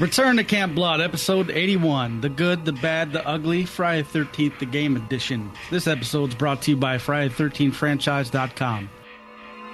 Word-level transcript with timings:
Return 0.00 0.38
to 0.38 0.44
Camp 0.44 0.74
Blood, 0.74 1.02
episode 1.02 1.50
81 1.50 2.22
The 2.22 2.30
Good, 2.30 2.64
the 2.64 2.72
Bad, 2.72 3.12
the 3.12 3.26
Ugly, 3.28 3.66
Friday 3.66 4.02
13th, 4.02 4.58
the 4.58 4.64
Game 4.64 4.96
Edition. 4.96 5.52
This 5.68 5.86
episode 5.86 6.30
is 6.30 6.34
brought 6.34 6.62
to 6.62 6.70
you 6.70 6.78
by 6.78 6.96
Friday13thfranchise.com. 6.96 8.88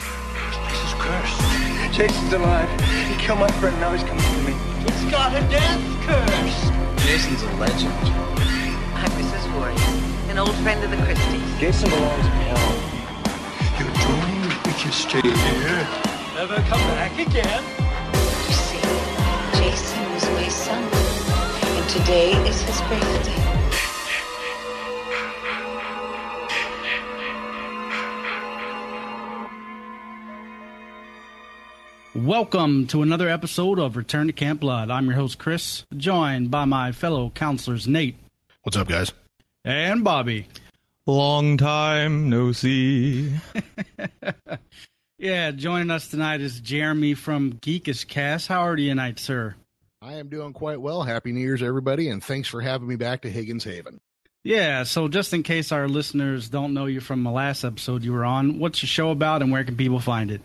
This 0.01 0.83
is 0.83 0.95
cursed. 0.99 1.95
Jason's 1.95 2.33
alive. 2.33 2.69
He 2.81 3.15
killed 3.23 3.39
my 3.39 3.47
friend, 3.53 3.79
now 3.79 3.93
he's 3.93 4.03
coming 4.03 4.25
for 4.25 4.43
me. 4.43 4.57
It's 4.81 5.05
got 5.13 5.31
a 5.31 5.41
death 5.49 5.81
curse. 6.03 6.71
Jason's 7.07 7.43
a 7.43 7.53
legend. 7.59 7.95
I'm 8.97 9.11
Mrs. 9.13 9.47
Voorhees, 9.53 10.29
an 10.29 10.39
old 10.39 10.57
friend 10.57 10.83
of 10.83 10.91
the 10.91 10.97
Christies. 11.05 11.61
Jason 11.61 11.89
belongs 11.89 12.27
in 12.27 12.33
hell. 12.33 12.75
You're 13.79 13.95
doomed 13.95 14.67
if 14.67 14.85
you 14.85 14.91
stay 14.91 15.21
here. 15.21 15.87
Never 16.35 16.57
come 16.69 16.81
back 16.97 17.17
again. 17.17 17.86
Son, 20.67 20.83
and 20.83 21.89
today 21.89 22.33
is 22.49 22.61
his 22.63 22.81
birthday. 22.89 23.33
Welcome 32.17 32.89
to 32.89 33.03
another 33.03 33.29
episode 33.29 33.79
of 33.79 33.97
Return 33.97 34.27
to 34.27 34.33
Camp 34.33 34.59
Blood. 34.59 34.91
I'm 34.91 35.07
your 35.07 35.15
host, 35.15 35.39
Chris, 35.39 35.85
joined 35.97 36.51
by 36.51 36.65
my 36.65 36.91
fellow 36.91 37.31
counselors, 37.31 37.87
Nate 37.87 38.17
What's 38.63 38.77
up, 38.77 38.89
guys? 38.89 39.13
and 39.65 40.03
Bobby. 40.03 40.49
Long 41.07 41.57
time 41.57 42.29
no 42.29 42.51
see. 42.51 43.33
Yeah, 45.19 45.51
joining 45.51 45.91
us 45.91 46.09
tonight 46.09 46.43
is 46.43 46.61
Jeremy 46.61 47.15
from 47.15 47.55
Geekish 47.55 48.07
Cast. 48.07 48.49
How 48.49 48.61
are 48.61 48.77
you 48.77 48.91
tonight, 48.91 49.19
sir? 49.19 49.55
I 50.03 50.15
am 50.15 50.29
doing 50.29 50.53
quite 50.53 50.81
well. 50.81 51.03
Happy 51.03 51.33
New 51.33 51.41
Year's, 51.41 51.63
everybody, 51.63 52.09
and 52.09 52.23
thanks 52.23 52.49
for 52.49 52.61
having 52.61 52.87
me 52.89 52.97
back 52.97 53.23
to 53.23 53.31
Higgins 53.31 53.65
Haven. 53.65 54.01
Yeah, 54.45 54.85
so 54.85 55.09
just 55.09 55.33
in 55.33 55.43
case 55.43 55.73
our 55.73 55.89
listeners 55.89 56.49
don't 56.49 56.75
know 56.75 56.87
you 56.87 57.01
from 57.01 57.25
the 57.25 57.31
last 57.31 57.65
episode 57.65 58.05
you 58.05 58.13
were 58.13 58.25
on, 58.25 58.59
what's 58.61 58.83
your 58.83 58.89
show 58.89 59.11
about 59.11 59.43
and 59.43 59.51
where 59.51 59.65
can 59.65 59.77
people 59.77 59.99
find 59.99 60.31
it? 60.31 60.41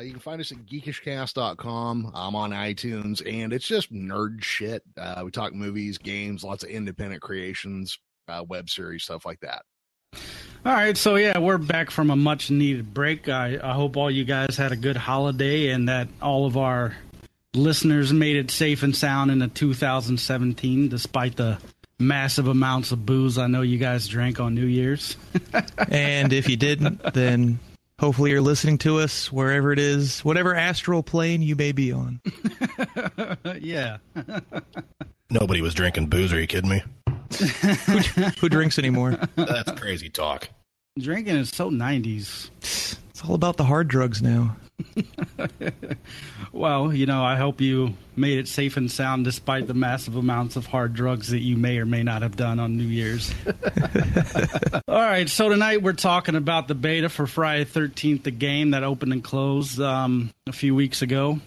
Uh, 0.00 0.04
You 0.04 0.12
can 0.12 0.20
find 0.20 0.40
us 0.40 0.52
at 0.52 0.58
geekishcast.com. 0.66 2.12
I'm 2.14 2.34
on 2.36 2.50
iTunes, 2.52 3.20
and 3.30 3.52
it's 3.52 3.66
just 3.66 3.92
nerd 3.92 4.42
shit. 4.42 4.82
Uh, 4.96 5.22
we 5.24 5.30
talk 5.30 5.52
movies, 5.52 5.98
games, 5.98 6.44
lots 6.44 6.62
of 6.64 6.70
independent 6.70 7.20
creations, 7.20 7.98
uh, 8.28 8.44
web 8.48 8.70
series, 8.70 9.02
stuff 9.02 9.26
like 9.26 9.40
that. 9.40 9.62
All 10.64 10.72
right, 10.72 10.96
so 10.96 11.16
yeah, 11.16 11.38
we're 11.38 11.58
back 11.58 11.90
from 11.90 12.10
a 12.10 12.16
much 12.16 12.50
needed 12.50 12.94
break. 12.94 13.28
I, 13.28 13.58
I 13.62 13.72
hope 13.72 13.96
all 13.96 14.10
you 14.10 14.24
guys 14.24 14.56
had 14.56 14.70
a 14.72 14.76
good 14.76 14.96
holiday 14.96 15.70
and 15.70 15.88
that 15.88 16.08
all 16.22 16.46
of 16.46 16.56
our 16.56 16.96
listeners 17.54 18.12
made 18.12 18.36
it 18.36 18.50
safe 18.50 18.82
and 18.82 18.96
sound 18.96 19.30
into 19.30 19.48
2017 19.48 20.88
despite 20.88 21.36
the 21.36 21.58
massive 21.98 22.48
amounts 22.48 22.92
of 22.92 23.04
booze 23.06 23.38
I 23.38 23.46
know 23.46 23.62
you 23.62 23.78
guys 23.78 24.08
drank 24.08 24.40
on 24.40 24.54
New 24.54 24.66
Year's. 24.66 25.16
And 25.88 26.32
if 26.32 26.48
you 26.48 26.56
didn't, 26.56 27.02
then 27.12 27.58
hopefully 27.98 28.30
you're 28.30 28.40
listening 28.40 28.78
to 28.78 29.00
us 29.00 29.30
wherever 29.30 29.72
it 29.72 29.78
is, 29.78 30.24
whatever 30.24 30.54
astral 30.54 31.02
plane 31.02 31.42
you 31.42 31.54
may 31.54 31.72
be 31.72 31.92
on. 31.92 32.20
yeah. 33.60 33.98
Nobody 35.28 35.60
was 35.60 35.74
drinking 35.74 36.06
booze. 36.06 36.32
Are 36.32 36.40
you 36.40 36.46
kidding 36.46 36.70
me? 36.70 36.82
Who 38.40 38.48
drinks 38.48 38.78
anymore? 38.78 39.18
That's 39.36 39.72
crazy 39.72 40.08
talk. 40.08 40.48
Drinking 40.98 41.36
is 41.36 41.50
so 41.50 41.70
90s. 41.70 42.50
It's 42.60 43.24
all 43.26 43.34
about 43.34 43.56
the 43.56 43.64
hard 43.64 43.88
drugs 43.88 44.22
now. 44.22 44.56
Well, 46.52 46.92
you 46.92 47.06
know, 47.06 47.24
I 47.24 47.36
hope 47.36 47.62
you 47.62 47.94
made 48.14 48.38
it 48.38 48.46
safe 48.46 48.76
and 48.76 48.90
sound 48.90 49.24
despite 49.24 49.66
the 49.66 49.74
massive 49.74 50.16
amounts 50.16 50.56
of 50.56 50.66
hard 50.66 50.92
drugs 50.92 51.28
that 51.28 51.40
you 51.40 51.56
may 51.56 51.78
or 51.78 51.86
may 51.86 52.02
not 52.02 52.20
have 52.20 52.36
done 52.36 52.60
on 52.60 52.76
New 52.76 52.84
Year's. 52.84 53.32
All 54.86 55.00
right, 55.00 55.28
so 55.30 55.48
tonight 55.48 55.82
we're 55.82 55.94
talking 55.94 56.34
about 56.34 56.68
the 56.68 56.74
beta 56.74 57.08
for 57.08 57.26
Friday 57.26 57.64
13th, 57.64 58.24
the 58.24 58.30
game 58.30 58.72
that 58.72 58.84
opened 58.84 59.14
and 59.14 59.24
closed 59.24 59.80
um, 59.80 60.30
a 60.46 60.52
few 60.52 60.74
weeks 60.74 61.00
ago. 61.00 61.40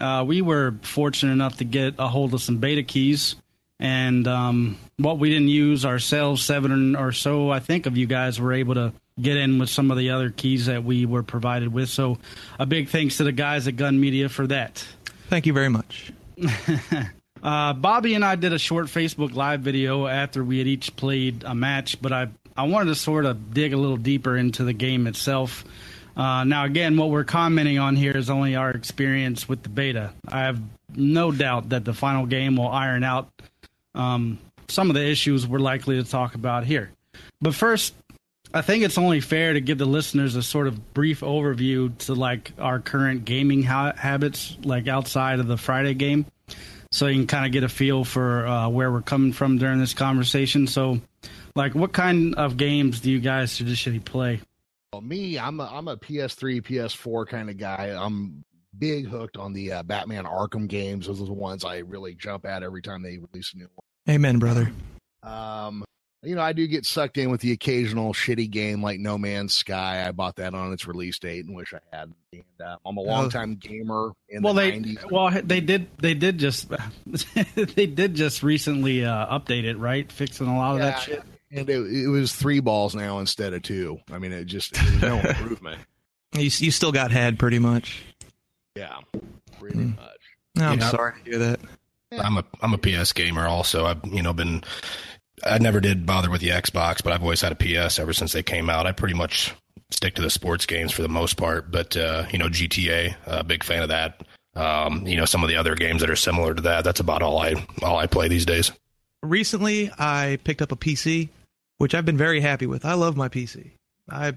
Uh, 0.00 0.24
we 0.26 0.42
were 0.42 0.74
fortunate 0.82 1.32
enough 1.32 1.58
to 1.58 1.64
get 1.64 1.94
a 2.00 2.08
hold 2.08 2.34
of 2.34 2.42
some 2.42 2.58
beta 2.58 2.82
keys, 2.82 3.36
and 3.78 4.26
um, 4.26 4.76
what 4.96 5.20
we 5.20 5.30
didn't 5.30 5.48
use 5.48 5.84
ourselves, 5.84 6.42
seven 6.44 6.96
or 6.96 7.12
so, 7.12 7.50
I 7.50 7.60
think, 7.60 7.86
of 7.86 7.96
you 7.96 8.06
guys 8.06 8.40
were 8.40 8.52
able 8.52 8.74
to 8.74 8.92
get 9.20 9.36
in 9.36 9.58
with 9.58 9.68
some 9.70 9.90
of 9.90 9.98
the 9.98 10.10
other 10.10 10.30
keys 10.30 10.66
that 10.66 10.84
we 10.84 11.06
were 11.06 11.22
provided 11.22 11.72
with. 11.72 11.88
So, 11.88 12.18
a 12.58 12.66
big 12.66 12.88
thanks 12.88 13.18
to 13.18 13.24
the 13.24 13.32
guys 13.32 13.68
at 13.68 13.76
Gun 13.76 14.00
Media 14.00 14.28
for 14.28 14.46
that. 14.46 14.86
Thank 15.28 15.46
you 15.46 15.52
very 15.52 15.68
much. 15.68 16.12
Uh, 17.42 17.72
Bobby 17.72 18.14
and 18.14 18.24
I 18.24 18.34
did 18.34 18.52
a 18.52 18.58
short 18.58 18.86
Facebook 18.86 19.34
Live 19.34 19.60
video 19.60 20.06
after 20.06 20.42
we 20.42 20.58
had 20.58 20.66
each 20.66 20.96
played 20.96 21.44
a 21.44 21.54
match, 21.54 22.00
but 22.02 22.12
I 22.12 22.28
I 22.56 22.64
wanted 22.64 22.86
to 22.86 22.94
sort 22.96 23.24
of 23.24 23.54
dig 23.54 23.72
a 23.72 23.76
little 23.76 23.96
deeper 23.96 24.36
into 24.36 24.64
the 24.64 24.72
game 24.72 25.06
itself. 25.06 25.64
Uh, 26.16 26.42
now, 26.42 26.64
again, 26.64 26.96
what 26.96 27.10
we're 27.10 27.22
commenting 27.22 27.78
on 27.78 27.94
here 27.94 28.16
is 28.16 28.28
only 28.28 28.56
our 28.56 28.70
experience 28.70 29.48
with 29.48 29.62
the 29.62 29.68
beta. 29.68 30.12
I 30.26 30.40
have 30.40 30.60
no 30.96 31.30
doubt 31.30 31.68
that 31.68 31.84
the 31.84 31.94
final 31.94 32.26
game 32.26 32.56
will 32.56 32.66
iron 32.66 33.04
out 33.04 33.28
um, 33.94 34.40
some 34.66 34.90
of 34.90 34.94
the 34.94 35.08
issues 35.08 35.46
we're 35.46 35.60
likely 35.60 36.02
to 36.02 36.10
talk 36.10 36.34
about 36.34 36.64
here. 36.64 36.90
But 37.40 37.54
first, 37.54 37.94
I 38.54 38.62
think 38.62 38.84
it's 38.84 38.96
only 38.96 39.20
fair 39.20 39.52
to 39.52 39.60
give 39.60 39.78
the 39.78 39.84
listeners 39.84 40.34
a 40.34 40.42
sort 40.42 40.68
of 40.68 40.94
brief 40.94 41.20
overview 41.20 41.96
to 41.98 42.14
like 42.14 42.52
our 42.58 42.80
current 42.80 43.24
gaming 43.24 43.62
ha- 43.62 43.92
habits, 43.94 44.56
like 44.62 44.88
outside 44.88 45.38
of 45.38 45.46
the 45.46 45.58
Friday 45.58 45.94
game, 45.94 46.24
so 46.90 47.06
you 47.06 47.18
can 47.18 47.26
kind 47.26 47.46
of 47.46 47.52
get 47.52 47.62
a 47.62 47.68
feel 47.68 48.04
for 48.04 48.46
uh, 48.46 48.68
where 48.68 48.90
we're 48.90 49.02
coming 49.02 49.32
from 49.32 49.58
during 49.58 49.78
this 49.78 49.92
conversation. 49.92 50.66
So, 50.66 51.00
like, 51.54 51.74
what 51.74 51.92
kind 51.92 52.34
of 52.36 52.56
games 52.56 53.00
do 53.00 53.10
you 53.10 53.20
guys 53.20 53.56
traditionally 53.56 54.00
play? 54.00 54.40
Well, 54.92 55.02
me, 55.02 55.38
I'm 55.38 55.60
a, 55.60 55.64
I'm 55.70 55.88
a 55.88 55.98
PS3, 55.98 56.62
PS4 56.62 57.28
kind 57.28 57.50
of 57.50 57.58
guy. 57.58 57.94
I'm 57.94 58.44
big 58.78 59.06
hooked 59.08 59.36
on 59.36 59.52
the 59.52 59.72
uh, 59.72 59.82
Batman 59.82 60.24
Arkham 60.24 60.68
games. 60.68 61.06
Those 61.06 61.20
are 61.20 61.26
the 61.26 61.32
ones 61.32 61.64
I 61.64 61.78
really 61.78 62.14
jump 62.14 62.46
at 62.46 62.62
every 62.62 62.80
time 62.80 63.02
they 63.02 63.18
release 63.18 63.52
a 63.54 63.58
new 63.58 63.68
one. 63.74 64.14
Amen, 64.14 64.38
brother. 64.38 64.72
Um, 65.22 65.84
you 66.22 66.34
know, 66.34 66.42
I 66.42 66.52
do 66.52 66.66
get 66.66 66.84
sucked 66.84 67.16
in 67.16 67.30
with 67.30 67.40
the 67.40 67.52
occasional 67.52 68.12
shitty 68.12 68.50
game 68.50 68.82
like 68.82 68.98
No 68.98 69.16
Man's 69.18 69.54
Sky. 69.54 70.06
I 70.06 70.10
bought 70.12 70.36
that 70.36 70.54
on 70.54 70.72
its 70.72 70.86
release 70.86 71.18
date 71.18 71.44
and 71.46 71.54
wish 71.54 71.72
I 71.72 71.96
had. 71.96 72.12
And 72.32 72.42
uh, 72.64 72.76
I'm 72.84 72.96
a 72.96 73.00
longtime 73.00 73.54
gamer 73.56 74.10
in 74.28 74.42
well, 74.42 74.52
the 74.54 74.62
they 74.62 74.72
90s. 74.80 75.10
well 75.10 75.30
they 75.44 75.60
did 75.60 75.86
they 75.98 76.14
did 76.14 76.38
just 76.38 76.68
they 77.76 77.86
did 77.86 78.14
just 78.14 78.42
recently 78.42 79.04
uh, 79.04 79.38
update 79.38 79.64
it, 79.64 79.78
right? 79.78 80.10
Fixing 80.10 80.46
a 80.48 80.56
lot 80.56 80.72
of 80.74 80.80
that 80.80 80.98
shit. 81.00 81.22
And 81.50 81.70
it, 81.70 81.78
it 81.80 82.08
was 82.08 82.34
three 82.34 82.60
balls 82.60 82.94
now 82.94 83.20
instead 83.20 83.54
of 83.54 83.62
two. 83.62 84.00
I 84.12 84.18
mean, 84.18 84.32
it 84.32 84.44
just 84.44 84.74
there's 84.74 85.00
no 85.00 85.18
improvement. 85.24 85.80
You, 86.34 86.42
you 86.42 86.70
still 86.70 86.92
got 86.92 87.10
had 87.10 87.38
pretty 87.38 87.58
much. 87.58 88.02
Yeah, 88.76 88.96
pretty 89.58 89.78
Mm. 89.78 89.96
much. 89.96 90.16
No, 90.56 90.66
I'm 90.68 90.78
Yeah. 90.80 90.90
sorry 90.90 91.12
to 91.24 91.30
hear 91.30 91.38
that. 91.38 91.60
I'm 92.12 92.36
a 92.38 92.44
I'm 92.60 92.74
a 92.74 92.78
PS 92.78 93.12
gamer 93.12 93.46
also. 93.46 93.86
I've 93.86 94.00
you 94.04 94.22
know 94.22 94.32
been 94.32 94.62
I 95.44 95.58
never 95.58 95.80
did 95.80 96.06
bother 96.06 96.30
with 96.30 96.40
the 96.40 96.48
Xbox, 96.48 97.02
but 97.02 97.12
I've 97.12 97.22
always 97.22 97.40
had 97.40 97.52
a 97.52 97.56
PS 97.86 97.98
ever 97.98 98.12
since 98.12 98.32
they 98.32 98.42
came 98.42 98.68
out. 98.70 98.86
I 98.86 98.92
pretty 98.92 99.14
much 99.14 99.54
stick 99.90 100.14
to 100.16 100.22
the 100.22 100.30
sports 100.30 100.66
games 100.66 100.92
for 100.92 101.02
the 101.02 101.08
most 101.08 101.36
part, 101.36 101.70
but 101.70 101.96
uh, 101.96 102.26
you 102.30 102.38
know 102.38 102.48
GTA, 102.48 103.14
uh, 103.26 103.42
big 103.42 103.64
fan 103.64 103.82
of 103.82 103.88
that. 103.88 104.22
Um, 104.54 105.06
you 105.06 105.16
know 105.16 105.24
some 105.24 105.42
of 105.42 105.48
the 105.48 105.56
other 105.56 105.74
games 105.74 106.00
that 106.00 106.10
are 106.10 106.16
similar 106.16 106.54
to 106.54 106.62
that. 106.62 106.84
That's 106.84 107.00
about 107.00 107.22
all 107.22 107.38
I 107.38 107.54
all 107.82 107.96
I 107.98 108.06
play 108.06 108.28
these 108.28 108.44
days. 108.46 108.72
Recently, 109.22 109.90
I 109.98 110.38
picked 110.44 110.62
up 110.62 110.72
a 110.72 110.76
PC, 110.76 111.28
which 111.78 111.94
I've 111.94 112.04
been 112.06 112.16
very 112.18 112.40
happy 112.40 112.66
with. 112.66 112.84
I 112.84 112.94
love 112.94 113.16
my 113.16 113.28
PC. 113.28 113.70
I, 114.10 114.34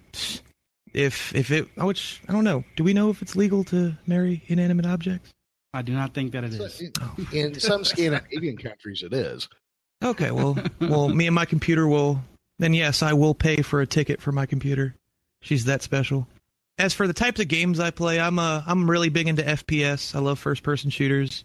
if 0.94 1.34
if 1.36 1.52
it, 1.52 1.68
which 1.78 2.22
I 2.28 2.34
don't 2.34 2.44
know. 2.44 2.64
Do 2.76 2.84
we 2.84 2.94
know 2.94 3.10
if 3.10 3.22
it's 3.22 3.36
legal 3.36 3.64
to 3.66 3.96
marry 4.08 4.44
inanimate 4.48 4.86
objects? 4.86 5.30
I 5.74 5.82
do 5.84 5.94
not 5.94 6.14
think 6.14 6.34
that 6.34 6.44
it 6.44 6.54
So, 6.54 6.66
is. 6.66 6.82
in, 6.82 6.92
in 7.32 7.60
some 7.60 7.86
Scandinavian 7.86 8.58
countries, 8.58 9.04
it 9.04 9.14
is. 9.14 9.48
Okay, 10.04 10.32
well, 10.32 10.58
well, 10.80 11.10
me 11.10 11.28
and 11.28 11.36
my 11.36 11.46
computer 11.46 11.88
will. 11.88 12.22
Then 12.60 12.74
yes, 12.74 13.02
I 13.02 13.14
will 13.14 13.34
pay 13.34 13.62
for 13.62 13.82
a 13.82 13.88
ticket 13.88 14.22
for 14.22 14.32
my 14.32 14.46
computer. 14.46 14.96
She's 15.42 15.66
that 15.66 15.82
special. 15.82 16.28
As 16.78 16.94
for 16.94 17.08
the 17.08 17.14
types 17.14 17.40
of 17.40 17.48
games 17.48 17.80
I 17.80 17.92
play, 17.92 18.20
I'm 18.20 18.40
a 18.40 18.64
I'm 18.66 18.90
really 18.90 19.10
big 19.10 19.28
into 19.28 19.44
FPS. 19.44 20.16
I 20.16 20.20
love 20.20 20.40
first 20.40 20.64
person 20.64 20.90
shooters. 20.90 21.44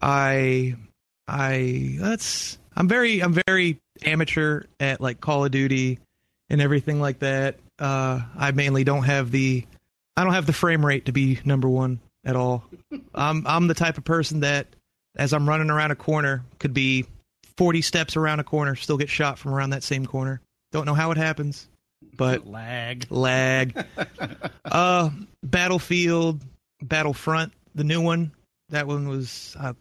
I 0.00 0.76
I 1.26 1.96
that's 1.98 2.58
I'm 2.76 2.88
very 2.88 3.22
I'm 3.22 3.40
very 3.46 3.80
amateur 4.04 4.64
at 4.78 5.00
like 5.00 5.20
Call 5.20 5.44
of 5.44 5.50
Duty 5.50 5.98
and 6.50 6.60
everything 6.60 7.00
like 7.00 7.20
that. 7.20 7.56
Uh, 7.78 8.20
I 8.36 8.52
mainly 8.52 8.84
don't 8.84 9.04
have 9.04 9.30
the 9.30 9.64
I 10.16 10.24
don't 10.24 10.34
have 10.34 10.46
the 10.46 10.52
frame 10.52 10.84
rate 10.84 11.06
to 11.06 11.12
be 11.12 11.40
number 11.44 11.68
one 11.68 12.00
at 12.24 12.36
all. 12.36 12.64
I'm 13.14 13.46
I'm 13.46 13.66
the 13.66 13.74
type 13.74 13.98
of 13.98 14.04
person 14.04 14.40
that 14.40 14.66
as 15.16 15.32
I'm 15.32 15.48
running 15.48 15.70
around 15.70 15.90
a 15.90 15.96
corner 15.96 16.44
could 16.58 16.74
be 16.74 17.06
40 17.56 17.82
steps 17.82 18.16
around 18.16 18.40
a 18.40 18.44
corner, 18.44 18.74
still 18.74 18.98
get 18.98 19.08
shot 19.08 19.38
from 19.38 19.54
around 19.54 19.70
that 19.70 19.82
same 19.82 20.06
corner. 20.06 20.40
Don't 20.72 20.86
know 20.86 20.94
how 20.94 21.10
it 21.10 21.16
happens, 21.16 21.68
but 22.16 22.46
lag. 22.46 23.06
lag. 23.10 23.86
uh, 24.64 25.10
Battlefield, 25.42 26.42
Battlefront, 26.82 27.52
the 27.74 27.84
new 27.84 28.00
one. 28.00 28.32
That 28.70 28.86
one 28.86 29.08
was 29.08 29.56
uh, 29.60 29.74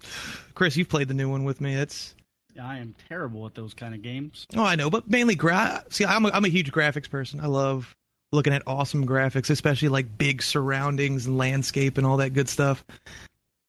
Chris. 0.53 0.77
You've 0.77 0.89
played 0.89 1.07
the 1.07 1.15
new 1.15 1.29
one 1.29 1.43
with 1.43 1.59
me. 1.59 1.73
It's 1.73 2.13
I 2.61 2.77
am 2.77 2.95
terrible 3.09 3.45
at 3.45 3.55
those 3.55 3.73
kind 3.73 3.93
of 3.93 4.01
games. 4.01 4.45
oh, 4.55 4.63
I 4.63 4.75
know, 4.75 4.89
but 4.89 5.09
mainly 5.09 5.35
gra. 5.35 5.83
See, 5.89 6.05
I'm 6.05 6.25
a, 6.25 6.29
I'm 6.29 6.45
a 6.45 6.49
huge 6.49 6.71
graphics 6.71 7.09
person. 7.09 7.39
I 7.39 7.47
love 7.47 7.95
looking 8.31 8.53
at 8.53 8.63
awesome 8.67 9.05
graphics, 9.07 9.49
especially 9.49 9.89
like 9.89 10.17
big 10.17 10.41
surroundings 10.41 11.25
and 11.25 11.37
landscape 11.37 11.97
and 11.97 12.05
all 12.05 12.17
that 12.17 12.31
good 12.31 12.47
stuff. 12.47 12.83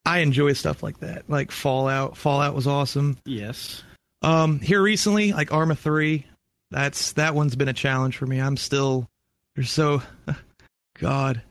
I 0.04 0.18
enjoy 0.18 0.52
stuff 0.52 0.82
like 0.82 1.00
that. 1.00 1.28
Like 1.28 1.50
Fallout. 1.50 2.16
Fallout 2.16 2.54
was 2.54 2.66
awesome. 2.66 3.18
Yes. 3.24 3.82
Um, 4.22 4.60
here 4.60 4.82
recently, 4.82 5.32
like 5.32 5.52
Arma 5.52 5.76
three, 5.76 6.26
that's 6.70 7.12
that 7.12 7.34
one's 7.34 7.56
been 7.56 7.68
a 7.68 7.72
challenge 7.74 8.16
for 8.16 8.26
me. 8.26 8.40
I'm 8.40 8.56
still 8.56 9.08
there's 9.54 9.70
so 9.70 10.02
God. 10.98 11.42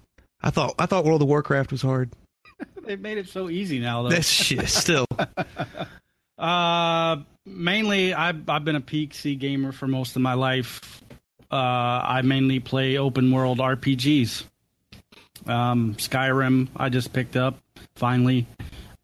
I 0.41 0.50
thought 0.50 0.75
I 0.77 0.85
thought 0.85 1.06
World 1.06 1.21
of 1.21 1.27
Warcraft 1.27 1.71
was 1.71 1.81
hard. 1.81 2.12
They've 2.85 3.00
made 3.00 3.17
it 3.17 3.27
so 3.27 3.50
easy 3.50 3.79
now, 3.79 4.03
though. 4.03 4.09
That's 4.09 4.27
shit. 4.29 4.67
Still, 4.69 5.06
Uh, 6.38 7.17
mainly, 7.45 8.13
I've 8.13 8.50
I've 8.50 8.65
been 8.65 8.75
a 8.75 8.81
PC 8.81 9.39
gamer 9.39 9.71
for 9.71 9.88
most 9.88 10.15
of 10.18 10.21
my 10.21 10.33
life. 10.33 11.01
Uh, 11.51 11.56
I 11.56 12.21
mainly 12.23 12.59
play 12.59 12.97
open 12.97 13.31
world 13.31 13.59
RPGs. 13.59 14.44
Um, 15.47 15.95
Skyrim, 15.95 16.68
I 16.75 16.89
just 16.89 17.13
picked 17.13 17.38
up 17.38 17.57
finally. 17.95 18.47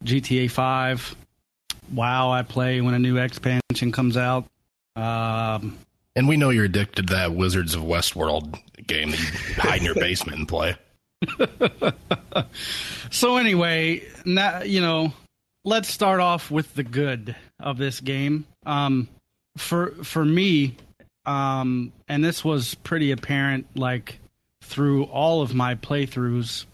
GTA 0.04 0.52
Five. 0.52 1.16
WoW, 1.94 2.32
I 2.32 2.44
play 2.44 2.82
when 2.82 2.94
a 2.94 3.00
new 3.00 3.18
expansion 3.18 3.92
comes 3.92 4.18
out. 4.18 4.46
Um, 4.96 5.78
And 6.16 6.28
we 6.28 6.38
know 6.38 6.50
you're 6.50 6.66
addicted 6.66 7.08
to 7.08 7.14
that 7.16 7.34
Wizards 7.34 7.76
of 7.76 7.84
Westworld 7.84 8.60
game 8.88 9.12
that 9.12 9.20
you 9.20 9.26
hide 9.56 9.80
in 9.80 9.86
your 9.86 9.96
basement 10.08 10.40
and 10.40 10.48
play. 10.48 10.76
so 13.12 13.38
anyway, 13.38 14.04
now 14.26 14.62
you 14.64 14.82
know, 14.82 15.14
let's 15.64 15.90
start 15.90 16.20
off 16.20 16.50
with 16.52 16.74
the 16.76 16.84
good 16.84 17.36
of 17.60 17.78
this 17.78 18.00
game. 18.00 18.46
Um, 18.66 19.08
for 19.58 19.92
for 20.04 20.26
me, 20.26 20.76
um, 21.26 21.92
and 22.08 22.24
this 22.24 22.44
was 22.44 22.76
pretty 22.76 23.12
apparent, 23.12 23.68
like 23.76 24.20
through 24.64 25.04
all 25.06 25.42
of 25.42 25.54
my 25.54 25.76
playthroughs. 25.76 26.66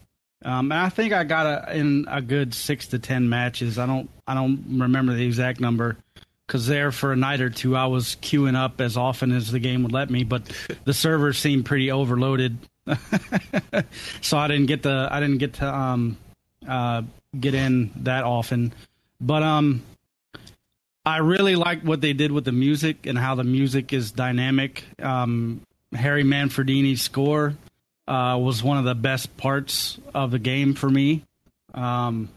Um, 0.45 0.71
and 0.71 0.79
I 0.79 0.89
think 0.89 1.13
I 1.13 1.23
got 1.23 1.45
a, 1.45 1.75
in 1.75 2.05
a 2.09 2.21
good 2.21 2.53
six 2.53 2.87
to 2.87 2.99
ten 2.99 3.27
matches. 3.29 3.77
I 3.79 3.85
don't 3.85 4.09
I 4.27 4.33
don't 4.33 4.63
remember 4.79 5.13
the 5.13 5.25
exact 5.25 5.59
number 5.59 5.97
because 6.45 6.67
there 6.67 6.91
for 6.91 7.11
a 7.11 7.15
night 7.15 7.41
or 7.41 7.49
two 7.49 7.75
I 7.75 7.87
was 7.87 8.15
queuing 8.21 8.55
up 8.55 8.79
as 8.79 8.97
often 8.97 9.31
as 9.31 9.51
the 9.51 9.59
game 9.59 9.83
would 9.83 9.91
let 9.91 10.09
me, 10.09 10.23
but 10.23 10.43
the 10.85 10.93
server 10.93 11.33
seemed 11.33 11.65
pretty 11.65 11.91
overloaded, 11.91 12.57
so 14.21 14.37
I 14.37 14.47
didn't 14.47 14.67
get 14.67 14.83
the 14.83 15.07
I 15.11 15.19
didn't 15.19 15.39
get 15.39 15.53
to 15.55 15.73
um 15.73 16.17
uh 16.67 17.01
get 17.39 17.53
in 17.53 17.91
that 17.97 18.23
often. 18.23 18.73
But 19.19 19.43
um, 19.43 19.83
I 21.05 21.17
really 21.17 21.55
like 21.55 21.81
what 21.81 22.01
they 22.01 22.13
did 22.13 22.31
with 22.31 22.45
the 22.45 22.51
music 22.51 23.05
and 23.05 23.17
how 23.17 23.35
the 23.35 23.43
music 23.43 23.93
is 23.93 24.11
dynamic. 24.11 24.83
Um, 25.01 25.61
Harry 25.93 26.23
Manfredini's 26.23 27.01
score 27.01 27.55
uh, 28.07 28.37
was 28.39 28.63
one 28.63 28.77
of 28.77 28.85
the 28.85 28.95
best 28.95 29.35
parts 29.37 29.97
of 30.13 30.31
the 30.31 30.39
game 30.39 30.73
for 30.73 30.89
me. 30.89 31.23
Um, 31.73 32.29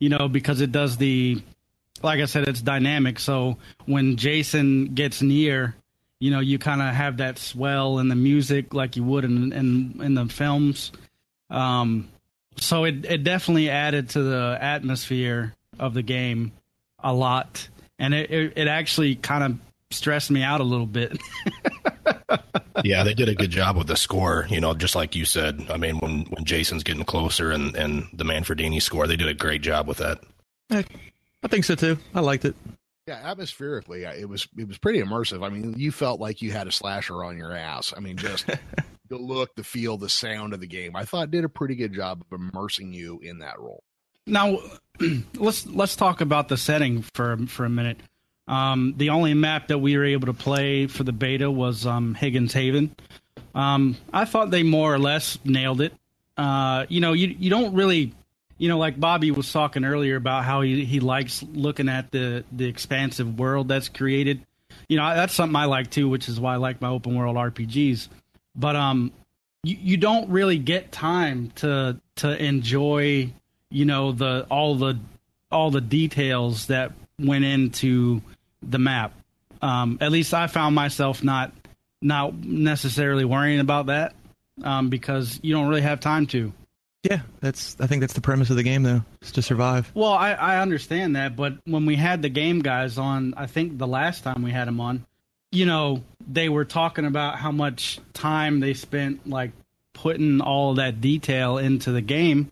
you 0.00 0.08
know, 0.08 0.28
because 0.28 0.60
it 0.60 0.72
does 0.72 0.96
the, 0.96 1.42
like 2.02 2.20
I 2.20 2.24
said, 2.26 2.48
it's 2.48 2.62
dynamic. 2.62 3.18
So 3.18 3.58
when 3.86 4.16
Jason 4.16 4.94
gets 4.94 5.20
near, 5.22 5.74
you 6.20 6.30
know, 6.30 6.40
you 6.40 6.58
kind 6.58 6.80
of 6.80 6.94
have 6.94 7.18
that 7.18 7.38
swell 7.38 7.98
in 7.98 8.08
the 8.08 8.14
music 8.14 8.74
like 8.74 8.96
you 8.96 9.04
would 9.04 9.24
in 9.24 9.52
in, 9.52 10.00
in 10.02 10.14
the 10.14 10.26
films. 10.26 10.92
Um, 11.50 12.08
so 12.56 12.84
it 12.84 13.04
it 13.04 13.24
definitely 13.24 13.70
added 13.70 14.10
to 14.10 14.22
the 14.22 14.58
atmosphere 14.60 15.54
of 15.78 15.94
the 15.94 16.02
game 16.02 16.52
a 16.98 17.12
lot, 17.12 17.68
and 17.98 18.14
it 18.14 18.30
it, 18.30 18.52
it 18.56 18.68
actually 18.68 19.14
kind 19.14 19.44
of 19.44 19.58
stressed 19.90 20.30
me 20.30 20.42
out 20.42 20.60
a 20.60 20.64
little 20.64 20.86
bit. 20.86 21.18
yeah, 22.84 23.04
they 23.04 23.14
did 23.14 23.28
a 23.28 23.34
good 23.34 23.50
job 23.50 23.76
with 23.76 23.86
the 23.86 23.96
score. 23.96 24.46
You 24.50 24.60
know, 24.60 24.74
just 24.74 24.94
like 24.94 25.14
you 25.14 25.24
said. 25.24 25.66
I 25.70 25.76
mean, 25.76 25.98
when 25.98 26.24
when 26.26 26.44
Jason's 26.44 26.82
getting 26.82 27.04
closer 27.04 27.50
and 27.50 27.74
and 27.76 28.08
the 28.12 28.24
Manfredini 28.24 28.80
score, 28.82 29.06
they 29.06 29.16
did 29.16 29.28
a 29.28 29.34
great 29.34 29.62
job 29.62 29.86
with 29.88 29.98
that. 29.98 30.20
I, 30.70 30.84
I 31.42 31.48
think 31.48 31.64
so 31.64 31.74
too. 31.74 31.98
I 32.14 32.20
liked 32.20 32.44
it. 32.44 32.54
Yeah, 33.06 33.20
atmospherically, 33.24 34.02
it 34.02 34.28
was 34.28 34.46
it 34.58 34.68
was 34.68 34.78
pretty 34.78 35.00
immersive. 35.00 35.44
I 35.44 35.48
mean, 35.48 35.74
you 35.78 35.90
felt 35.92 36.20
like 36.20 36.42
you 36.42 36.52
had 36.52 36.66
a 36.66 36.72
slasher 36.72 37.24
on 37.24 37.38
your 37.38 37.54
ass. 37.54 37.94
I 37.96 38.00
mean, 38.00 38.18
just 38.18 38.46
the 39.08 39.16
look, 39.16 39.54
the 39.56 39.64
feel, 39.64 39.96
the 39.96 40.10
sound 40.10 40.52
of 40.52 40.60
the 40.60 40.66
game. 40.66 40.94
I 40.94 41.04
thought 41.04 41.30
did 41.30 41.44
a 41.44 41.48
pretty 41.48 41.74
good 41.74 41.94
job 41.94 42.22
of 42.30 42.38
immersing 42.38 42.92
you 42.92 43.18
in 43.22 43.38
that 43.38 43.58
role. 43.58 43.82
Now, 44.26 44.58
let's 45.36 45.66
let's 45.66 45.96
talk 45.96 46.20
about 46.20 46.48
the 46.48 46.58
setting 46.58 47.02
for 47.14 47.38
for 47.46 47.64
a 47.64 47.70
minute. 47.70 47.98
Um, 48.48 48.94
the 48.96 49.10
only 49.10 49.34
map 49.34 49.68
that 49.68 49.78
we 49.78 49.96
were 49.96 50.04
able 50.04 50.26
to 50.26 50.32
play 50.32 50.86
for 50.86 51.04
the 51.04 51.12
beta 51.12 51.50
was 51.50 51.86
um, 51.86 52.14
Higgins 52.14 52.54
Haven. 52.54 52.94
Um, 53.54 53.96
I 54.12 54.24
thought 54.24 54.50
they 54.50 54.62
more 54.62 54.92
or 54.92 54.98
less 54.98 55.38
nailed 55.44 55.82
it. 55.82 55.92
Uh, 56.36 56.86
you 56.88 57.00
know, 57.00 57.12
you 57.12 57.34
you 57.38 57.50
don't 57.50 57.74
really, 57.74 58.14
you 58.56 58.68
know, 58.68 58.78
like 58.78 58.98
Bobby 58.98 59.30
was 59.30 59.52
talking 59.52 59.84
earlier 59.84 60.16
about 60.16 60.44
how 60.44 60.62
he, 60.62 60.84
he 60.84 61.00
likes 61.00 61.42
looking 61.42 61.88
at 61.88 62.10
the 62.10 62.44
the 62.50 62.66
expansive 62.66 63.38
world 63.38 63.68
that's 63.68 63.88
created. 63.88 64.40
You 64.88 64.96
know, 64.96 65.14
that's 65.14 65.34
something 65.34 65.56
I 65.56 65.66
like 65.66 65.90
too, 65.90 66.08
which 66.08 66.28
is 66.28 66.40
why 66.40 66.54
I 66.54 66.56
like 66.56 66.80
my 66.80 66.88
open 66.88 67.14
world 67.14 67.36
RPGs. 67.36 68.08
But 68.54 68.76
um, 68.76 69.12
you, 69.62 69.76
you 69.78 69.96
don't 69.98 70.30
really 70.30 70.58
get 70.58 70.90
time 70.90 71.50
to 71.56 72.00
to 72.16 72.42
enjoy 72.42 73.30
you 73.70 73.84
know 73.84 74.12
the 74.12 74.46
all 74.50 74.76
the 74.76 74.98
all 75.50 75.70
the 75.70 75.80
details 75.80 76.66
that 76.66 76.92
went 77.18 77.44
into 77.44 78.22
the 78.62 78.78
map. 78.78 79.12
Um, 79.60 79.98
at 80.00 80.12
least 80.12 80.34
I 80.34 80.46
found 80.46 80.74
myself 80.74 81.22
not 81.22 81.52
not 82.00 82.34
necessarily 82.34 83.24
worrying 83.24 83.60
about 83.60 83.86
that 83.86 84.14
um, 84.62 84.88
because 84.88 85.40
you 85.42 85.54
don't 85.54 85.68
really 85.68 85.82
have 85.82 86.00
time 86.00 86.26
to. 86.28 86.52
Yeah, 87.02 87.20
that's. 87.40 87.76
I 87.80 87.86
think 87.86 88.00
that's 88.00 88.12
the 88.12 88.20
premise 88.20 88.50
of 88.50 88.56
the 88.56 88.62
game, 88.62 88.82
though, 88.82 89.02
is 89.22 89.32
to 89.32 89.42
survive. 89.42 89.90
Well, 89.94 90.12
I, 90.12 90.32
I 90.32 90.60
understand 90.60 91.16
that, 91.16 91.36
but 91.36 91.54
when 91.64 91.86
we 91.86 91.96
had 91.96 92.22
the 92.22 92.28
game 92.28 92.60
guys 92.60 92.98
on, 92.98 93.34
I 93.36 93.46
think 93.46 93.78
the 93.78 93.86
last 93.86 94.24
time 94.24 94.42
we 94.42 94.50
had 94.50 94.66
them 94.66 94.80
on, 94.80 95.06
you 95.52 95.64
know, 95.64 96.02
they 96.26 96.48
were 96.48 96.64
talking 96.64 97.06
about 97.06 97.38
how 97.38 97.52
much 97.52 98.00
time 98.14 98.60
they 98.60 98.74
spent 98.74 99.28
like 99.28 99.52
putting 99.94 100.40
all 100.40 100.74
that 100.74 101.00
detail 101.00 101.58
into 101.58 101.92
the 101.92 102.00
game 102.00 102.50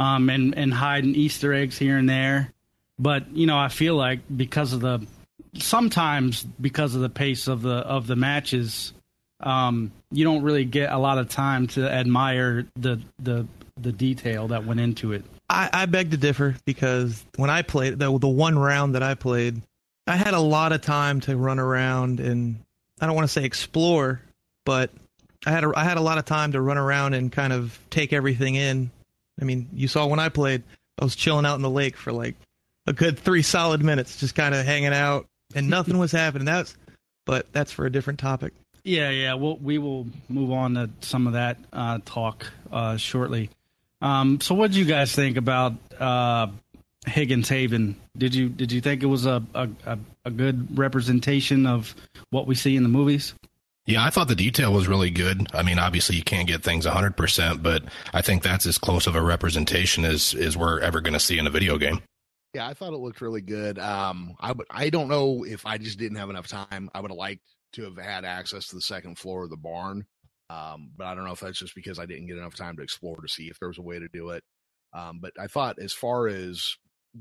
um, 0.00 0.30
and 0.30 0.56
and 0.56 0.72
hiding 0.72 1.14
Easter 1.14 1.52
eggs 1.52 1.78
here 1.78 1.98
and 1.98 2.08
there. 2.08 2.52
But 2.98 3.30
you 3.36 3.46
know, 3.46 3.58
I 3.58 3.68
feel 3.68 3.94
like 3.94 4.20
because 4.34 4.72
of 4.72 4.80
the 4.80 5.06
sometimes 5.54 6.42
because 6.42 6.94
of 6.94 7.00
the 7.00 7.08
pace 7.08 7.48
of 7.48 7.62
the 7.62 7.76
of 7.76 8.06
the 8.06 8.16
matches, 8.16 8.92
um, 9.40 9.92
you 10.10 10.24
don't 10.24 10.42
really 10.42 10.64
get 10.64 10.92
a 10.92 10.98
lot 10.98 11.18
of 11.18 11.28
time 11.28 11.66
to 11.68 11.90
admire 11.90 12.66
the 12.76 13.00
the 13.18 13.46
the 13.80 13.92
detail 13.92 14.48
that 14.48 14.64
went 14.64 14.80
into 14.80 15.12
it. 15.12 15.24
I, 15.48 15.68
I 15.72 15.86
beg 15.86 16.12
to 16.12 16.16
differ 16.16 16.56
because 16.64 17.24
when 17.36 17.50
I 17.50 17.62
played 17.62 17.98
the 17.98 18.18
the 18.18 18.28
one 18.28 18.58
round 18.58 18.94
that 18.94 19.02
I 19.02 19.14
played, 19.14 19.60
I 20.06 20.16
had 20.16 20.34
a 20.34 20.40
lot 20.40 20.72
of 20.72 20.80
time 20.80 21.20
to 21.22 21.36
run 21.36 21.58
around 21.58 22.20
and 22.20 22.56
I 23.00 23.06
don't 23.06 23.14
want 23.16 23.26
to 23.26 23.32
say 23.32 23.44
explore, 23.44 24.20
but 24.64 24.90
I 25.44 25.50
had 25.50 25.64
a, 25.64 25.72
I 25.74 25.84
had 25.84 25.96
a 25.96 26.02
lot 26.02 26.18
of 26.18 26.24
time 26.24 26.52
to 26.52 26.60
run 26.60 26.78
around 26.78 27.14
and 27.14 27.32
kind 27.32 27.52
of 27.52 27.78
take 27.90 28.12
everything 28.12 28.54
in. 28.54 28.90
I 29.40 29.44
mean, 29.44 29.68
you 29.72 29.88
saw 29.88 30.06
when 30.06 30.20
I 30.20 30.28
played, 30.28 30.62
I 31.00 31.04
was 31.04 31.16
chilling 31.16 31.46
out 31.46 31.56
in 31.56 31.62
the 31.62 31.70
lake 31.70 31.96
for 31.96 32.12
like 32.12 32.36
a 32.86 32.92
good 32.92 33.18
three 33.18 33.42
solid 33.42 33.82
minutes, 33.82 34.20
just 34.20 34.34
kind 34.34 34.54
of 34.54 34.64
hanging 34.64 34.92
out, 34.92 35.26
and 35.54 35.68
nothing 35.68 35.98
was 35.98 36.12
happening. 36.12 36.46
That's, 36.46 36.76
but 37.24 37.52
that's 37.52 37.72
for 37.72 37.86
a 37.86 37.92
different 37.92 38.18
topic. 38.18 38.52
Yeah, 38.84 39.10
yeah. 39.10 39.34
We'll, 39.34 39.56
we 39.56 39.78
will 39.78 40.06
move 40.28 40.50
on 40.50 40.74
to 40.74 40.90
some 41.00 41.26
of 41.26 41.34
that 41.34 41.58
uh, 41.72 42.00
talk 42.04 42.46
uh, 42.70 42.96
shortly. 42.96 43.50
Um, 44.00 44.40
so, 44.40 44.54
what 44.54 44.72
did 44.72 44.76
you 44.76 44.84
guys 44.84 45.14
think 45.14 45.36
about 45.36 45.74
uh, 46.00 46.48
Higgins 47.06 47.48
Haven? 47.48 47.94
Did 48.16 48.34
you 48.34 48.48
did 48.48 48.72
you 48.72 48.80
think 48.80 49.04
it 49.04 49.06
was 49.06 49.26
a, 49.26 49.42
a, 49.54 49.68
a 50.24 50.30
good 50.30 50.76
representation 50.76 51.66
of 51.66 51.94
what 52.30 52.48
we 52.48 52.56
see 52.56 52.76
in 52.76 52.82
the 52.82 52.88
movies? 52.88 53.34
Yeah, 53.86 54.04
I 54.04 54.10
thought 54.10 54.28
the 54.28 54.36
detail 54.36 54.72
was 54.72 54.86
really 54.86 55.10
good. 55.10 55.48
I 55.52 55.62
mean, 55.62 55.78
obviously 55.78 56.14
you 56.14 56.22
can't 56.22 56.46
get 56.46 56.62
things 56.62 56.86
100%, 56.86 57.62
but 57.62 57.82
I 58.14 58.22
think 58.22 58.44
that's 58.44 58.64
as 58.64 58.78
close 58.78 59.08
of 59.08 59.16
a 59.16 59.22
representation 59.22 60.04
as, 60.04 60.34
as 60.34 60.56
we're 60.56 60.78
ever 60.78 61.00
going 61.00 61.14
to 61.14 61.20
see 61.20 61.36
in 61.36 61.48
a 61.48 61.50
video 61.50 61.78
game. 61.78 62.00
Yeah, 62.54 62.68
I 62.68 62.74
thought 62.74 62.92
it 62.92 62.98
looked 62.98 63.22
really 63.22 63.40
good. 63.40 63.78
Um, 63.78 64.34
I 64.38 64.52
would, 64.52 64.66
I 64.70 64.90
don't 64.90 65.08
know 65.08 65.44
if 65.44 65.64
I 65.64 65.78
just 65.78 65.98
didn't 65.98 66.18
have 66.18 66.28
enough 66.30 66.48
time. 66.48 66.90
I 66.94 67.00
would 67.00 67.10
have 67.10 67.18
liked 67.18 67.42
to 67.74 67.84
have 67.84 67.96
had 67.96 68.24
access 68.24 68.68
to 68.68 68.76
the 68.76 68.82
second 68.82 69.18
floor 69.18 69.44
of 69.44 69.50
the 69.50 69.56
barn. 69.56 70.04
Um, 70.50 70.90
but 70.96 71.06
I 71.06 71.14
don't 71.14 71.24
know 71.24 71.32
if 71.32 71.40
that's 71.40 71.58
just 71.58 71.74
because 71.74 71.98
I 71.98 72.04
didn't 72.04 72.26
get 72.26 72.36
enough 72.36 72.54
time 72.54 72.76
to 72.76 72.82
explore 72.82 73.16
to 73.16 73.28
see 73.28 73.44
if 73.44 73.58
there 73.58 73.68
was 73.68 73.78
a 73.78 73.82
way 73.82 73.98
to 73.98 74.08
do 74.08 74.30
it. 74.30 74.44
Um, 74.92 75.20
but 75.22 75.32
I 75.40 75.46
thought 75.46 75.78
as 75.78 75.94
far 75.94 76.28
as 76.28 76.76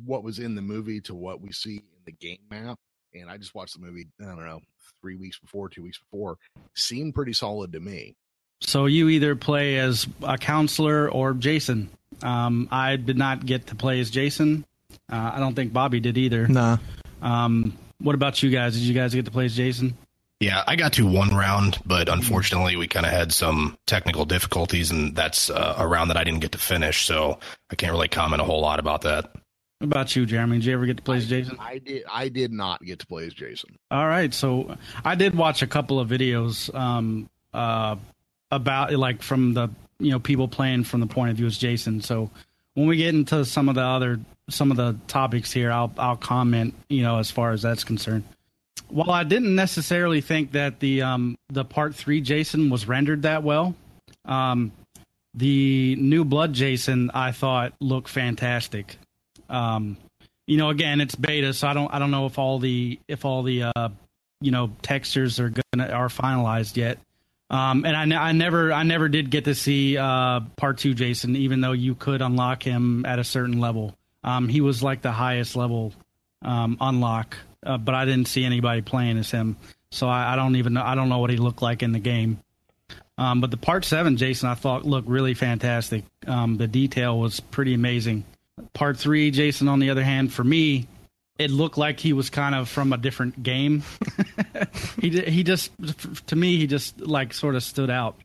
what 0.05 0.23
was 0.23 0.39
in 0.39 0.55
the 0.55 0.61
movie 0.61 0.99
to 1.01 1.15
what 1.15 1.39
we 1.39 1.53
see 1.53 1.77
in 1.77 2.03
the 2.05 2.11
game 2.11 2.39
map, 2.49 2.77
and 3.13 3.29
I 3.29 3.37
just 3.37 3.55
watched 3.55 3.79
the 3.79 3.85
movie, 3.85 4.07
I 4.21 4.25
don't 4.25 4.45
know, 4.45 4.59
three 5.01 5.15
weeks 5.15 5.39
before, 5.39 5.69
two 5.69 5.83
weeks 5.83 5.99
before, 5.99 6.37
seemed 6.75 7.15
pretty 7.15 7.33
solid 7.33 7.71
to 7.71 7.79
me. 7.79 8.15
So 8.59 8.85
you 8.85 9.07
either 9.07 9.35
play 9.35 9.77
as 9.77 10.07
a 10.21 10.37
counselor 10.37 11.09
or 11.09 11.33
Jason. 11.33 11.89
Um, 12.21 12.67
I 12.69 12.97
did 12.97 13.17
not 13.17 13.45
get 13.45 13.67
to 13.67 13.75
play 13.75 14.01
as 14.01 14.09
Jason. 14.09 14.65
Uh, 15.11 15.31
I 15.35 15.39
don't 15.39 15.55
think 15.55 15.73
Bobby 15.73 15.99
did 15.99 16.17
either. 16.17 16.47
Nah. 16.47 16.77
Um, 17.21 17.77
what 17.99 18.15
about 18.15 18.41
you 18.41 18.49
guys? 18.49 18.73
Did 18.73 18.83
you 18.83 18.93
guys 18.93 19.13
get 19.13 19.25
to 19.25 19.31
play 19.31 19.45
as 19.45 19.55
Jason? 19.55 19.95
Yeah, 20.39 20.63
I 20.65 20.75
got 20.75 20.93
to 20.93 21.05
one 21.05 21.29
round, 21.29 21.77
but 21.85 22.09
unfortunately, 22.09 22.75
we 22.75 22.87
kind 22.87 23.05
of 23.05 23.11
had 23.11 23.31
some 23.31 23.77
technical 23.85 24.25
difficulties, 24.25 24.89
and 24.89 25.15
that's 25.15 25.51
uh, 25.51 25.75
a 25.77 25.87
round 25.87 26.09
that 26.09 26.17
I 26.17 26.23
didn't 26.23 26.39
get 26.39 26.53
to 26.53 26.57
finish. 26.57 27.05
So 27.05 27.37
I 27.69 27.75
can't 27.75 27.91
really 27.91 28.07
comment 28.07 28.41
a 28.41 28.45
whole 28.45 28.59
lot 28.59 28.79
about 28.79 29.03
that. 29.03 29.31
What 29.77 29.85
about 29.85 30.15
you, 30.15 30.25
Jeremy? 30.25 30.57
Did 30.57 30.65
you 30.65 30.73
ever 30.73 30.87
get 30.87 30.97
to 30.97 31.03
play 31.03 31.17
as 31.17 31.27
Jason? 31.27 31.57
I 31.59 31.77
did. 31.77 32.03
I 32.11 32.29
did 32.29 32.51
not 32.51 32.83
get 32.83 32.99
to 32.99 33.07
play 33.07 33.27
as 33.27 33.35
Jason. 33.35 33.77
All 33.91 34.07
right, 34.07 34.33
so 34.33 34.75
I 35.05 35.13
did 35.13 35.35
watch 35.35 35.61
a 35.61 35.67
couple 35.67 35.99
of 35.99 36.09
videos 36.09 36.73
um, 36.73 37.29
uh, 37.53 37.97
about 38.49 38.93
like 38.93 39.21
from 39.21 39.53
the 39.53 39.69
you 39.99 40.09
know 40.09 40.19
people 40.19 40.47
playing 40.47 40.85
from 40.85 41.01
the 41.01 41.07
point 41.07 41.29
of 41.29 41.37
view 41.37 41.45
as 41.45 41.57
Jason. 41.57 42.01
So 42.01 42.31
when 42.73 42.87
we 42.87 42.97
get 42.97 43.13
into 43.13 43.45
some 43.45 43.69
of 43.69 43.75
the 43.75 43.83
other 43.83 44.19
some 44.51 44.71
of 44.71 44.77
the 44.77 44.95
topics 45.07 45.51
here, 45.51 45.71
I'll 45.71 45.91
I'll 45.97 46.17
comment 46.17 46.73
you 46.89 47.03
know 47.03 47.19
as 47.19 47.31
far 47.31 47.51
as 47.51 47.61
that's 47.61 47.83
concerned. 47.83 48.23
While 48.89 49.11
I 49.11 49.23
didn't 49.23 49.55
necessarily 49.55 50.21
think 50.21 50.51
that 50.51 50.79
the 50.79 51.01
um, 51.01 51.37
the 51.49 51.65
part 51.65 51.95
three 51.95 52.21
Jason 52.21 52.69
was 52.69 52.87
rendered 52.87 53.23
that 53.23 53.43
well, 53.43 53.75
um, 54.25 54.71
the 55.33 55.95
new 55.97 56.25
blood 56.25 56.53
Jason 56.53 57.11
I 57.13 57.31
thought 57.31 57.73
looked 57.79 58.09
fantastic. 58.09 58.97
Um, 59.49 59.97
you 60.47 60.57
know, 60.57 60.69
again, 60.69 61.01
it's 61.01 61.15
beta, 61.15 61.53
so 61.53 61.67
I 61.67 61.73
don't 61.73 61.93
I 61.93 61.99
don't 61.99 62.11
know 62.11 62.25
if 62.25 62.37
all 62.37 62.59
the 62.59 62.99
if 63.07 63.25
all 63.25 63.43
the 63.43 63.63
uh, 63.75 63.89
you 64.41 64.51
know 64.51 64.71
textures 64.81 65.39
are 65.39 65.49
gonna 65.49 65.87
are 65.87 66.07
finalized 66.07 66.75
yet. 66.75 66.99
Um, 67.49 67.85
and 67.85 68.13
I, 68.13 68.29
I 68.29 68.31
never 68.31 68.71
I 68.71 68.83
never 68.83 69.09
did 69.09 69.29
get 69.29 69.45
to 69.45 69.55
see 69.55 69.97
uh, 69.97 70.39
part 70.55 70.77
two 70.77 70.93
Jason, 70.93 71.35
even 71.35 71.61
though 71.61 71.73
you 71.73 71.95
could 71.95 72.21
unlock 72.21 72.63
him 72.63 73.05
at 73.05 73.19
a 73.19 73.23
certain 73.23 73.59
level. 73.59 73.95
Um, 74.23 74.47
he 74.47 74.61
was 74.61 74.83
like 74.83 75.01
the 75.01 75.11
highest 75.11 75.55
level 75.55 75.93
um, 76.41 76.77
unlock, 76.79 77.37
uh, 77.65 77.77
but 77.77 77.95
I 77.95 78.05
didn't 78.05 78.27
see 78.27 78.43
anybody 78.43 78.81
playing 78.81 79.17
as 79.17 79.31
him, 79.31 79.57
so 79.91 80.07
I, 80.07 80.33
I 80.33 80.35
don't 80.35 80.55
even 80.55 80.73
know 80.73 80.83
I 80.83 80.95
don't 80.95 81.09
know 81.09 81.19
what 81.19 81.29
he 81.29 81.37
looked 81.37 81.61
like 81.61 81.83
in 81.83 81.91
the 81.91 81.99
game. 81.99 82.39
Um, 83.17 83.41
but 83.41 83.51
the 83.51 83.57
part 83.57 83.85
seven 83.85 84.17
Jason 84.17 84.49
I 84.49 84.55
thought 84.55 84.85
looked 84.85 85.07
really 85.07 85.33
fantastic. 85.33 86.03
Um, 86.27 86.57
the 86.57 86.67
detail 86.67 87.19
was 87.19 87.39
pretty 87.39 87.73
amazing. 87.73 88.23
Part 88.73 88.97
three 88.97 89.31
Jason, 89.31 89.67
on 89.67 89.79
the 89.79 89.89
other 89.89 90.03
hand, 90.03 90.33
for 90.33 90.43
me, 90.43 90.87
it 91.37 91.51
looked 91.51 91.77
like 91.77 91.99
he 91.99 92.13
was 92.13 92.29
kind 92.29 92.55
of 92.55 92.69
from 92.69 92.93
a 92.93 92.97
different 92.97 93.41
game. 93.41 93.83
he 95.01 95.09
he 95.21 95.43
just 95.43 95.71
to 96.27 96.35
me 96.35 96.57
he 96.57 96.67
just 96.67 96.99
like 96.99 97.33
sort 97.33 97.55
of 97.55 97.63
stood 97.63 97.89
out. 97.89 98.15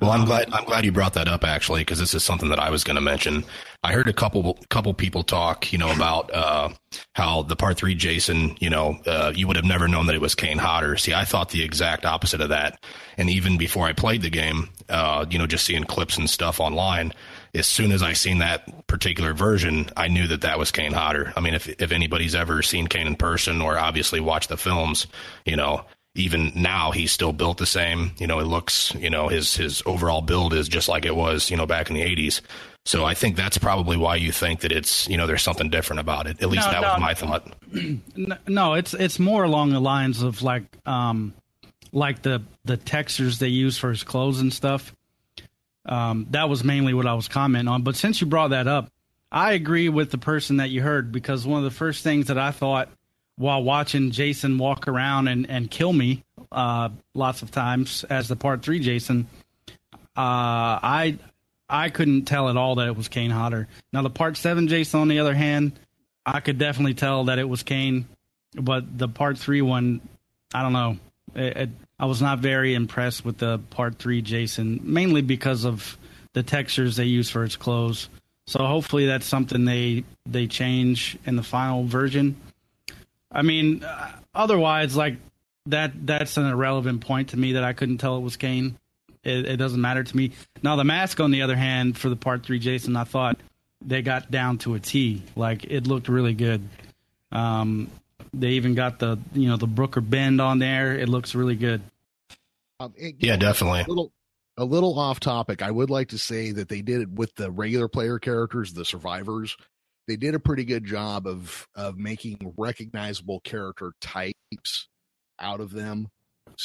Well, 0.00 0.10
I'm 0.10 0.26
glad 0.26 0.52
I'm 0.52 0.64
glad 0.64 0.84
you 0.84 0.92
brought 0.92 1.14
that 1.14 1.28
up 1.28 1.44
actually 1.44 1.80
because 1.80 1.98
this 1.98 2.14
is 2.14 2.22
something 2.22 2.50
that 2.50 2.58
I 2.58 2.70
was 2.70 2.84
going 2.84 2.96
to 2.96 3.00
mention. 3.00 3.44
I 3.86 3.92
heard 3.92 4.08
a 4.08 4.12
couple 4.12 4.58
couple 4.68 4.92
people 4.94 5.22
talk, 5.22 5.72
you 5.72 5.78
know, 5.78 5.92
about 5.92 6.34
uh, 6.34 6.70
how 7.12 7.42
the 7.42 7.54
part 7.54 7.76
three 7.76 7.94
Jason, 7.94 8.56
you 8.58 8.68
know, 8.68 8.98
uh, 9.06 9.32
you 9.32 9.46
would 9.46 9.54
have 9.54 9.64
never 9.64 9.86
known 9.86 10.06
that 10.06 10.16
it 10.16 10.20
was 10.20 10.34
Kane 10.34 10.58
Hodder. 10.58 10.96
See, 10.96 11.14
I 11.14 11.24
thought 11.24 11.50
the 11.50 11.62
exact 11.62 12.04
opposite 12.04 12.40
of 12.40 12.48
that, 12.48 12.82
and 13.16 13.30
even 13.30 13.58
before 13.58 13.86
I 13.86 13.92
played 13.92 14.22
the 14.22 14.28
game, 14.28 14.70
uh, 14.88 15.24
you 15.30 15.38
know, 15.38 15.46
just 15.46 15.64
seeing 15.64 15.84
clips 15.84 16.18
and 16.18 16.28
stuff 16.28 16.58
online, 16.58 17.12
as 17.54 17.68
soon 17.68 17.92
as 17.92 18.02
I 18.02 18.12
seen 18.14 18.38
that 18.38 18.88
particular 18.88 19.34
version, 19.34 19.88
I 19.96 20.08
knew 20.08 20.26
that 20.26 20.40
that 20.40 20.58
was 20.58 20.72
Kane 20.72 20.92
Hodder. 20.92 21.32
I 21.36 21.40
mean, 21.40 21.54
if 21.54 21.68
if 21.80 21.92
anybody's 21.92 22.34
ever 22.34 22.62
seen 22.62 22.88
Kane 22.88 23.06
in 23.06 23.14
person 23.14 23.62
or 23.62 23.78
obviously 23.78 24.18
watched 24.18 24.48
the 24.48 24.56
films, 24.56 25.06
you 25.44 25.54
know, 25.54 25.84
even 26.16 26.50
now 26.56 26.90
he's 26.90 27.12
still 27.12 27.32
built 27.32 27.58
the 27.58 27.66
same. 27.66 28.10
You 28.18 28.26
know, 28.26 28.40
it 28.40 28.48
looks, 28.48 28.92
you 28.96 29.10
know, 29.10 29.28
his 29.28 29.54
his 29.54 29.80
overall 29.86 30.22
build 30.22 30.54
is 30.54 30.68
just 30.68 30.88
like 30.88 31.04
it 31.06 31.14
was, 31.14 31.52
you 31.52 31.56
know, 31.56 31.66
back 31.66 31.88
in 31.88 31.94
the 31.94 32.02
'80s. 32.02 32.40
So 32.86 33.04
I 33.04 33.14
think 33.14 33.34
that's 33.34 33.58
probably 33.58 33.96
why 33.96 34.14
you 34.14 34.30
think 34.30 34.60
that 34.60 34.70
it's, 34.70 35.08
you 35.08 35.16
know, 35.16 35.26
there's 35.26 35.42
something 35.42 35.70
different 35.70 35.98
about 35.98 36.28
it. 36.28 36.40
At 36.40 36.48
least 36.48 36.66
No, 36.68 36.72
that 36.72 36.80
no. 36.82 36.92
was 36.92 37.00
my 37.00 37.14
thought. 37.14 37.52
No, 38.48 38.74
it's 38.74 38.94
it's 38.94 39.18
more 39.18 39.42
along 39.42 39.70
the 39.70 39.80
lines 39.80 40.22
of 40.22 40.40
like 40.40 40.62
um 40.86 41.34
like 41.92 42.22
the 42.22 42.42
the 42.64 42.76
textures 42.76 43.40
they 43.40 43.48
use 43.48 43.76
for 43.76 43.90
his 43.90 44.04
clothes 44.04 44.40
and 44.40 44.52
stuff. 44.52 44.94
Um, 45.84 46.26
that 46.30 46.48
was 46.48 46.62
mainly 46.62 46.94
what 46.94 47.06
I 47.06 47.14
was 47.14 47.26
commenting 47.28 47.68
on. 47.68 47.82
But 47.82 47.96
since 47.96 48.20
you 48.20 48.26
brought 48.28 48.50
that 48.50 48.68
up, 48.68 48.88
I 49.32 49.52
agree 49.52 49.88
with 49.88 50.10
the 50.12 50.18
person 50.18 50.58
that 50.58 50.70
you 50.70 50.80
heard 50.80 51.10
because 51.10 51.44
one 51.44 51.58
of 51.58 51.64
the 51.64 51.76
first 51.76 52.04
things 52.04 52.26
that 52.28 52.38
I 52.38 52.52
thought 52.52 52.88
while 53.36 53.62
watching 53.62 54.12
Jason 54.12 54.58
walk 54.58 54.86
around 54.88 55.28
and, 55.28 55.48
and 55.50 55.70
kill 55.70 55.92
me 55.92 56.22
uh, 56.52 56.88
lots 57.14 57.42
of 57.42 57.50
times 57.50 58.04
as 58.04 58.28
the 58.28 58.36
part 58.36 58.62
three 58.62 58.78
Jason, 58.78 59.26
uh, 60.16 60.78
I 60.82 61.18
I 61.68 61.90
couldn't 61.90 62.24
tell 62.26 62.48
at 62.48 62.56
all 62.56 62.76
that 62.76 62.88
it 62.88 62.96
was 62.96 63.08
Kane 63.08 63.30
Hodder. 63.30 63.68
Now 63.92 64.02
the 64.02 64.10
part 64.10 64.36
seven 64.36 64.68
Jason, 64.68 65.00
on 65.00 65.08
the 65.08 65.18
other 65.18 65.34
hand, 65.34 65.78
I 66.24 66.40
could 66.40 66.58
definitely 66.58 66.94
tell 66.94 67.24
that 67.24 67.38
it 67.38 67.48
was 67.48 67.62
Kane, 67.62 68.06
but 68.54 68.98
the 68.98 69.08
part 69.08 69.38
three 69.38 69.62
one, 69.62 70.00
I 70.54 70.62
don't 70.62 70.72
know. 70.72 70.98
It, 71.34 71.56
it, 71.56 71.70
I 71.98 72.06
was 72.06 72.22
not 72.22 72.38
very 72.38 72.74
impressed 72.74 73.24
with 73.24 73.38
the 73.38 73.58
part 73.70 73.98
three 73.98 74.22
Jason, 74.22 74.80
mainly 74.82 75.22
because 75.22 75.64
of 75.64 75.96
the 76.34 76.42
textures 76.42 76.96
they 76.96 77.04
use 77.04 77.30
for 77.30 77.42
his 77.42 77.56
clothes. 77.56 78.08
So 78.46 78.64
hopefully 78.64 79.06
that's 79.06 79.26
something 79.26 79.64
they 79.64 80.04
they 80.24 80.46
change 80.46 81.18
in 81.24 81.36
the 81.36 81.42
final 81.42 81.84
version. 81.84 82.36
I 83.32 83.42
mean, 83.42 83.82
uh, 83.82 84.12
otherwise, 84.34 84.96
like 84.96 85.16
that 85.66 86.06
that's 86.06 86.36
an 86.36 86.46
irrelevant 86.46 87.00
point 87.00 87.30
to 87.30 87.36
me 87.36 87.52
that 87.52 87.64
I 87.64 87.72
couldn't 87.72 87.98
tell 87.98 88.16
it 88.16 88.20
was 88.20 88.36
Kane. 88.36 88.76
It, 89.26 89.46
it 89.46 89.56
doesn't 89.56 89.80
matter 89.80 90.04
to 90.04 90.16
me. 90.16 90.32
Now 90.62 90.76
the 90.76 90.84
mask, 90.84 91.20
on 91.20 91.30
the 91.32 91.42
other 91.42 91.56
hand, 91.56 91.98
for 91.98 92.08
the 92.08 92.16
part 92.16 92.44
three 92.44 92.58
Jason, 92.58 92.96
I 92.96 93.04
thought 93.04 93.38
they 93.84 94.00
got 94.02 94.30
down 94.30 94.58
to 94.58 94.74
a 94.74 94.80
T. 94.80 95.22
Like 95.34 95.64
it 95.64 95.86
looked 95.86 96.08
really 96.08 96.34
good. 96.34 96.66
Um, 97.32 97.90
they 98.32 98.50
even 98.50 98.74
got 98.74 98.98
the 98.98 99.18
you 99.34 99.48
know 99.48 99.56
the 99.56 99.66
Brooker 99.66 100.00
bend 100.00 100.40
on 100.40 100.58
there. 100.58 100.96
It 100.98 101.08
looks 101.08 101.34
really 101.34 101.56
good. 101.56 101.82
Um, 102.78 102.92
it- 102.96 103.16
Yeah, 103.18 103.36
definitely. 103.36 103.80
a 103.82 103.88
little 103.88 104.12
a 104.58 104.64
little 104.64 104.98
off 104.98 105.20
topic. 105.20 105.60
I 105.60 105.70
would 105.70 105.90
like 105.90 106.08
to 106.10 106.18
say 106.18 106.52
that 106.52 106.68
they 106.68 106.80
did 106.80 107.00
it 107.02 107.10
with 107.10 107.34
the 107.34 107.50
regular 107.50 107.88
player 107.88 108.18
characters, 108.18 108.72
the 108.72 108.84
survivors. 108.84 109.56
They 110.08 110.16
did 110.16 110.34
a 110.34 110.38
pretty 110.38 110.64
good 110.64 110.84
job 110.84 111.26
of 111.26 111.66
of 111.74 111.98
making 111.98 112.54
recognizable 112.56 113.40
character 113.40 113.92
types 114.00 114.88
out 115.40 115.60
of 115.60 115.72
them. 115.72 116.08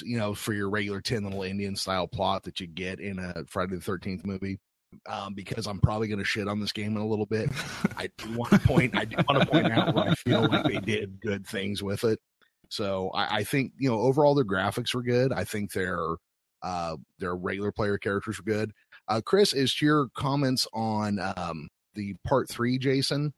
You 0.01 0.17
know, 0.17 0.33
for 0.33 0.53
your 0.53 0.69
regular 0.69 1.01
Ten 1.01 1.23
Little 1.23 1.43
Indian 1.43 1.75
style 1.75 2.07
plot 2.07 2.43
that 2.43 2.59
you 2.59 2.67
get 2.67 2.99
in 2.99 3.19
a 3.19 3.43
Friday 3.47 3.75
the 3.75 3.81
Thirteenth 3.81 4.25
movie. 4.25 4.59
Um, 5.07 5.33
because 5.33 5.67
I'm 5.67 5.79
probably 5.79 6.09
going 6.09 6.19
to 6.19 6.25
shit 6.25 6.49
on 6.49 6.59
this 6.59 6.73
game 6.73 6.97
in 6.97 7.01
a 7.01 7.07
little 7.07 7.25
bit. 7.25 7.49
I 7.95 8.09
do 8.17 8.37
want 8.37 8.51
to 8.51 8.59
point. 8.59 8.97
I 8.97 9.05
do 9.05 9.15
want 9.29 9.41
to 9.41 9.45
point 9.49 9.71
out 9.71 9.95
where 9.95 10.09
I 10.09 10.15
feel 10.15 10.49
like 10.49 10.65
they 10.65 10.79
did 10.79 11.21
good 11.21 11.47
things 11.47 11.81
with 11.81 12.03
it. 12.03 12.19
So 12.67 13.09
I, 13.13 13.37
I 13.37 13.43
think 13.45 13.71
you 13.77 13.89
know 13.89 13.99
overall 13.99 14.35
their 14.35 14.43
graphics 14.43 14.93
were 14.93 15.03
good. 15.03 15.31
I 15.31 15.45
think 15.45 15.71
their 15.71 16.17
uh, 16.61 16.97
their 17.19 17.35
regular 17.35 17.71
player 17.71 17.97
characters 17.97 18.37
were 18.37 18.51
good. 18.51 18.71
Uh, 19.07 19.21
Chris, 19.23 19.53
is 19.53 19.73
to 19.75 19.85
your 19.85 20.07
comments 20.15 20.67
on 20.73 21.19
um, 21.37 21.69
the 21.95 22.15
part 22.25 22.49
three, 22.49 22.77
Jason? 22.77 23.33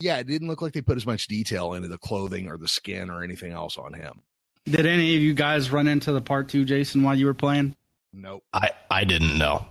Yeah, 0.00 0.18
it 0.18 0.26
didn't 0.26 0.48
look 0.48 0.62
like 0.62 0.72
they 0.72 0.80
put 0.80 0.96
as 0.96 1.06
much 1.06 1.26
detail 1.26 1.74
into 1.74 1.88
the 1.88 1.98
clothing 1.98 2.48
or 2.48 2.56
the 2.56 2.68
skin 2.68 3.10
or 3.10 3.22
anything 3.22 3.52
else 3.52 3.76
on 3.76 3.94
him. 3.94 4.22
Did 4.70 4.86
any 4.86 5.16
of 5.16 5.22
you 5.22 5.34
guys 5.34 5.70
run 5.70 5.88
into 5.88 6.12
the 6.12 6.20
part 6.20 6.48
two 6.48 6.64
Jason 6.64 7.02
while 7.02 7.14
you 7.14 7.26
were 7.26 7.34
playing? 7.34 7.74
Nope. 8.12 8.42
I 8.52 8.70
I 8.90 9.04
didn't 9.04 9.38
know. 9.38 9.66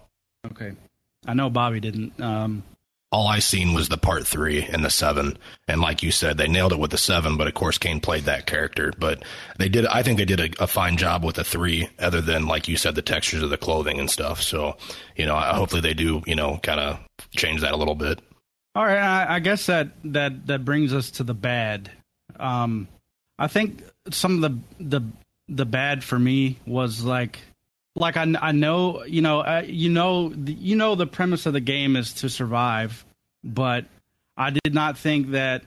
Okay, 0.51 0.73
I 1.25 1.33
know 1.33 1.49
Bobby 1.49 1.79
didn't. 1.79 2.19
Um, 2.21 2.63
All 3.11 3.27
I 3.27 3.39
seen 3.39 3.73
was 3.73 3.89
the 3.89 3.97
part 3.97 4.25
three 4.27 4.63
and 4.63 4.83
the 4.83 4.89
seven, 4.89 5.37
and 5.67 5.81
like 5.81 6.03
you 6.03 6.11
said, 6.11 6.37
they 6.37 6.47
nailed 6.47 6.71
it 6.73 6.79
with 6.79 6.91
the 6.91 6.97
seven. 6.97 7.37
But 7.37 7.47
of 7.47 7.53
course, 7.53 7.77
Kane 7.77 7.99
played 7.99 8.25
that 8.25 8.45
character. 8.45 8.93
But 8.97 9.23
they 9.57 9.69
did. 9.69 9.85
I 9.87 10.03
think 10.03 10.17
they 10.17 10.25
did 10.25 10.39
a, 10.59 10.63
a 10.63 10.67
fine 10.67 10.97
job 10.97 11.23
with 11.23 11.35
the 11.37 11.43
three, 11.43 11.89
other 11.99 12.21
than 12.21 12.47
like 12.47 12.67
you 12.67 12.77
said, 12.77 12.95
the 12.95 13.01
textures 13.01 13.41
of 13.43 13.49
the 13.49 13.57
clothing 13.57 13.99
and 13.99 14.09
stuff. 14.09 14.41
So, 14.41 14.77
you 15.15 15.25
know, 15.25 15.35
I- 15.35 15.55
hopefully 15.55 15.81
they 15.81 15.93
do. 15.93 16.21
You 16.25 16.35
know, 16.35 16.59
kind 16.63 16.79
of 16.79 16.99
change 17.35 17.61
that 17.61 17.73
a 17.73 17.77
little 17.77 17.95
bit. 17.95 18.19
All 18.75 18.85
right, 18.85 18.97
I, 18.99 19.35
I 19.35 19.39
guess 19.39 19.65
that 19.65 19.89
that 20.05 20.47
that 20.47 20.63
brings 20.63 20.93
us 20.93 21.11
to 21.11 21.23
the 21.23 21.33
bad. 21.33 21.89
Um, 22.39 22.87
I 23.39 23.47
think 23.47 23.81
some 24.11 24.43
of 24.43 24.51
the 24.79 24.99
the 24.99 25.01
the 25.49 25.65
bad 25.65 26.03
for 26.03 26.17
me 26.17 26.57
was 26.65 27.03
like 27.03 27.39
like 27.95 28.17
I, 28.17 28.33
I 28.41 28.51
know 28.51 29.03
you 29.05 29.21
know 29.21 29.61
you 29.65 29.89
know 29.89 30.29
the, 30.29 30.53
you 30.53 30.75
know 30.75 30.95
the 30.95 31.07
premise 31.07 31.45
of 31.45 31.53
the 31.53 31.59
game 31.59 31.95
is 31.95 32.13
to 32.15 32.29
survive, 32.29 33.05
but 33.43 33.85
I 34.35 34.51
did 34.51 34.73
not 34.73 34.97
think 34.97 35.31
that 35.31 35.63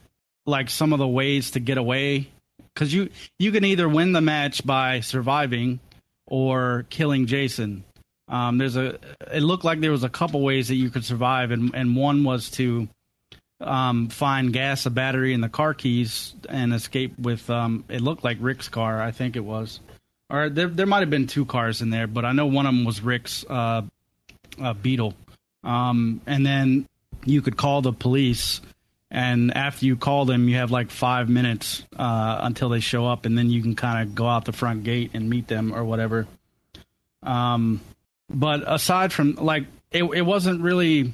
like 0.46 0.70
some 0.70 0.92
of 0.92 0.98
the 0.98 1.08
ways 1.08 1.52
to 1.52 1.60
get 1.60 1.78
away 1.78 2.28
because 2.74 2.92
you 2.92 3.10
you 3.38 3.52
can 3.52 3.64
either 3.64 3.88
win 3.88 4.12
the 4.12 4.20
match 4.20 4.64
by 4.64 5.00
surviving 5.00 5.80
or 6.26 6.86
killing 6.90 7.26
Jason. 7.26 7.84
Um, 8.28 8.58
there's 8.58 8.76
a 8.76 8.98
it 9.32 9.42
looked 9.42 9.64
like 9.64 9.80
there 9.80 9.90
was 9.90 10.04
a 10.04 10.08
couple 10.08 10.40
ways 10.40 10.68
that 10.68 10.76
you 10.76 10.90
could 10.90 11.04
survive, 11.04 11.50
and 11.50 11.74
and 11.74 11.96
one 11.96 12.22
was 12.24 12.50
to 12.52 12.88
um, 13.60 14.08
find 14.08 14.52
gas, 14.52 14.86
a 14.86 14.90
battery, 14.90 15.34
and 15.34 15.42
the 15.42 15.48
car 15.48 15.74
keys, 15.74 16.34
and 16.48 16.72
escape 16.72 17.18
with. 17.18 17.48
Um, 17.50 17.84
it 17.88 18.00
looked 18.00 18.24
like 18.24 18.38
Rick's 18.40 18.68
car, 18.68 19.00
I 19.02 19.10
think 19.10 19.36
it 19.36 19.44
was, 19.44 19.80
or 20.28 20.48
there 20.48 20.68
there 20.68 20.86
might 20.86 21.00
have 21.00 21.10
been 21.10 21.26
two 21.26 21.44
cars 21.44 21.82
in 21.82 21.90
there, 21.90 22.06
but 22.06 22.24
I 22.24 22.32
know 22.32 22.46
one 22.46 22.66
of 22.66 22.74
them 22.74 22.84
was 22.84 23.00
Rick's 23.00 23.44
uh, 23.48 23.82
uh, 24.60 24.74
Beetle. 24.74 25.14
Um, 25.62 26.22
and 26.26 26.44
then 26.46 26.86
you 27.24 27.42
could 27.42 27.56
call 27.56 27.82
the 27.82 27.92
police 27.92 28.62
and 29.10 29.56
after 29.56 29.86
you 29.86 29.96
call 29.96 30.24
them, 30.24 30.48
you 30.48 30.56
have 30.56 30.70
like 30.70 30.90
five 30.90 31.28
minutes 31.28 31.82
uh, 31.96 32.38
until 32.42 32.68
they 32.68 32.80
show 32.80 33.06
up, 33.06 33.26
and 33.26 33.36
then 33.36 33.50
you 33.50 33.60
can 33.60 33.74
kind 33.74 34.08
of 34.08 34.14
go 34.14 34.28
out 34.28 34.44
the 34.44 34.52
front 34.52 34.84
gate 34.84 35.10
and 35.14 35.28
meet 35.28 35.48
them 35.48 35.74
or 35.74 35.84
whatever. 35.84 36.28
Um, 37.22 37.80
but 38.28 38.62
aside 38.66 39.12
from 39.12 39.34
like, 39.34 39.64
it 39.90 40.04
it 40.04 40.22
wasn't 40.22 40.60
really. 40.60 41.12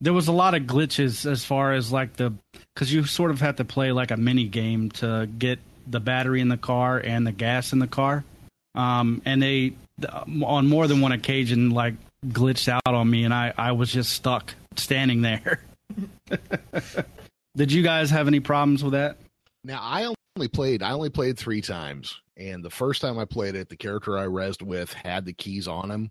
There 0.00 0.12
was 0.12 0.28
a 0.28 0.32
lot 0.32 0.54
of 0.54 0.62
glitches 0.62 1.28
as 1.30 1.44
far 1.44 1.72
as 1.72 1.90
like 1.92 2.14
the 2.16 2.32
because 2.74 2.92
you 2.92 3.04
sort 3.04 3.30
of 3.30 3.40
had 3.40 3.56
to 3.56 3.64
play 3.64 3.92
like 3.92 4.10
a 4.10 4.16
mini 4.16 4.44
game 4.44 4.90
to 4.92 5.28
get 5.38 5.58
the 5.86 6.00
battery 6.00 6.40
in 6.40 6.48
the 6.48 6.56
car 6.56 6.98
and 6.98 7.26
the 7.26 7.32
gas 7.32 7.72
in 7.72 7.78
the 7.78 7.86
car. 7.86 8.24
Um, 8.74 9.22
and 9.24 9.42
they 9.42 9.74
on 10.42 10.68
more 10.68 10.86
than 10.86 11.00
one 11.00 11.12
occasion 11.12 11.70
like 11.70 11.94
glitched 12.26 12.68
out 12.68 12.94
on 12.94 13.10
me, 13.10 13.24
and 13.24 13.34
I 13.34 13.52
I 13.56 13.72
was 13.72 13.92
just 13.92 14.12
stuck 14.12 14.54
standing 14.76 15.22
there. 15.22 15.60
Did 17.56 17.72
you 17.72 17.82
guys 17.82 18.10
have 18.10 18.28
any 18.28 18.40
problems 18.40 18.84
with 18.84 18.92
that? 18.92 19.16
Now 19.64 19.80
I 19.82 20.12
only 20.36 20.48
played 20.48 20.82
I 20.82 20.92
only 20.92 21.10
played 21.10 21.38
three 21.38 21.60
times, 21.60 22.20
and 22.36 22.64
the 22.64 22.70
first 22.70 23.00
time 23.00 23.18
I 23.18 23.24
played 23.24 23.56
it, 23.56 23.68
the 23.68 23.76
character 23.76 24.16
I 24.16 24.26
resed 24.26 24.62
with 24.62 24.92
had 24.92 25.24
the 25.24 25.32
keys 25.32 25.66
on 25.66 25.90
him. 25.90 26.10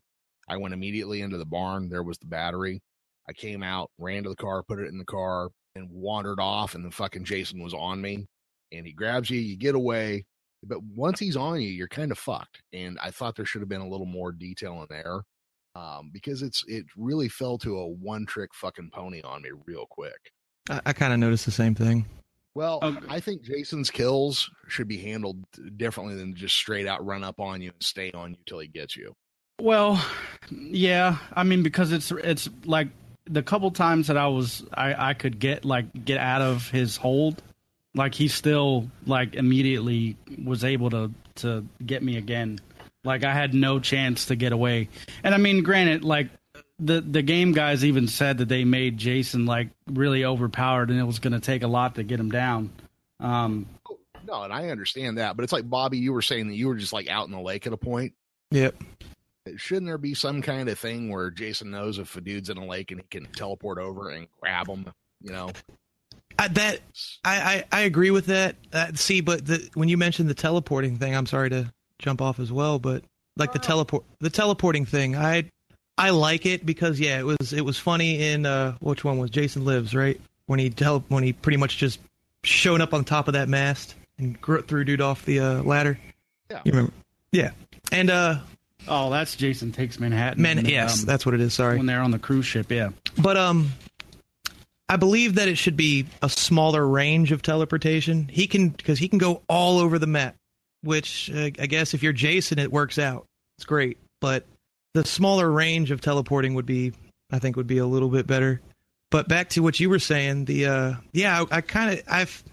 I 0.49 0.57
went 0.57 0.73
immediately 0.73 1.21
into 1.21 1.37
the 1.37 1.45
barn. 1.45 1.89
There 1.89 2.03
was 2.03 2.17
the 2.17 2.25
battery. 2.25 2.81
I 3.29 3.33
came 3.33 3.63
out, 3.63 3.91
ran 3.97 4.23
to 4.23 4.29
the 4.29 4.35
car, 4.35 4.63
put 4.63 4.79
it 4.79 4.87
in 4.87 4.97
the 4.97 5.05
car, 5.05 5.49
and 5.75 5.89
wandered 5.91 6.39
off. 6.39 6.75
And 6.75 6.83
then 6.83 6.91
fucking 6.91 7.25
Jason 7.25 7.61
was 7.61 7.73
on 7.73 8.01
me, 8.01 8.25
and 8.71 8.85
he 8.85 8.93
grabs 8.93 9.29
you. 9.29 9.39
You 9.39 9.57
get 9.57 9.75
away, 9.75 10.25
but 10.63 10.81
once 10.83 11.19
he's 11.19 11.37
on 11.37 11.61
you, 11.61 11.67
you're 11.69 11.87
kind 11.87 12.11
of 12.11 12.17
fucked. 12.17 12.61
And 12.73 12.97
I 13.01 13.11
thought 13.11 13.35
there 13.35 13.45
should 13.45 13.61
have 13.61 13.69
been 13.69 13.81
a 13.81 13.87
little 13.89 14.05
more 14.05 14.31
detail 14.31 14.81
in 14.81 14.87
there, 14.89 15.21
um, 15.75 16.09
because 16.13 16.41
it's 16.41 16.63
it 16.67 16.85
really 16.95 17.29
fell 17.29 17.57
to 17.59 17.77
a 17.79 17.87
one 17.87 18.25
trick 18.25 18.49
fucking 18.53 18.91
pony 18.93 19.21
on 19.21 19.41
me 19.41 19.49
real 19.65 19.85
quick. 19.89 20.31
I, 20.69 20.81
I 20.87 20.93
kind 20.93 21.13
of 21.13 21.19
noticed 21.19 21.45
the 21.45 21.51
same 21.51 21.75
thing. 21.75 22.05
Well, 22.55 22.79
Okay. 22.81 23.05
I 23.07 23.19
think 23.19 23.43
Jason's 23.43 23.91
kills 23.91 24.49
should 24.67 24.87
be 24.87 24.97
handled 24.97 25.37
differently 25.77 26.15
than 26.15 26.33
just 26.33 26.55
straight 26.55 26.87
out 26.87 27.05
run 27.05 27.23
up 27.23 27.39
on 27.39 27.61
you 27.61 27.69
and 27.69 27.83
stay 27.83 28.09
on 28.13 28.31
you 28.31 28.37
till 28.47 28.57
he 28.57 28.67
gets 28.67 28.97
you. 28.97 29.13
Well, 29.61 30.03
yeah. 30.49 31.17
I 31.33 31.43
mean, 31.43 31.61
because 31.61 31.91
it's 31.91 32.11
it's 32.11 32.49
like 32.65 32.87
the 33.29 33.43
couple 33.43 33.71
times 33.71 34.07
that 34.07 34.17
I 34.17 34.27
was 34.27 34.63
I 34.73 35.09
I 35.09 35.13
could 35.13 35.39
get 35.39 35.65
like 35.65 36.05
get 36.05 36.17
out 36.19 36.41
of 36.41 36.69
his 36.69 36.97
hold, 36.97 37.41
like 37.95 38.15
he 38.15 38.27
still 38.27 38.89
like 39.05 39.35
immediately 39.35 40.17
was 40.43 40.63
able 40.63 40.89
to 40.91 41.11
to 41.35 41.65
get 41.85 42.03
me 42.03 42.17
again. 42.17 42.59
Like 43.03 43.23
I 43.23 43.33
had 43.33 43.53
no 43.53 43.79
chance 43.79 44.25
to 44.25 44.35
get 44.35 44.51
away. 44.51 44.89
And 45.23 45.33
I 45.33 45.37
mean, 45.37 45.63
granted, 45.63 46.03
like 46.03 46.29
the 46.79 47.01
the 47.01 47.21
game 47.21 47.53
guys 47.53 47.83
even 47.83 48.07
said 48.07 48.39
that 48.39 48.49
they 48.49 48.63
made 48.63 48.97
Jason 48.97 49.45
like 49.45 49.69
really 49.91 50.25
overpowered, 50.25 50.89
and 50.89 50.99
it 50.99 51.03
was 51.03 51.19
going 51.19 51.33
to 51.33 51.39
take 51.39 51.63
a 51.63 51.67
lot 51.67 51.95
to 51.95 52.03
get 52.03 52.19
him 52.19 52.29
down. 52.29 52.71
Um, 53.19 53.67
No, 54.25 54.43
and 54.43 54.53
I 54.53 54.69
understand 54.69 55.17
that, 55.17 55.35
but 55.35 55.43
it's 55.43 55.53
like 55.53 55.69
Bobby, 55.69 55.97
you 55.97 56.13
were 56.13 56.21
saying 56.21 56.49
that 56.49 56.55
you 56.55 56.67
were 56.67 56.75
just 56.75 56.93
like 56.93 57.09
out 57.09 57.25
in 57.27 57.31
the 57.31 57.39
lake 57.39 57.65
at 57.65 57.73
a 57.73 57.77
point. 57.77 58.13
Yep. 58.51 58.75
Shouldn't 59.55 59.87
there 59.87 59.97
be 59.97 60.13
some 60.13 60.41
kind 60.41 60.67
of 60.69 60.77
thing 60.77 61.09
where 61.09 61.31
Jason 61.31 61.71
knows 61.71 61.99
if 61.99 62.15
a 62.15 62.21
dude's 62.21 62.49
in 62.49 62.57
a 62.57 62.65
lake 62.65 62.91
and 62.91 62.99
he 62.99 63.07
can 63.07 63.31
teleport 63.33 63.77
over 63.77 64.09
and 64.09 64.27
grab 64.41 64.67
him? 64.67 64.85
You 65.21 65.31
know, 65.31 65.51
I, 66.37 66.47
that 66.49 66.79
I, 67.23 67.63
I 67.71 67.79
I 67.79 67.81
agree 67.81 68.11
with 68.11 68.27
that. 68.27 68.55
Uh, 68.71 68.91
see, 68.93 69.21
but 69.21 69.45
the, 69.45 69.69
when 69.73 69.89
you 69.89 69.97
mentioned 69.97 70.29
the 70.29 70.35
teleporting 70.35 70.97
thing, 70.97 71.15
I'm 71.15 71.25
sorry 71.25 71.49
to 71.49 71.71
jump 71.99 72.21
off 72.21 72.39
as 72.39 72.51
well, 72.51 72.79
but 72.79 73.03
like 73.35 73.53
the 73.53 73.59
teleport 73.59 74.03
the 74.19 74.29
teleporting 74.29 74.85
thing, 74.85 75.15
I 75.15 75.49
I 75.97 76.11
like 76.11 76.45
it 76.45 76.65
because 76.65 76.99
yeah, 76.99 77.19
it 77.19 77.25
was 77.25 77.53
it 77.53 77.61
was 77.61 77.77
funny 77.77 78.21
in 78.31 78.45
uh 78.45 78.73
which 78.79 79.03
one 79.03 79.17
was 79.17 79.29
Jason 79.29 79.65
Lives 79.65 79.95
right 79.95 80.19
when 80.45 80.59
he 80.59 80.69
tele 80.69 81.03
when 81.07 81.23
he 81.23 81.33
pretty 81.33 81.57
much 81.57 81.77
just 81.77 81.99
showed 82.43 82.81
up 82.81 82.93
on 82.93 83.03
top 83.03 83.27
of 83.27 83.33
that 83.33 83.49
mast 83.49 83.95
and 84.19 84.39
gr- 84.39 84.59
threw 84.61 84.83
dude 84.83 85.01
off 85.01 85.25
the 85.25 85.39
uh, 85.39 85.63
ladder. 85.63 85.99
Yeah. 86.49 86.61
you 86.63 86.71
remember? 86.71 86.93
Yeah, 87.31 87.51
and 87.91 88.09
uh 88.09 88.39
oh, 88.87 89.09
that's 89.09 89.35
Jason 89.35 89.71
takes 89.71 89.99
Manhattan. 89.99 90.41
man, 90.41 90.57
And, 90.57 90.69
yes, 90.69 90.99
um, 91.01 91.05
that's 91.05 91.25
what 91.25 91.35
it 91.35 91.41
is. 91.41 91.53
Sorry, 91.53 91.77
when 91.77 91.85
they're 91.85 92.01
on 92.01 92.11
the 92.11 92.19
cruise 92.19 92.45
ship. 92.45 92.71
Yeah. 92.71 92.89
But 93.17 93.37
um 93.37 93.71
I 94.89 94.95
believe 94.95 95.35
that 95.35 95.49
it 95.49 95.57
should 95.57 95.75
be 95.75 96.05
a 96.21 96.29
smaller 96.29 96.87
range 96.87 97.31
of 97.31 97.41
teleportation. 97.41 98.27
He 98.29 98.47
can 98.47 98.69
because 98.69 98.99
he 98.99 99.09
can 99.09 99.19
go 99.19 99.41
all 99.49 99.79
over 99.79 99.99
the 99.99 100.07
map, 100.07 100.35
which 100.81 101.29
uh, 101.33 101.49
I 101.59 101.65
guess 101.65 101.93
if 101.93 102.03
you're 102.03 102.13
Jason 102.13 102.59
it 102.59 102.71
works 102.71 102.97
out. 102.97 103.25
It's 103.57 103.65
great, 103.65 103.97
but 104.21 104.45
the 104.93 105.05
smaller 105.05 105.49
range 105.49 105.91
of 105.91 105.99
teleporting 105.99 106.53
would 106.53 106.65
be 106.65 106.93
I 107.31 107.39
think 107.39 107.55
would 107.57 107.67
be 107.67 107.79
a 107.79 107.85
little 107.85 108.09
bit 108.09 108.27
better. 108.27 108.61
But 109.09 109.27
back 109.27 109.49
to 109.49 109.61
what 109.61 109.79
you 109.79 109.89
were 109.89 109.99
saying, 109.99 110.45
the 110.45 110.65
uh 110.67 110.93
yeah, 111.11 111.43
I, 111.51 111.61
kind 111.61 111.93
of 111.93 112.03
I've 112.07 112.43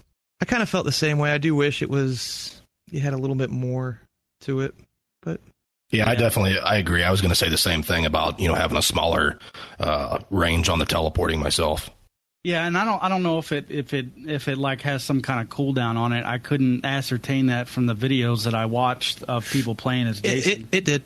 I 0.40 0.44
kind 0.44 0.62
of 0.62 0.68
felt 0.68 0.86
the 0.86 0.92
same 0.92 1.18
way. 1.18 1.30
I 1.30 1.38
do 1.38 1.54
wish 1.54 1.82
it 1.82 1.90
was 1.90 2.60
you 2.90 3.00
had 3.00 3.12
a 3.12 3.18
little 3.18 3.36
bit 3.36 3.50
more 3.50 4.00
to 4.42 4.60
it. 4.60 4.74
But 5.22 5.40
Yeah, 5.94 6.08
I 6.08 6.14
definitely 6.14 6.58
I 6.58 6.76
agree. 6.76 7.02
I 7.02 7.10
was 7.10 7.20
going 7.20 7.30
to 7.30 7.36
say 7.36 7.48
the 7.48 7.56
same 7.58 7.82
thing 7.82 8.04
about 8.06 8.40
you 8.40 8.48
know 8.48 8.54
having 8.54 8.76
a 8.76 8.82
smaller 8.82 9.38
uh, 9.78 10.18
range 10.30 10.68
on 10.68 10.78
the 10.78 10.84
teleporting 10.86 11.40
myself. 11.40 11.90
Yeah, 12.42 12.66
and 12.66 12.76
I 12.76 12.84
don't 12.84 13.02
I 13.02 13.08
don't 13.08 13.22
know 13.22 13.38
if 13.38 13.52
it 13.52 13.66
if 13.70 13.94
it 13.94 14.06
if 14.26 14.48
it 14.48 14.58
like 14.58 14.82
has 14.82 15.02
some 15.02 15.22
kind 15.22 15.40
of 15.40 15.48
cooldown 15.48 15.96
on 15.96 16.12
it. 16.12 16.24
I 16.26 16.38
couldn't 16.38 16.84
ascertain 16.84 17.46
that 17.46 17.68
from 17.68 17.86
the 17.86 17.94
videos 17.94 18.44
that 18.44 18.54
I 18.54 18.66
watched 18.66 19.22
of 19.22 19.48
people 19.50 19.74
playing 19.74 20.08
as 20.08 20.18
it, 20.18 20.24
Jason. 20.24 20.68
it, 20.70 20.76
it 20.78 20.84
did. 20.84 21.02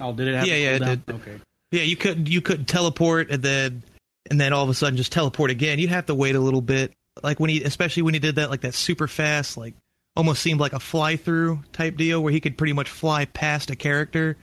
oh, 0.00 0.12
did 0.12 0.28
it 0.28 0.34
have 0.34 0.46
Yeah, 0.46 0.54
a 0.54 0.62
yeah, 0.62 0.76
it 0.76 0.84
did. 1.06 1.14
Okay. 1.14 1.40
Yeah, 1.70 1.82
you 1.84 1.96
could 1.96 2.28
you 2.28 2.42
could 2.42 2.68
teleport 2.68 3.30
and 3.30 3.42
then 3.42 3.82
and 4.30 4.38
then 4.38 4.52
all 4.52 4.64
of 4.64 4.68
a 4.68 4.74
sudden 4.74 4.98
just 4.98 5.12
teleport 5.12 5.50
again. 5.50 5.78
You'd 5.78 5.88
have 5.90 6.06
to 6.06 6.14
wait 6.14 6.34
a 6.34 6.40
little 6.40 6.60
bit. 6.60 6.92
Like 7.22 7.40
when 7.40 7.48
he 7.48 7.62
especially 7.62 8.02
when 8.02 8.12
he 8.12 8.20
did 8.20 8.34
that 8.36 8.50
like 8.50 8.60
that 8.60 8.74
super 8.74 9.08
fast, 9.08 9.56
like 9.56 9.72
almost 10.16 10.42
seemed 10.42 10.60
like 10.60 10.72
a 10.72 10.80
fly 10.80 11.16
through 11.16 11.60
type 11.72 11.96
deal 11.96 12.22
where 12.22 12.32
he 12.32 12.40
could 12.40 12.58
pretty 12.58 12.72
much 12.72 12.88
fly 12.90 13.24
past 13.24 13.70
a 13.70 13.76
character. 13.76 14.36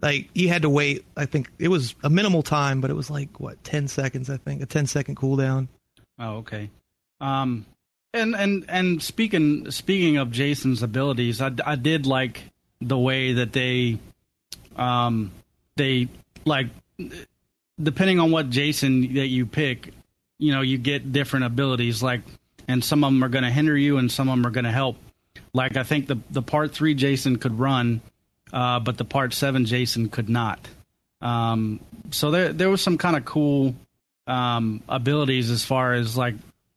Like 0.00 0.28
you 0.34 0.48
had 0.48 0.62
to 0.62 0.70
wait, 0.70 1.04
I 1.16 1.26
think 1.26 1.50
it 1.58 1.68
was 1.68 1.94
a 2.02 2.10
minimal 2.10 2.42
time, 2.42 2.80
but 2.80 2.90
it 2.90 2.94
was 2.94 3.10
like 3.10 3.40
what, 3.40 3.62
ten 3.64 3.88
seconds, 3.88 4.28
I 4.30 4.36
think. 4.36 4.62
A 4.62 4.66
10 4.66 4.86
second 4.86 5.16
cooldown. 5.16 5.68
Oh, 6.18 6.36
okay. 6.38 6.70
Um, 7.20 7.66
and 8.12 8.34
and 8.34 8.64
and 8.68 9.02
speaking 9.02 9.70
speaking 9.70 10.16
of 10.16 10.30
Jason's 10.30 10.82
abilities, 10.82 11.40
I, 11.40 11.50
I 11.64 11.76
did 11.76 12.06
like 12.06 12.42
the 12.80 12.98
way 12.98 13.34
that 13.34 13.52
they, 13.52 13.98
um, 14.76 15.32
they 15.76 16.08
like 16.44 16.68
depending 17.82 18.20
on 18.20 18.30
what 18.30 18.50
Jason 18.50 19.14
that 19.14 19.28
you 19.28 19.46
pick, 19.46 19.92
you 20.38 20.52
know, 20.52 20.60
you 20.60 20.78
get 20.78 21.12
different 21.12 21.46
abilities. 21.46 22.02
Like, 22.02 22.22
and 22.68 22.82
some 22.82 23.04
of 23.04 23.12
them 23.12 23.22
are 23.22 23.28
going 23.28 23.44
to 23.44 23.50
hinder 23.50 23.76
you, 23.76 23.98
and 23.98 24.10
some 24.10 24.28
of 24.28 24.36
them 24.36 24.46
are 24.46 24.50
going 24.50 24.64
to 24.64 24.72
help. 24.72 24.96
Like 25.52 25.76
I 25.76 25.82
think 25.82 26.06
the 26.06 26.18
the 26.30 26.42
part 26.42 26.72
three 26.72 26.94
Jason 26.94 27.36
could 27.36 27.58
run, 27.58 28.00
uh, 28.52 28.80
but 28.80 28.98
the 28.98 29.04
part 29.04 29.32
seven 29.34 29.64
Jason 29.64 30.08
could 30.08 30.28
not. 30.28 30.66
Um, 31.20 31.80
so 32.10 32.30
there 32.30 32.52
there 32.52 32.70
was 32.70 32.80
some 32.82 32.98
kind 32.98 33.16
of 33.16 33.24
cool 33.24 33.74
um, 34.26 34.82
abilities 34.88 35.50
as 35.50 35.64
far 35.64 35.94
as 35.94 36.16
like 36.16 36.34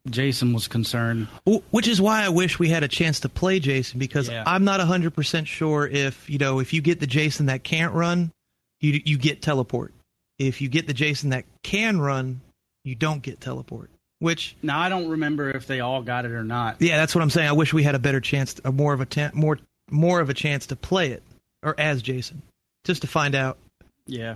Jason 0.10 0.54
was 0.54 0.68
concerned. 0.68 1.28
Which 1.72 1.88
is 1.88 2.00
why 2.02 2.24
I 2.24 2.30
wish 2.30 2.58
we 2.60 2.70
had 2.70 2.84
a 2.84 2.88
chance 2.88 3.22
to 3.22 3.30
play 3.30 3.60
Jason 3.60 4.00
because 4.00 4.30
Yeah. 4.30 4.44
I'm 4.46 4.64
not 4.64 4.80
100% 4.80 5.46
sure 5.46 5.88
if, 5.88 6.30
you 6.30 6.38
know, 6.38 6.60
if 6.60 6.74
you 6.74 6.82
get 6.82 7.00
the 7.00 7.08
Jason 7.08 7.48
that 7.48 7.64
can't 7.64 7.94
run, 7.94 8.32
you 8.80 9.02
you 9.04 9.18
get 9.18 9.42
teleport. 9.42 9.94
If 10.38 10.62
you 10.62 10.70
get 10.70 10.88
the 10.88 10.94
Jason 10.94 11.32
that 11.32 11.44
can 11.64 12.00
run, 12.00 12.42
you 12.86 12.96
don't 12.96 13.22
get 13.22 13.42
teleport. 13.42 13.90
Which 14.20 14.56
Now 14.62 14.80
I 14.80 14.90
don't 14.90 15.08
remember 15.10 15.50
if 15.50 15.66
they 15.66 15.80
all 15.80 16.02
got 16.02 16.26
it 16.26 16.32
or 16.32 16.44
not. 16.44 16.78
yeah, 16.82 16.98
that's 16.98 17.16
what 17.16 17.22
I'm 17.22 17.30
saying. 17.30 17.48
I 17.48 17.54
wish 17.54 17.74
we 17.74 17.84
had 17.84 17.96
a 17.96 18.00
better 18.00 18.20
chance, 18.20 18.60
a 18.66 18.72
more 18.72 18.94
of 18.94 19.02
a 19.02 19.06
ta- 19.06 19.32
more 19.34 19.58
more 19.90 20.20
of 20.20 20.30
a 20.30 20.34
chance 20.34 20.68
to 20.68 20.76
play 20.76 21.12
it 21.12 21.24
or 21.64 21.74
as 21.80 22.02
Jason, 22.02 22.42
just 22.84 23.02
to 23.02 23.08
find 23.08 23.34
out. 23.36 23.58
Yeah. 24.06 24.36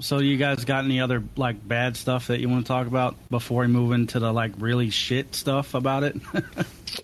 So 0.00 0.18
you 0.18 0.36
guys 0.36 0.64
got 0.64 0.84
any 0.84 1.00
other 1.00 1.22
like 1.36 1.66
bad 1.66 1.96
stuff 1.96 2.26
that 2.26 2.40
you 2.40 2.48
want 2.48 2.66
to 2.66 2.68
talk 2.68 2.86
about 2.86 3.16
before 3.30 3.62
we 3.62 3.68
move 3.68 3.92
into 3.92 4.18
the 4.18 4.32
like 4.32 4.52
really 4.58 4.90
shit 4.90 5.34
stuff 5.34 5.74
about 5.74 6.02
it? 6.04 6.16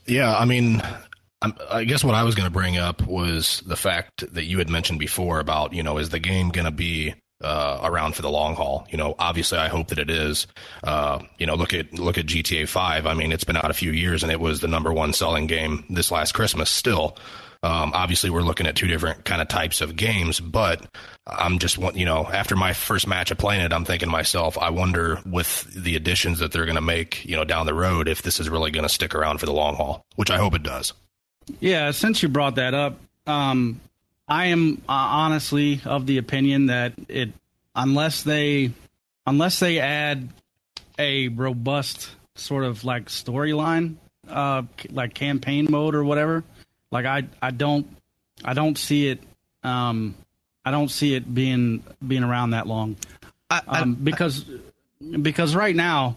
Yeah, 0.06 0.34
I 0.34 0.46
mean, 0.46 0.82
I'm, 1.42 1.54
I 1.70 1.84
guess 1.84 2.02
what 2.02 2.14
I 2.14 2.22
was 2.22 2.34
going 2.34 2.46
to 2.46 2.52
bring 2.52 2.78
up 2.78 3.06
was 3.06 3.62
the 3.66 3.76
fact 3.76 4.32
that 4.34 4.44
you 4.44 4.58
had 4.58 4.70
mentioned 4.70 4.98
before 4.98 5.38
about 5.38 5.74
you 5.74 5.82
know 5.82 5.98
is 5.98 6.08
the 6.10 6.18
game 6.18 6.48
going 6.48 6.64
to 6.64 6.70
be 6.70 7.14
uh, 7.42 7.80
around 7.82 8.14
for 8.14 8.22
the 8.22 8.30
long 8.30 8.54
haul? 8.54 8.86
You 8.90 8.98
know, 8.98 9.14
obviously, 9.18 9.58
I 9.58 9.68
hope 9.68 9.88
that 9.88 9.98
it 9.98 10.10
is. 10.10 10.46
Uh, 10.82 11.20
you 11.38 11.46
know, 11.46 11.54
look 11.54 11.74
at 11.74 11.92
look 11.92 12.18
at 12.18 12.26
GTA 12.26 12.68
Five. 12.68 13.06
I 13.06 13.14
mean, 13.14 13.32
it's 13.32 13.44
been 13.44 13.56
out 13.56 13.70
a 13.70 13.74
few 13.74 13.92
years 13.92 14.22
and 14.22 14.32
it 14.32 14.40
was 14.40 14.60
the 14.60 14.68
number 14.68 14.92
one 14.92 15.12
selling 15.12 15.46
game 15.46 15.84
this 15.90 16.10
last 16.10 16.32
Christmas. 16.32 16.70
Still, 16.70 17.16
um, 17.64 17.92
obviously, 17.94 18.28
we're 18.28 18.42
looking 18.42 18.66
at 18.66 18.74
two 18.74 18.88
different 18.88 19.24
kind 19.24 19.40
of 19.40 19.46
types 19.46 19.80
of 19.80 19.94
games, 19.94 20.40
but 20.40 20.84
I'm 21.26 21.60
just 21.60 21.78
want 21.78 21.96
you 21.96 22.04
know 22.04 22.26
after 22.26 22.56
my 22.56 22.72
first 22.72 23.06
match 23.06 23.30
of 23.30 23.38
playing 23.38 23.60
it, 23.60 23.72
I'm 23.72 23.84
thinking 23.84 24.08
to 24.08 24.12
myself, 24.12 24.58
I 24.58 24.70
wonder 24.70 25.20
with 25.24 25.64
the 25.72 25.94
additions 25.94 26.40
that 26.40 26.50
they're 26.50 26.64
going 26.64 26.74
to 26.74 26.80
make, 26.80 27.24
you 27.24 27.36
know, 27.36 27.44
down 27.44 27.66
the 27.66 27.74
road, 27.74 28.08
if 28.08 28.22
this 28.22 28.40
is 28.40 28.50
really 28.50 28.72
going 28.72 28.82
to 28.82 28.88
stick 28.88 29.14
around 29.14 29.38
for 29.38 29.46
the 29.46 29.52
long 29.52 29.76
haul, 29.76 30.04
which 30.16 30.30
I 30.30 30.38
hope 30.38 30.54
it 30.54 30.64
does. 30.64 30.92
Yeah, 31.60 31.92
since 31.92 32.22
you 32.22 32.28
brought 32.28 32.56
that 32.56 32.74
up, 32.74 32.98
um, 33.26 33.80
I 34.28 34.46
am 34.46 34.82
uh, 34.88 34.92
honestly 34.92 35.80
of 35.84 36.06
the 36.06 36.18
opinion 36.18 36.66
that 36.66 36.94
it, 37.08 37.32
unless 37.74 38.22
they, 38.22 38.72
unless 39.26 39.60
they 39.60 39.78
add 39.80 40.28
a 40.98 41.28
robust 41.28 42.10
sort 42.34 42.64
of 42.64 42.84
like 42.84 43.06
storyline, 43.06 43.96
uh, 44.28 44.62
like 44.90 45.14
campaign 45.14 45.66
mode 45.70 45.94
or 45.94 46.04
whatever. 46.04 46.44
Like 46.90 47.06
I, 47.06 47.24
I 47.40 47.50
don't, 47.50 47.86
I 48.44 48.54
don't 48.54 48.78
see 48.78 49.08
it. 49.08 49.20
Um, 49.62 50.14
I 50.64 50.70
don't 50.70 50.90
see 50.90 51.14
it 51.14 51.32
being 51.34 51.82
being 52.06 52.22
around 52.22 52.50
that 52.50 52.66
long. 52.66 52.96
I, 53.50 53.60
I, 53.66 53.80
Um, 53.80 53.94
because 53.94 54.44
because 55.20 55.54
right 55.56 55.74
now, 55.74 56.16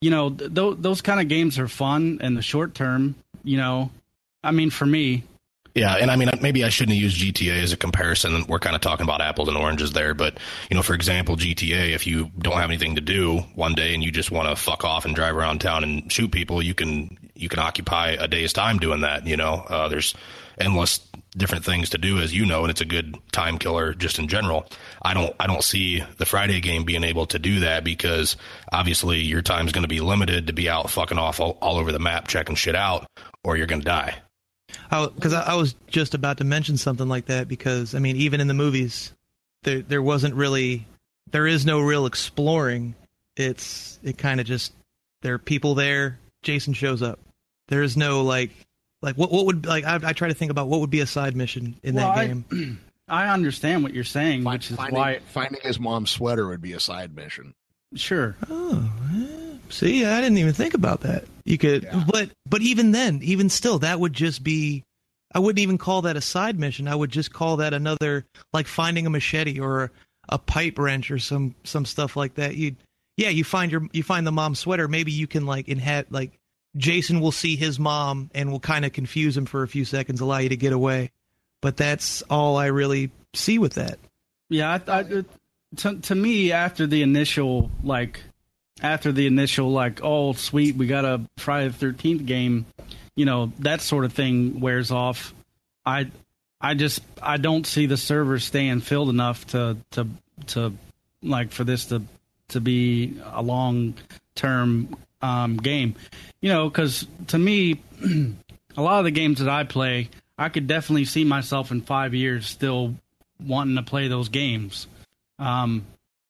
you 0.00 0.10
know, 0.10 0.30
th- 0.30 0.76
those 0.78 1.00
kind 1.00 1.20
of 1.20 1.28
games 1.28 1.58
are 1.58 1.68
fun 1.68 2.18
in 2.22 2.34
the 2.34 2.42
short 2.42 2.74
term. 2.74 3.14
You 3.42 3.56
know, 3.56 3.90
I 4.44 4.50
mean, 4.50 4.70
for 4.70 4.84
me, 4.86 5.24
Yeah, 5.76 5.94
and 5.96 6.10
I 6.10 6.16
mean, 6.16 6.30
maybe 6.40 6.64
I 6.64 6.70
shouldn't 6.70 6.96
use 6.96 7.18
GTA 7.18 7.62
as 7.62 7.70
a 7.70 7.76
comparison. 7.76 8.46
We're 8.48 8.58
kind 8.58 8.74
of 8.74 8.80
talking 8.80 9.04
about 9.04 9.20
apples 9.20 9.46
and 9.48 9.58
oranges 9.58 9.92
there, 9.92 10.14
but 10.14 10.38
you 10.70 10.74
know, 10.74 10.82
for 10.82 10.94
example, 10.94 11.36
GTA, 11.36 11.94
if 11.94 12.06
you 12.06 12.30
don't 12.38 12.56
have 12.56 12.70
anything 12.70 12.94
to 12.94 13.02
do 13.02 13.40
one 13.54 13.74
day 13.74 13.92
and 13.92 14.02
you 14.02 14.10
just 14.10 14.30
want 14.30 14.48
to 14.48 14.56
fuck 14.56 14.84
off 14.84 15.04
and 15.04 15.14
drive 15.14 15.36
around 15.36 15.60
town 15.60 15.84
and 15.84 16.10
shoot 16.10 16.32
people, 16.32 16.62
you 16.62 16.72
can 16.72 17.18
you 17.34 17.50
can 17.50 17.58
occupy 17.58 18.12
a 18.18 18.26
day's 18.26 18.54
time 18.54 18.78
doing 18.78 19.02
that. 19.02 19.26
You 19.26 19.36
know, 19.36 19.66
uh, 19.68 19.88
there's 19.88 20.14
endless 20.56 20.98
different 21.36 21.66
things 21.66 21.90
to 21.90 21.98
do, 21.98 22.20
as 22.20 22.34
you 22.34 22.46
know, 22.46 22.62
and 22.62 22.70
it's 22.70 22.80
a 22.80 22.86
good 22.86 23.14
time 23.32 23.58
killer 23.58 23.92
just 23.92 24.18
in 24.18 24.28
general. 24.28 24.66
I 25.02 25.12
don't 25.12 25.36
I 25.38 25.46
don't 25.46 25.62
see 25.62 26.02
the 26.16 26.24
Friday 26.24 26.62
game 26.62 26.84
being 26.84 27.04
able 27.04 27.26
to 27.26 27.38
do 27.38 27.60
that 27.60 27.84
because 27.84 28.38
obviously 28.72 29.20
your 29.20 29.42
time's 29.42 29.72
going 29.72 29.84
to 29.84 29.88
be 29.88 30.00
limited 30.00 30.46
to 30.46 30.54
be 30.54 30.70
out 30.70 30.88
fucking 30.88 31.18
off 31.18 31.38
all, 31.38 31.58
all 31.60 31.76
over 31.76 31.92
the 31.92 31.98
map 31.98 32.28
checking 32.28 32.56
shit 32.56 32.74
out, 32.74 33.06
or 33.44 33.58
you're 33.58 33.66
going 33.66 33.82
to 33.82 33.84
die. 33.84 34.22
Oh, 34.90 35.08
because 35.08 35.32
I, 35.32 35.42
I 35.42 35.54
was 35.54 35.74
just 35.88 36.14
about 36.14 36.38
to 36.38 36.44
mention 36.44 36.76
something 36.76 37.08
like 37.08 37.26
that 37.26 37.48
because 37.48 37.94
I 37.94 37.98
mean 37.98 38.16
even 38.16 38.40
in 38.40 38.48
the 38.48 38.54
movies 38.54 39.12
there 39.62 39.80
there 39.82 40.02
wasn't 40.02 40.34
really 40.34 40.86
there 41.30 41.46
is 41.46 41.64
no 41.66 41.80
real 41.80 42.06
exploring 42.06 42.94
it's 43.36 43.98
it 44.02 44.18
kind 44.18 44.40
of 44.40 44.46
just 44.46 44.72
there 45.22 45.34
are 45.34 45.38
people 45.38 45.74
there 45.74 46.18
Jason 46.42 46.72
shows 46.74 47.02
up 47.02 47.18
there 47.68 47.82
is 47.82 47.96
no 47.96 48.22
like 48.22 48.50
like 49.02 49.16
what 49.16 49.30
what 49.32 49.46
would 49.46 49.66
like 49.66 49.84
I, 49.84 50.00
I 50.02 50.12
try 50.12 50.28
to 50.28 50.34
think 50.34 50.50
about 50.50 50.68
what 50.68 50.80
would 50.80 50.90
be 50.90 51.00
a 51.00 51.06
side 51.06 51.36
mission 51.36 51.76
in 51.82 51.94
Well, 51.94 52.14
that 52.14 52.26
game 52.26 52.80
I 53.08 53.28
understand 53.28 53.84
what 53.84 53.94
you're 53.94 54.02
saying, 54.02 54.42
Find- 54.42 54.58
which 54.58 54.70
is 54.72 54.76
finding, 54.76 54.96
why. 54.98 55.20
finding 55.32 55.60
his 55.62 55.78
mom's 55.78 56.10
sweater 56.10 56.48
would 56.48 56.60
be 56.60 56.72
a 56.72 56.80
side 56.80 57.14
mission. 57.14 57.54
Sure, 57.94 58.34
oh 58.50 58.92
see 59.70 60.04
I 60.04 60.20
didn't 60.20 60.38
even 60.38 60.52
think 60.52 60.74
about 60.74 61.00
that 61.00 61.24
you 61.44 61.58
could 61.58 61.84
Yeah. 61.84 62.04
but 62.10 62.30
but 62.48 62.62
even 62.62 62.92
then 62.92 63.20
even 63.22 63.48
still 63.48 63.78
that 63.80 64.00
would 64.00 64.12
just 64.12 64.42
be 64.44 64.82
I 65.34 65.38
wouldn't 65.38 65.58
even 65.58 65.76
call 65.76 66.02
that 66.02 66.16
a 66.16 66.20
side 66.22 66.58
mission. 66.58 66.88
I 66.88 66.94
would 66.94 67.10
just 67.10 67.32
call 67.32 67.56
that 67.58 67.74
another 67.74 68.24
like 68.54 68.66
finding 68.66 69.06
a 69.06 69.10
machete 69.10 69.60
or 69.60 69.90
a 70.28 70.38
pipe 70.38 70.78
wrench 70.78 71.10
or 71.10 71.18
some 71.18 71.54
some 71.64 71.84
stuff 71.84 72.16
like 72.16 72.34
that. 72.36 72.54
You 72.56 72.76
yeah, 73.16 73.28
you 73.28 73.44
find 73.44 73.70
your 73.70 73.86
you 73.92 74.02
find 74.02 74.26
the 74.26 74.32
mom's 74.32 74.60
sweater. 74.60 74.88
Maybe 74.88 75.12
you 75.12 75.26
can 75.26 75.44
like 75.44 75.66
inhat 75.66 76.06
like 76.10 76.38
Jason 76.76 77.20
will 77.20 77.32
see 77.32 77.56
his 77.56 77.78
mom 77.78 78.30
and 78.34 78.50
will 78.50 78.60
kind 78.60 78.84
of 78.84 78.92
confuse 78.92 79.36
him 79.36 79.46
for 79.46 79.62
a 79.62 79.68
few 79.68 79.84
seconds, 79.84 80.20
allow 80.20 80.38
you 80.38 80.48
to 80.48 80.56
get 80.56 80.72
away. 80.72 81.10
But 81.60 81.76
that's 81.76 82.22
all 82.30 82.56
I 82.56 82.66
really 82.66 83.10
see 83.34 83.58
with 83.58 83.74
that. 83.74 83.98
yeah. 84.48 84.78
I, 84.86 85.00
I, 85.00 85.24
to 85.78 85.98
to 86.00 86.14
me, 86.14 86.52
after 86.52 86.86
the 86.86 87.02
initial 87.02 87.70
like, 87.82 88.22
after 88.82 89.12
the 89.12 89.26
initial 89.26 89.70
like, 89.70 90.00
oh 90.02 90.32
sweet, 90.32 90.76
we 90.76 90.86
got 90.86 91.04
a 91.04 91.20
Friday 91.36 91.68
the 91.68 91.74
Thirteenth 91.74 92.26
game, 92.26 92.66
you 93.14 93.24
know, 93.24 93.52
that 93.60 93.80
sort 93.80 94.04
of 94.04 94.12
thing 94.12 94.60
wears 94.60 94.90
off. 94.90 95.34
I 95.84 96.10
I 96.60 96.74
just 96.74 97.02
I 97.22 97.36
don't 97.36 97.66
see 97.66 97.86
the 97.86 97.96
servers 97.96 98.44
staying 98.44 98.80
filled 98.80 99.08
enough 99.08 99.46
to 99.48 99.76
to 99.92 100.08
to 100.48 100.72
like 101.22 101.52
for 101.52 101.64
this 101.64 101.86
to 101.86 102.02
to 102.48 102.60
be 102.60 103.18
a 103.32 103.42
long 103.42 103.94
term 104.34 104.96
um, 105.22 105.56
game. 105.56 105.94
You 106.40 106.50
know, 106.50 106.68
because 106.68 107.06
to 107.28 107.38
me, 107.38 107.80
a 108.76 108.82
lot 108.82 108.98
of 108.98 109.04
the 109.04 109.10
games 109.10 109.38
that 109.38 109.48
I 109.48 109.64
play, 109.64 110.10
I 110.38 110.48
could 110.48 110.66
definitely 110.66 111.06
see 111.06 111.24
myself 111.24 111.70
in 111.70 111.80
five 111.80 112.14
years 112.14 112.46
still 112.46 112.94
wanting 113.44 113.76
to 113.76 113.82
play 113.82 114.08
those 114.08 114.28
games. 114.28 114.86
Um, 115.38 115.84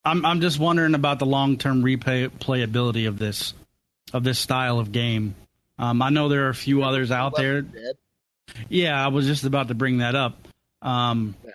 I'm 0.06 0.24
I'm 0.24 0.40
just 0.40 0.58
wondering 0.58 0.94
about 0.94 1.18
the 1.18 1.26
long 1.26 1.58
term 1.58 1.82
replayability 1.82 3.08
of 3.08 3.18
this 3.18 3.52
of 4.12 4.24
this 4.24 4.38
style 4.38 4.78
of 4.78 4.92
game. 4.92 5.34
Um, 5.78 6.00
I 6.00 6.10
know 6.10 6.28
there 6.28 6.46
are 6.46 6.50
a 6.50 6.54
few 6.54 6.82
others 6.82 7.10
out 7.10 7.36
there. 7.36 7.62
Dead? 7.62 7.96
Yeah, 8.68 9.04
I 9.04 9.08
was 9.08 9.26
just 9.26 9.44
about 9.44 9.68
to 9.68 9.74
bring 9.74 9.98
that 9.98 10.14
up. 10.14 10.38
Um, 10.80 11.34
Yeah. 11.44 11.50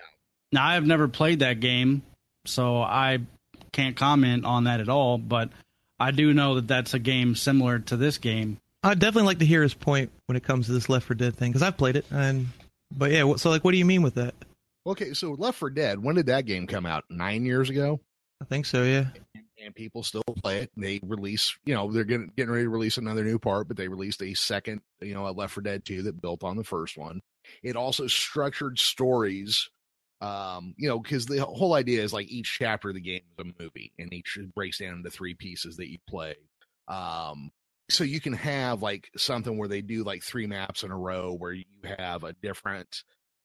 Now, 0.52 0.66
I 0.66 0.74
have 0.74 0.86
never 0.86 1.08
played 1.08 1.38
that 1.38 1.60
game, 1.60 2.02
so 2.44 2.82
I 2.82 3.20
can't 3.72 3.96
comment 3.96 4.44
on 4.44 4.64
that 4.64 4.80
at 4.80 4.90
all. 4.90 5.16
But 5.16 5.48
I 5.98 6.10
do 6.10 6.34
know 6.34 6.56
that 6.56 6.68
that's 6.68 6.92
a 6.92 6.98
game 6.98 7.34
similar 7.34 7.78
to 7.78 7.96
this 7.96 8.18
game. 8.18 8.58
I'd 8.82 8.98
definitely 8.98 9.28
like 9.28 9.38
to 9.38 9.46
hear 9.46 9.62
his 9.62 9.72
point 9.72 10.12
when 10.26 10.36
it 10.36 10.42
comes 10.42 10.66
to 10.66 10.72
this 10.72 10.90
Left 10.90 11.06
4 11.06 11.14
Dead 11.14 11.36
thing 11.36 11.52
because 11.52 11.62
I've 11.62 11.78
played 11.78 11.96
it 11.96 12.04
and 12.10 12.48
but 12.94 13.12
yeah, 13.12 13.36
so 13.36 13.48
like, 13.48 13.64
what 13.64 13.70
do 13.72 13.78
you 13.78 13.84
mean 13.84 14.02
with 14.02 14.16
that? 14.16 14.34
Okay, 14.86 15.14
so 15.14 15.32
Left 15.32 15.56
4 15.58 15.70
Dead. 15.70 16.02
When 16.02 16.16
did 16.16 16.26
that 16.26 16.44
game 16.44 16.66
come 16.66 16.84
out? 16.84 17.04
Nine 17.08 17.46
years 17.46 17.70
ago. 17.70 18.00
I 18.42 18.44
think 18.44 18.66
so, 18.66 18.82
yeah. 18.82 19.04
and 19.64 19.72
people 19.72 20.02
still 20.02 20.24
play 20.42 20.62
it. 20.62 20.72
They 20.76 20.98
release, 21.04 21.56
you 21.64 21.74
know, 21.74 21.92
they're 21.92 22.02
getting 22.02 22.32
getting 22.36 22.52
ready 22.52 22.64
to 22.64 22.70
release 22.70 22.98
another 22.98 23.22
new 23.22 23.38
part, 23.38 23.68
but 23.68 23.76
they 23.76 23.86
released 23.86 24.20
a 24.20 24.34
second, 24.34 24.80
you 25.00 25.14
know, 25.14 25.28
a 25.28 25.30
Left 25.30 25.54
4 25.54 25.62
Dead 25.62 25.84
2 25.84 26.02
that 26.02 26.20
built 26.20 26.42
on 26.42 26.56
the 26.56 26.64
first 26.64 26.98
one. 26.98 27.20
It 27.62 27.76
also 27.76 28.08
structured 28.08 28.80
stories, 28.80 29.70
um, 30.20 30.74
you 30.76 30.88
know, 30.88 30.98
because 30.98 31.26
the 31.26 31.44
whole 31.44 31.74
idea 31.74 32.02
is 32.02 32.12
like 32.12 32.28
each 32.30 32.56
chapter 32.58 32.88
of 32.88 32.96
the 32.96 33.00
game 33.00 33.22
is 33.38 33.46
a 33.46 33.62
movie, 33.62 33.92
and 33.96 34.12
each 34.12 34.36
breaks 34.56 34.78
down 34.78 34.94
into 34.94 35.10
three 35.10 35.34
pieces 35.34 35.76
that 35.76 35.88
you 35.88 35.98
play. 36.08 36.34
Um, 36.88 37.52
so 37.90 38.02
you 38.02 38.20
can 38.20 38.32
have 38.32 38.82
like 38.82 39.08
something 39.16 39.56
where 39.56 39.68
they 39.68 39.82
do 39.82 40.02
like 40.02 40.24
three 40.24 40.48
maps 40.48 40.82
in 40.82 40.90
a 40.90 40.98
row 40.98 41.32
where 41.32 41.52
you 41.52 41.64
have 41.96 42.24
a 42.24 42.32
different. 42.42 43.04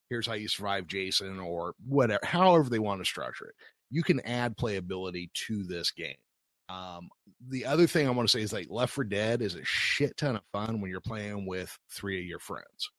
Here's 0.10 0.25
how 0.25 0.33
you 0.33 0.47
survive 0.47 0.88
Jason, 0.88 1.39
or 1.39 1.75
whatever, 1.86 2.25
however 2.25 2.67
they 2.67 2.79
want 2.79 3.01
to 3.01 3.05
structure 3.05 3.45
it 3.45 3.55
you 3.89 4.04
can 4.04 4.19
add 4.21 4.58
playability 4.58 5.30
to 5.47 5.63
this 5.63 5.91
game. 5.91 6.15
Um, 6.69 7.10
the 7.50 7.65
other 7.65 7.88
thing 7.88 8.08
I 8.08 8.12
want 8.12 8.28
to 8.28 8.32
say 8.32 8.41
is 8.43 8.52
like 8.52 8.67
Left 8.69 8.93
4 8.93 9.06
Dead 9.06 9.41
is 9.41 9.56
a 9.56 9.63
shit 9.63 10.17
ton 10.17 10.36
of 10.36 10.41
fun 10.52 10.82
when 10.82 10.91
you're 10.91 11.00
playing 11.00 11.45
with 11.45 11.78
three 11.89 12.19
of 12.19 12.26
your 12.26 12.39
friends. 12.39 12.89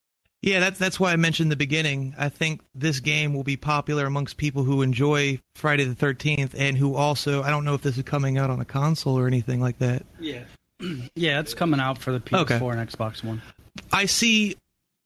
Yeah, 0.40 0.61
that's 0.61 0.79
that's 0.79 1.01
why 1.01 1.12
I 1.12 1.16
mentioned 1.16 1.51
the 1.51 1.57
beginning. 1.57 2.14
I 2.16 2.29
think 2.29 2.61
this 2.72 3.01
game 3.01 3.35
will 3.35 3.42
be 3.42 3.57
popular 3.57 4.07
amongst 4.07 4.37
people 4.37 4.62
who 4.62 4.83
enjoy 4.83 5.40
Friday 5.57 5.83
the 5.85 5.96
Thirteenth 5.96 6.55
and 6.57 6.79
who 6.79 6.94
also 6.94 7.42
I 7.42 7.51
don't 7.51 7.64
know 7.64 7.74
if 7.74 7.83
this 7.83 7.96
is 7.96 8.05
coming 8.05 8.38
out 8.38 8.48
on 8.48 8.61
a 8.61 8.64
console 8.64 9.18
or 9.18 9.27
anything 9.27 9.61
like 9.61 9.79
that. 9.81 10.07
Yeah, 10.20 10.44
yeah, 11.16 11.40
it's 11.40 11.55
coming 11.55 11.81
out 11.81 11.98
for 11.98 12.12
the 12.12 12.20
PS4 12.20 12.40
Okay. 12.42 12.55
and 12.79 12.88
Xbox 12.88 13.24
One. 13.24 13.42
I 13.92 14.07
see 14.07 14.57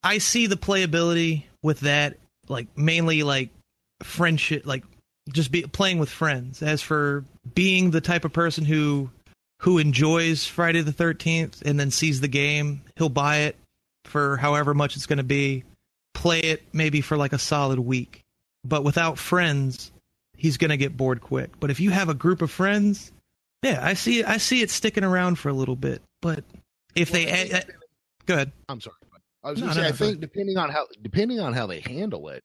I 0.05 0.18
see 0.18 0.47
the 0.49 0.57
playability 0.57 1.45
with 1.62 1.81
that 1.81 2.18
like 2.49 2.66
mainly 2.77 3.23
like 3.23 3.49
friendship 4.03 4.66
like 4.66 4.85
just 5.30 5.50
be 5.52 5.62
playing 5.62 5.98
with 5.98 6.08
friends. 6.08 6.62
As 6.62 6.82
for 6.82 7.24
being 7.54 7.90
the 7.90 8.00
type 8.00 8.24
of 8.24 8.32
person 8.32 8.64
who 8.64 9.11
who 9.61 9.78
enjoys 9.78 10.44
Friday 10.46 10.80
the 10.80 10.92
13th 10.92 11.62
and 11.62 11.78
then 11.78 11.90
sees 11.90 12.20
the 12.20 12.28
game, 12.28 12.82
he'll 12.96 13.08
buy 13.08 13.38
it 13.38 13.56
for 14.04 14.37
however 14.37 14.74
much 14.74 14.96
it's 14.96 15.06
going 15.06 15.18
to 15.18 15.22
be, 15.22 15.62
play 16.14 16.40
it 16.40 16.64
maybe 16.72 17.00
for 17.00 17.16
like 17.16 17.32
a 17.32 17.38
solid 17.38 17.78
week. 17.78 18.22
But 18.64 18.82
without 18.82 19.18
friends, 19.18 19.92
he's 20.37 20.56
going 20.56 20.70
to 20.70 20.76
get 20.76 20.96
bored 20.96 21.20
quick. 21.20 21.61
But 21.61 21.70
if 21.70 21.78
you 21.78 21.90
have 21.90 22.08
a 22.08 22.14
group 22.14 22.42
of 22.42 22.50
friends, 22.50 23.12
yeah, 23.62 23.78
I 23.80 23.94
see 23.94 24.24
I 24.24 24.38
see 24.38 24.62
it 24.62 24.70
sticking 24.70 25.04
around 25.04 25.37
for 25.37 25.48
a 25.48 25.52
little 25.54 25.76
bit. 25.76 26.02
But 26.20 26.42
if 26.96 27.11
they 27.12 27.26
Well, 27.26 27.61
I, 27.61 27.62
go 28.26 28.35
ahead. 28.35 28.52
I'm 28.68 28.80
sorry. 28.80 28.96
I 29.44 29.50
was 29.50 29.61
No, 29.61 29.66
gonna 29.66 29.74
say 29.74 29.80
no, 29.80 29.87
I 29.87 29.90
no, 29.90 29.92
go 29.92 30.04
think 30.06 30.20
depending 30.20 30.56
on 30.56 30.70
how 30.70 30.87
depending 31.02 31.40
on 31.40 31.52
how 31.52 31.66
they 31.66 31.80
handle 31.80 32.28
it, 32.28 32.42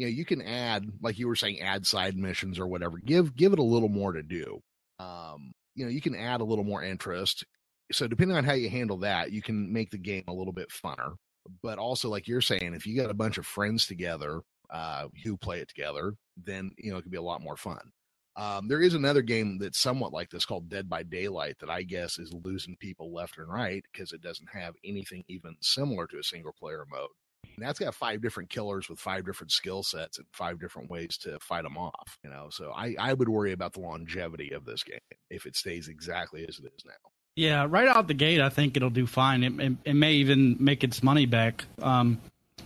you 0.00 0.06
know, 0.06 0.10
you 0.12 0.24
can 0.24 0.40
add 0.40 0.86
like 1.02 1.18
you 1.18 1.28
were 1.28 1.36
saying, 1.36 1.60
add 1.60 1.86
side 1.86 2.16
missions 2.16 2.58
or 2.58 2.66
whatever. 2.66 2.96
Give 2.96 3.36
give 3.36 3.52
it 3.52 3.58
a 3.58 3.62
little 3.62 3.90
more 3.90 4.12
to 4.14 4.22
do. 4.22 4.60
Um, 4.98 5.52
you 5.74 5.84
know, 5.84 5.90
you 5.90 6.00
can 6.00 6.14
add 6.14 6.40
a 6.40 6.44
little 6.44 6.64
more 6.64 6.82
interest. 6.82 7.44
So 7.92 8.08
depending 8.08 8.34
on 8.38 8.44
how 8.44 8.54
you 8.54 8.70
handle 8.70 8.96
that, 8.98 9.30
you 9.30 9.42
can 9.42 9.70
make 9.70 9.90
the 9.90 9.98
game 9.98 10.24
a 10.26 10.32
little 10.32 10.54
bit 10.54 10.70
funner. 10.70 11.16
But 11.62 11.78
also, 11.78 12.08
like 12.08 12.28
you're 12.28 12.40
saying, 12.40 12.72
if 12.72 12.86
you 12.86 12.96
got 12.96 13.10
a 13.10 13.14
bunch 13.14 13.36
of 13.36 13.44
friends 13.44 13.86
together 13.86 14.40
uh, 14.70 15.08
who 15.22 15.36
play 15.36 15.58
it 15.60 15.68
together, 15.68 16.14
then 16.42 16.70
you 16.78 16.90
know 16.90 16.96
it 16.96 17.02
could 17.02 17.12
be 17.12 17.18
a 17.18 17.22
lot 17.22 17.42
more 17.42 17.56
fun. 17.58 17.90
Um, 18.36 18.68
there 18.68 18.80
is 18.80 18.94
another 18.94 19.20
game 19.20 19.58
that's 19.58 19.78
somewhat 19.78 20.14
like 20.14 20.30
this 20.30 20.46
called 20.46 20.70
Dead 20.70 20.88
by 20.88 21.02
Daylight 21.02 21.56
that 21.60 21.68
I 21.68 21.82
guess 21.82 22.18
is 22.18 22.32
losing 22.32 22.76
people 22.80 23.12
left 23.12 23.36
and 23.36 23.52
right 23.52 23.84
because 23.92 24.12
it 24.12 24.22
doesn't 24.22 24.48
have 24.50 24.74
anything 24.82 25.24
even 25.28 25.56
similar 25.60 26.06
to 26.06 26.18
a 26.18 26.22
single 26.22 26.54
player 26.58 26.86
mode. 26.90 27.10
And 27.56 27.66
that's 27.66 27.78
got 27.78 27.94
five 27.94 28.22
different 28.22 28.50
killers 28.50 28.88
with 28.88 28.98
five 28.98 29.24
different 29.26 29.52
skill 29.52 29.82
sets 29.82 30.18
and 30.18 30.26
five 30.32 30.58
different 30.58 30.90
ways 30.90 31.18
to 31.18 31.38
fight 31.40 31.62
them 31.62 31.76
off. 31.76 32.18
You 32.24 32.30
know, 32.30 32.48
so 32.50 32.72
I, 32.74 32.94
I 32.98 33.12
would 33.12 33.28
worry 33.28 33.52
about 33.52 33.74
the 33.74 33.80
longevity 33.80 34.52
of 34.52 34.64
this 34.64 34.82
game 34.82 34.98
if 35.30 35.46
it 35.46 35.56
stays 35.56 35.88
exactly 35.88 36.46
as 36.48 36.58
it 36.58 36.72
is 36.76 36.84
now. 36.86 37.10
Yeah, 37.36 37.66
right 37.68 37.88
out 37.88 38.08
the 38.08 38.14
gate, 38.14 38.40
I 38.40 38.48
think 38.48 38.76
it'll 38.76 38.90
do 38.90 39.06
fine. 39.06 39.44
It, 39.44 39.60
it, 39.60 39.72
it 39.84 39.94
may 39.94 40.14
even 40.14 40.56
make 40.58 40.84
its 40.84 41.02
money 41.02 41.26
back. 41.26 41.64
Um, 41.80 42.20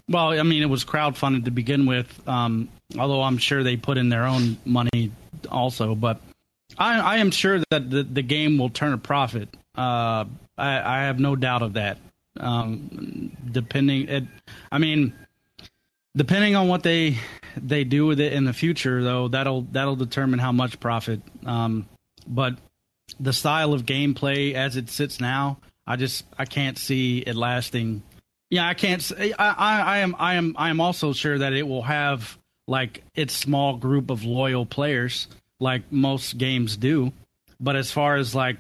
well, 0.08 0.38
I 0.38 0.42
mean, 0.42 0.62
it 0.62 0.66
was 0.66 0.84
crowdfunded 0.84 1.44
to 1.44 1.50
begin 1.50 1.86
with, 1.86 2.28
um, 2.28 2.68
although 2.98 3.22
I'm 3.22 3.38
sure 3.38 3.62
they 3.62 3.76
put 3.76 3.98
in 3.98 4.08
their 4.08 4.24
own 4.24 4.56
money 4.64 5.12
also. 5.50 5.94
But 5.94 6.20
I, 6.78 6.98
I 7.00 7.16
am 7.18 7.30
sure 7.30 7.60
that 7.70 7.90
the, 7.90 8.02
the 8.02 8.22
game 8.22 8.58
will 8.58 8.70
turn 8.70 8.92
a 8.92 8.98
profit. 8.98 9.48
Uh, 9.76 10.24
I, 10.56 10.98
I 10.98 11.02
have 11.04 11.18
no 11.18 11.36
doubt 11.36 11.62
of 11.62 11.74
that. 11.74 11.98
Um, 12.38 13.36
depending, 13.50 14.08
it, 14.08 14.24
I 14.70 14.78
mean, 14.78 15.14
depending 16.16 16.56
on 16.56 16.68
what 16.68 16.82
they 16.82 17.18
they 17.56 17.84
do 17.84 18.06
with 18.06 18.20
it 18.20 18.32
in 18.32 18.44
the 18.44 18.52
future, 18.52 19.02
though, 19.02 19.28
that'll 19.28 19.62
that'll 19.62 19.96
determine 19.96 20.38
how 20.38 20.52
much 20.52 20.80
profit. 20.80 21.20
Um, 21.46 21.88
but 22.26 22.56
the 23.20 23.32
style 23.32 23.72
of 23.72 23.84
gameplay 23.84 24.54
as 24.54 24.76
it 24.76 24.90
sits 24.90 25.20
now, 25.20 25.58
I 25.86 25.96
just 25.96 26.24
I 26.38 26.44
can't 26.44 26.78
see 26.78 27.18
it 27.18 27.36
lasting. 27.36 28.02
Yeah, 28.50 28.68
I 28.68 28.74
can't. 28.74 29.12
I, 29.18 29.32
I 29.38 29.80
I 29.80 29.98
am 29.98 30.16
I 30.18 30.34
am 30.34 30.54
I 30.58 30.70
am 30.70 30.80
also 30.80 31.12
sure 31.12 31.38
that 31.38 31.52
it 31.52 31.66
will 31.66 31.82
have 31.82 32.38
like 32.66 33.04
its 33.14 33.34
small 33.34 33.76
group 33.76 34.10
of 34.10 34.24
loyal 34.24 34.66
players, 34.66 35.28
like 35.60 35.90
most 35.92 36.38
games 36.38 36.76
do. 36.76 37.12
But 37.60 37.76
as 37.76 37.92
far 37.92 38.16
as 38.16 38.34
like 38.34 38.56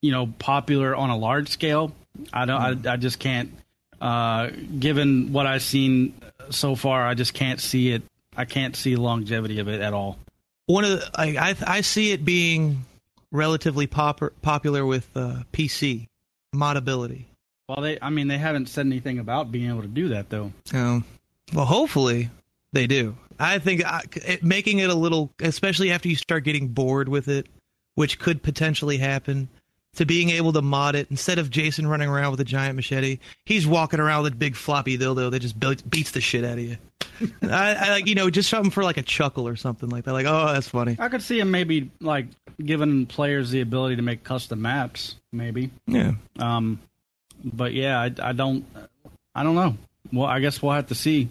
you 0.00 0.12
know, 0.12 0.26
popular 0.38 0.94
on 0.94 1.10
a 1.10 1.16
large 1.16 1.48
scale, 1.48 1.92
I 2.32 2.44
don't. 2.44 2.86
I, 2.86 2.92
I 2.92 2.96
just 2.96 3.18
can't. 3.18 3.52
Uh, 4.00 4.50
given 4.78 5.32
what 5.32 5.46
I've 5.46 5.62
seen 5.62 6.14
so 6.50 6.74
far, 6.74 7.06
I 7.06 7.14
just 7.14 7.34
can't 7.34 7.60
see 7.60 7.90
it. 7.90 8.02
I 8.36 8.44
can't 8.44 8.76
see 8.76 8.96
longevity 8.96 9.58
of 9.58 9.68
it 9.68 9.80
at 9.80 9.92
all. 9.92 10.18
One 10.66 10.84
of 10.84 10.90
the, 10.90 11.10
I, 11.14 11.50
I 11.50 11.56
I 11.66 11.80
see 11.80 12.12
it 12.12 12.24
being 12.24 12.84
relatively 13.32 13.86
pop, 13.86 14.22
popular 14.42 14.86
with 14.86 15.08
uh, 15.16 15.42
PC 15.52 16.06
modability. 16.54 17.24
Well, 17.68 17.82
they. 17.82 17.98
I 18.00 18.10
mean, 18.10 18.28
they 18.28 18.38
haven't 18.38 18.68
said 18.68 18.86
anything 18.86 19.18
about 19.18 19.50
being 19.50 19.68
able 19.68 19.82
to 19.82 19.88
do 19.88 20.08
that 20.08 20.30
though. 20.30 20.52
Um, 20.72 21.04
well, 21.52 21.66
hopefully 21.66 22.30
they 22.72 22.86
do. 22.86 23.16
I 23.38 23.58
think 23.58 23.84
I, 23.84 24.02
it, 24.14 24.42
making 24.42 24.78
it 24.78 24.90
a 24.90 24.94
little, 24.94 25.30
especially 25.40 25.90
after 25.90 26.08
you 26.08 26.16
start 26.16 26.44
getting 26.44 26.68
bored 26.68 27.08
with 27.08 27.28
it, 27.28 27.46
which 27.94 28.18
could 28.18 28.42
potentially 28.42 28.98
happen, 28.98 29.48
to 29.94 30.06
being 30.06 30.30
able 30.30 30.52
to 30.52 30.62
mod 30.62 30.94
it 30.94 31.08
instead 31.10 31.38
of 31.38 31.50
Jason 31.50 31.86
running 31.86 32.08
around 32.08 32.30
with 32.30 32.40
a 32.40 32.44
giant 32.44 32.76
machete, 32.76 33.18
he's 33.44 33.66
walking 33.66 34.00
around 34.00 34.22
with 34.24 34.34
a 34.34 34.36
big 34.36 34.54
floppy 34.54 34.96
dildo 34.96 35.30
that 35.30 35.40
just 35.40 35.58
be- 35.58 35.76
beats 35.88 36.12
the 36.12 36.20
shit 36.20 36.44
out 36.44 36.58
of 36.58 36.64
you. 36.64 36.76
I, 37.42 37.74
I 37.74 37.90
like 37.90 38.06
you 38.06 38.14
know 38.14 38.30
just 38.30 38.48
something 38.48 38.70
for 38.70 38.84
like 38.84 38.96
a 38.96 39.02
chuckle 39.02 39.48
or 39.48 39.56
something 39.56 39.88
like 39.88 40.04
that. 40.04 40.12
Like 40.12 40.26
oh 40.26 40.52
that's 40.52 40.68
funny. 40.68 40.96
I 40.98 41.08
could 41.08 41.22
see 41.22 41.40
him 41.40 41.50
maybe 41.50 41.90
like 42.00 42.26
giving 42.64 43.06
players 43.06 43.50
the 43.50 43.60
ability 43.60 43.96
to 43.96 44.02
make 44.02 44.24
custom 44.24 44.62
maps, 44.62 45.16
maybe. 45.32 45.70
Yeah. 45.86 46.12
Um, 46.38 46.80
but 47.44 47.72
yeah, 47.72 48.00
I, 48.00 48.12
I 48.22 48.32
don't, 48.32 48.64
I 49.34 49.42
don't 49.42 49.54
know. 49.54 49.76
Well, 50.12 50.26
I 50.26 50.40
guess 50.40 50.62
we'll 50.62 50.72
have 50.72 50.88
to 50.88 50.94
see. 50.94 51.28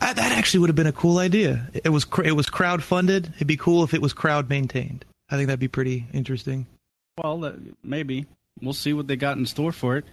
I, 0.00 0.12
that 0.12 0.32
actually 0.32 0.60
would 0.60 0.68
have 0.68 0.76
been 0.76 0.86
a 0.86 0.92
cool 0.92 1.18
idea. 1.18 1.68
It 1.72 1.90
was 1.90 2.04
cr- 2.04 2.24
it 2.24 2.36
was 2.36 2.46
crowd 2.48 2.82
funded. 2.82 3.32
It'd 3.36 3.46
be 3.46 3.56
cool 3.56 3.84
if 3.84 3.94
it 3.94 4.02
was 4.02 4.12
crowd 4.12 4.48
maintained. 4.48 5.04
I 5.30 5.36
think 5.36 5.48
that'd 5.48 5.60
be 5.60 5.68
pretty 5.68 6.06
interesting. 6.12 6.66
Well, 7.16 7.44
uh, 7.44 7.52
maybe 7.82 8.26
we'll 8.60 8.72
see 8.72 8.92
what 8.92 9.06
they 9.06 9.16
got 9.16 9.36
in 9.36 9.46
store 9.46 9.72
for 9.72 9.98
it. 9.98 10.04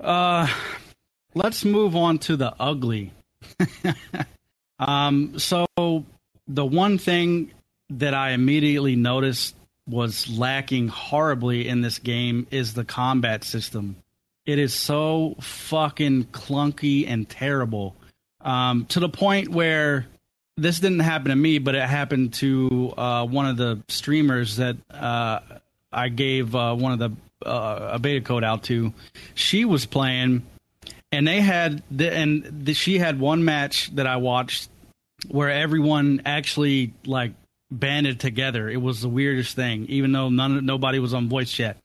Uh, 0.00 0.48
let's 1.34 1.64
move 1.64 1.94
on 1.96 2.18
to 2.18 2.36
the 2.36 2.54
ugly. 2.58 3.12
um, 4.78 5.38
so 5.38 5.66
the 6.46 6.64
one 6.64 6.98
thing 6.98 7.52
that 7.90 8.14
I 8.14 8.30
immediately 8.30 8.96
noticed 8.96 9.54
was 9.86 10.28
lacking 10.28 10.88
horribly 10.88 11.68
in 11.68 11.80
this 11.80 11.98
game 11.98 12.46
is 12.50 12.74
the 12.74 12.84
combat 12.84 13.44
system. 13.44 13.96
It 14.44 14.58
is 14.58 14.74
so 14.74 15.36
fucking 15.40 16.24
clunky 16.26 17.08
and 17.08 17.28
terrible. 17.28 17.94
Um, 18.40 18.86
to 18.86 19.00
the 19.00 19.08
point 19.08 19.48
where 19.48 20.06
this 20.56 20.80
didn't 20.80 21.00
happen 21.00 21.30
to 21.30 21.36
me, 21.36 21.58
but 21.58 21.74
it 21.74 21.88
happened 21.88 22.34
to 22.34 22.92
uh, 22.96 23.26
one 23.26 23.46
of 23.46 23.56
the 23.56 23.82
streamers 23.88 24.56
that 24.56 24.76
uh, 24.90 25.40
I 25.92 26.08
gave 26.08 26.54
uh, 26.54 26.74
one 26.74 26.92
of 26.92 26.98
the 26.98 27.48
uh, 27.48 27.90
a 27.92 27.98
beta 27.98 28.20
code 28.20 28.44
out 28.44 28.64
to. 28.64 28.92
She 29.34 29.64
was 29.64 29.86
playing, 29.86 30.44
and 31.12 31.26
they 31.26 31.40
had 31.40 31.82
the, 31.90 32.12
and 32.12 32.64
the, 32.64 32.74
she 32.74 32.98
had 32.98 33.20
one 33.20 33.44
match 33.44 33.94
that 33.94 34.06
I 34.06 34.16
watched 34.16 34.68
where 35.26 35.50
everyone 35.50 36.22
actually 36.24 36.92
like 37.04 37.32
banded 37.70 38.20
together. 38.20 38.68
It 38.68 38.80
was 38.80 39.00
the 39.00 39.08
weirdest 39.08 39.56
thing, 39.56 39.86
even 39.86 40.12
though 40.12 40.28
none 40.28 40.64
nobody 40.64 40.98
was 40.98 41.14
on 41.14 41.28
voice 41.28 41.50
chat. 41.50 41.76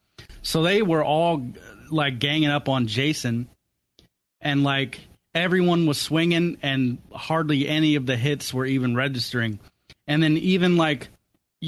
So 0.41 0.63
they 0.63 0.81
were 0.81 1.03
all 1.03 1.45
like 1.89 2.19
ganging 2.19 2.49
up 2.49 2.69
on 2.69 2.87
Jason, 2.87 3.47
and 4.41 4.63
like 4.63 4.99
everyone 5.33 5.85
was 5.85 5.99
swinging, 5.99 6.57
and 6.61 6.97
hardly 7.11 7.67
any 7.67 7.95
of 7.95 8.05
the 8.05 8.17
hits 8.17 8.53
were 8.53 8.65
even 8.65 8.95
registering. 8.95 9.59
And 10.05 10.21
then 10.21 10.35
even 10.37 10.75
like 10.75 11.07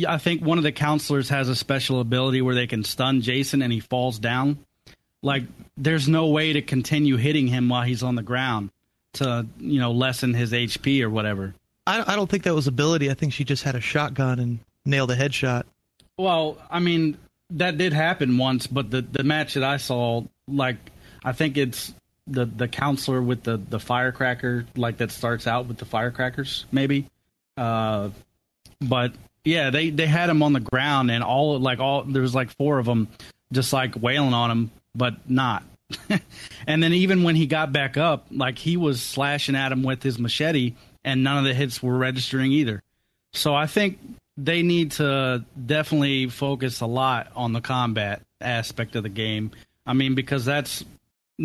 I 0.07 0.17
think 0.17 0.41
one 0.41 0.57
of 0.57 0.63
the 0.63 0.71
counselors 0.71 1.29
has 1.29 1.47
a 1.47 1.55
special 1.55 2.01
ability 2.01 2.41
where 2.41 2.55
they 2.55 2.67
can 2.67 2.83
stun 2.83 3.21
Jason 3.21 3.61
and 3.61 3.71
he 3.71 3.79
falls 3.79 4.19
down. 4.19 4.59
Like 5.21 5.43
there's 5.77 6.07
no 6.07 6.27
way 6.27 6.53
to 6.53 6.61
continue 6.61 7.17
hitting 7.17 7.47
him 7.47 7.69
while 7.69 7.83
he's 7.83 8.03
on 8.03 8.15
the 8.15 8.23
ground 8.23 8.71
to 9.13 9.45
you 9.59 9.79
know 9.79 9.91
lessen 9.91 10.33
his 10.33 10.51
HP 10.51 11.01
or 11.01 11.09
whatever. 11.09 11.53
I, 11.87 12.13
I 12.13 12.15
don't 12.15 12.29
think 12.29 12.43
that 12.43 12.53
was 12.53 12.67
ability. 12.67 13.09
I 13.09 13.13
think 13.13 13.33
she 13.33 13.43
just 13.43 13.63
had 13.63 13.75
a 13.75 13.81
shotgun 13.81 14.39
and 14.39 14.59
nailed 14.85 15.11
a 15.11 15.15
headshot. 15.15 15.63
Well, 16.17 16.57
I 16.69 16.79
mean 16.79 17.17
that 17.51 17.77
did 17.77 17.93
happen 17.93 18.37
once, 18.37 18.67
but 18.67 18.91
the 18.91 19.01
the 19.01 19.23
match 19.23 19.53
that 19.53 19.63
I 19.63 19.77
saw, 19.77 20.23
like 20.47 20.77
I 21.23 21.31
think 21.31 21.57
it's 21.57 21.93
the 22.27 22.45
the 22.45 22.67
counselor 22.67 23.21
with 23.21 23.43
the 23.43 23.57
the 23.57 23.79
firecracker, 23.79 24.65
like 24.75 24.97
that 24.97 25.11
starts 25.11 25.47
out 25.47 25.67
with 25.67 25.77
the 25.77 25.85
firecrackers, 25.85 26.65
maybe. 26.71 27.07
Uh, 27.57 28.09
but 28.81 29.13
yeah, 29.45 29.69
they 29.69 29.91
they 29.91 30.07
had 30.07 30.29
him 30.29 30.43
on 30.43 30.53
the 30.53 30.59
ground, 30.59 31.11
and 31.11 31.23
all 31.23 31.59
like 31.59 31.79
all 31.79 32.03
there 32.03 32.21
was 32.21 32.35
like 32.35 32.49
four 32.57 32.79
of 32.79 32.85
them, 32.85 33.07
just 33.53 33.71
like 33.71 33.95
wailing 34.01 34.33
on 34.33 34.51
him, 34.51 34.71
but 34.93 35.29
not. 35.29 35.63
and 36.67 36.81
then 36.81 36.93
even 36.93 37.23
when 37.23 37.35
he 37.35 37.45
got 37.45 37.71
back 37.71 37.95
up, 37.95 38.25
like 38.31 38.57
he 38.57 38.75
was 38.75 39.01
slashing 39.01 39.55
at 39.55 39.71
him 39.71 39.83
with 39.83 40.01
his 40.01 40.17
machete, 40.19 40.73
and 41.03 41.23
none 41.23 41.37
of 41.37 41.43
the 41.45 41.53
hits 41.53 41.81
were 41.81 41.95
registering 41.95 42.51
either. 42.51 42.81
So 43.33 43.53
I 43.53 43.67
think 43.67 43.99
they 44.37 44.63
need 44.63 44.91
to 44.93 45.45
definitely 45.65 46.27
focus 46.27 46.81
a 46.81 46.85
lot 46.85 47.31
on 47.35 47.53
the 47.53 47.61
combat 47.61 48.21
aspect 48.41 48.95
of 48.95 49.03
the 49.03 49.09
game. 49.09 49.51
I 49.85 49.93
mean, 49.93 50.15
because 50.15 50.43
that's, 50.43 50.83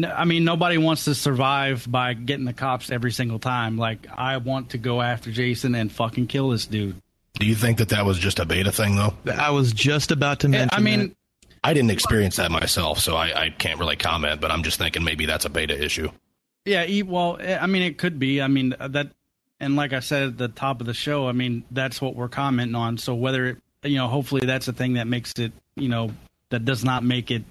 I 0.02 0.24
mean, 0.24 0.44
nobody 0.44 0.78
wants 0.78 1.04
to 1.04 1.14
survive 1.14 1.86
by 1.88 2.14
getting 2.14 2.46
the 2.46 2.52
cops 2.52 2.90
every 2.90 3.12
single 3.12 3.38
time. 3.38 3.76
Like, 3.76 4.06
I 4.16 4.38
want 4.38 4.70
to 4.70 4.78
go 4.78 5.02
after 5.02 5.30
Jason 5.30 5.74
and 5.74 5.92
fucking 5.92 6.28
kill 6.28 6.50
this 6.50 6.66
dude. 6.66 6.96
Do 7.40 7.46
you 7.46 7.54
think 7.54 7.78
that 7.78 7.88
that 7.88 8.04
was 8.04 8.18
just 8.18 8.38
a 8.38 8.44
beta 8.44 8.70
thing, 8.70 8.96
though? 8.96 9.14
I 9.32 9.50
was 9.50 9.72
just 9.72 10.10
about 10.10 10.40
to 10.40 10.48
mention. 10.48 10.68
I 10.72 10.80
mean, 10.80 10.98
that. 11.00 11.16
I 11.64 11.72
didn't 11.72 11.90
experience 11.90 12.36
that 12.36 12.50
myself, 12.50 12.98
so 12.98 13.16
I, 13.16 13.44
I 13.44 13.48
can't 13.48 13.80
really 13.80 13.96
comment. 13.96 14.42
But 14.42 14.50
I'm 14.50 14.62
just 14.62 14.78
thinking 14.78 15.04
maybe 15.04 15.24
that's 15.24 15.46
a 15.46 15.48
beta 15.48 15.82
issue. 15.82 16.10
Yeah, 16.66 16.84
e- 16.84 17.02
well, 17.02 17.38
eh, 17.40 17.56
I 17.58 17.66
mean, 17.66 17.80
it 17.80 17.96
could 17.96 18.18
be. 18.18 18.42
I 18.42 18.46
mean, 18.46 18.74
uh, 18.78 18.88
that, 18.88 19.08
and 19.58 19.74
like 19.74 19.94
I 19.94 20.00
said 20.00 20.22
at 20.24 20.38
the 20.38 20.48
top 20.48 20.82
of 20.82 20.86
the 20.86 20.92
show, 20.92 21.28
I 21.28 21.32
mean, 21.32 21.64
that's 21.70 22.02
what 22.02 22.14
we're 22.14 22.28
commenting 22.28 22.74
on. 22.74 22.98
So 22.98 23.14
whether 23.14 23.46
it, 23.46 23.56
you 23.84 23.96
know, 23.96 24.06
hopefully 24.06 24.44
that's 24.44 24.66
the 24.66 24.74
thing 24.74 24.94
that 24.94 25.06
makes 25.06 25.32
it, 25.38 25.52
you 25.76 25.88
know, 25.88 26.12
that 26.50 26.66
does 26.66 26.84
not 26.84 27.04
make 27.04 27.30
it 27.30 27.44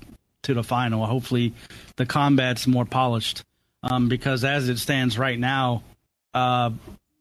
to 0.43 0.53
the 0.53 0.63
final. 0.63 1.03
Hopefully, 1.07 1.55
the 1.95 2.05
combat's 2.05 2.67
more 2.67 2.85
polished. 2.85 3.43
Um, 3.81 4.07
because 4.07 4.43
as 4.43 4.69
it 4.69 4.77
stands 4.77 5.17
right 5.17 5.39
now, 5.39 5.81
uh, 6.35 6.69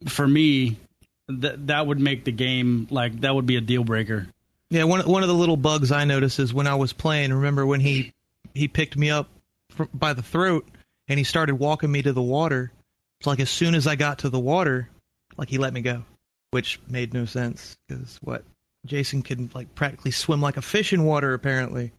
for 0.07 0.29
me, 0.29 0.77
that 1.29 1.67
that 1.67 1.87
would 1.87 2.01
make 2.01 2.25
the 2.25 2.33
game 2.33 2.87
like 2.91 3.21
that 3.21 3.35
would 3.35 3.47
be 3.47 3.57
a 3.57 3.61
deal 3.61 3.85
breaker. 3.85 4.27
Yeah, 4.71 4.85
one 4.85 5.01
one 5.09 5.23
of 5.23 5.29
the 5.29 5.35
little 5.35 5.57
bugs 5.57 5.93
I 5.93 6.05
noticed 6.05 6.39
is 6.39 6.53
when 6.53 6.67
I 6.67 6.75
was 6.75 6.93
playing. 6.93 7.33
Remember 7.33 7.65
when 7.65 7.81
he 7.81 8.13
he 8.55 8.69
picked 8.69 8.97
me 8.97 9.11
up 9.11 9.29
by 9.95 10.13
the 10.13 10.23
throat 10.23 10.67
and 11.09 11.19
he 11.19 11.25
started 11.25 11.57
walking 11.57 11.91
me 11.91 12.03
to 12.03 12.13
the 12.13 12.23
water. 12.23 12.73
It's 13.21 13.27
like 13.27 13.41
as 13.41 13.51
soon 13.51 13.75
as 13.75 13.87
I 13.87 13.97
got 13.97 14.21
to 14.21 14.31
the 14.31 14.39
water, 14.39 14.89
like 15.37 15.49
he 15.49 15.59
let 15.59 15.73
me 15.73 15.81
go, 15.81 16.05
which 16.51 16.81
made 16.89 17.15
no 17.15 17.25
sense 17.25 17.77
because 17.89 18.19
what 18.23 18.45
Jason 18.87 19.23
can 19.23 19.51
like 19.55 19.75
practically 19.75 20.11
swim 20.11 20.41
like 20.41 20.57
a 20.57 20.63
fish 20.63 20.93
in 20.93 21.05
water 21.05 21.35
apparently. 21.35 21.93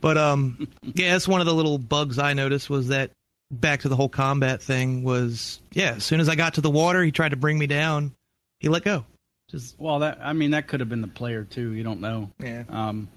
But 0.00 0.18
um, 0.18 0.68
yeah, 0.82 1.12
that's 1.12 1.28
one 1.28 1.40
of 1.40 1.46
the 1.46 1.54
little 1.54 1.78
bugs 1.78 2.18
I 2.18 2.32
noticed 2.32 2.68
was 2.68 2.88
that 2.88 3.10
back 3.50 3.80
to 3.80 3.88
the 3.88 3.96
whole 3.96 4.08
combat 4.08 4.62
thing 4.62 5.04
was 5.04 5.60
yeah. 5.72 5.94
As 5.96 6.04
soon 6.04 6.20
as 6.20 6.28
I 6.28 6.34
got 6.34 6.54
to 6.54 6.60
the 6.60 6.70
water, 6.70 7.02
he 7.02 7.12
tried 7.12 7.30
to 7.30 7.36
bring 7.36 7.58
me 7.58 7.66
down. 7.66 8.12
He 8.58 8.68
let 8.68 8.84
go. 8.84 9.04
Just 9.50 9.78
Well, 9.78 10.00
that 10.00 10.18
I 10.22 10.32
mean, 10.32 10.50
that 10.50 10.68
could 10.68 10.80
have 10.80 10.88
been 10.88 11.00
the 11.00 11.08
player 11.08 11.44
too. 11.44 11.72
You 11.72 11.82
don't 11.82 12.00
know. 12.00 12.30
yeah. 12.38 12.64
Um, 12.68 13.08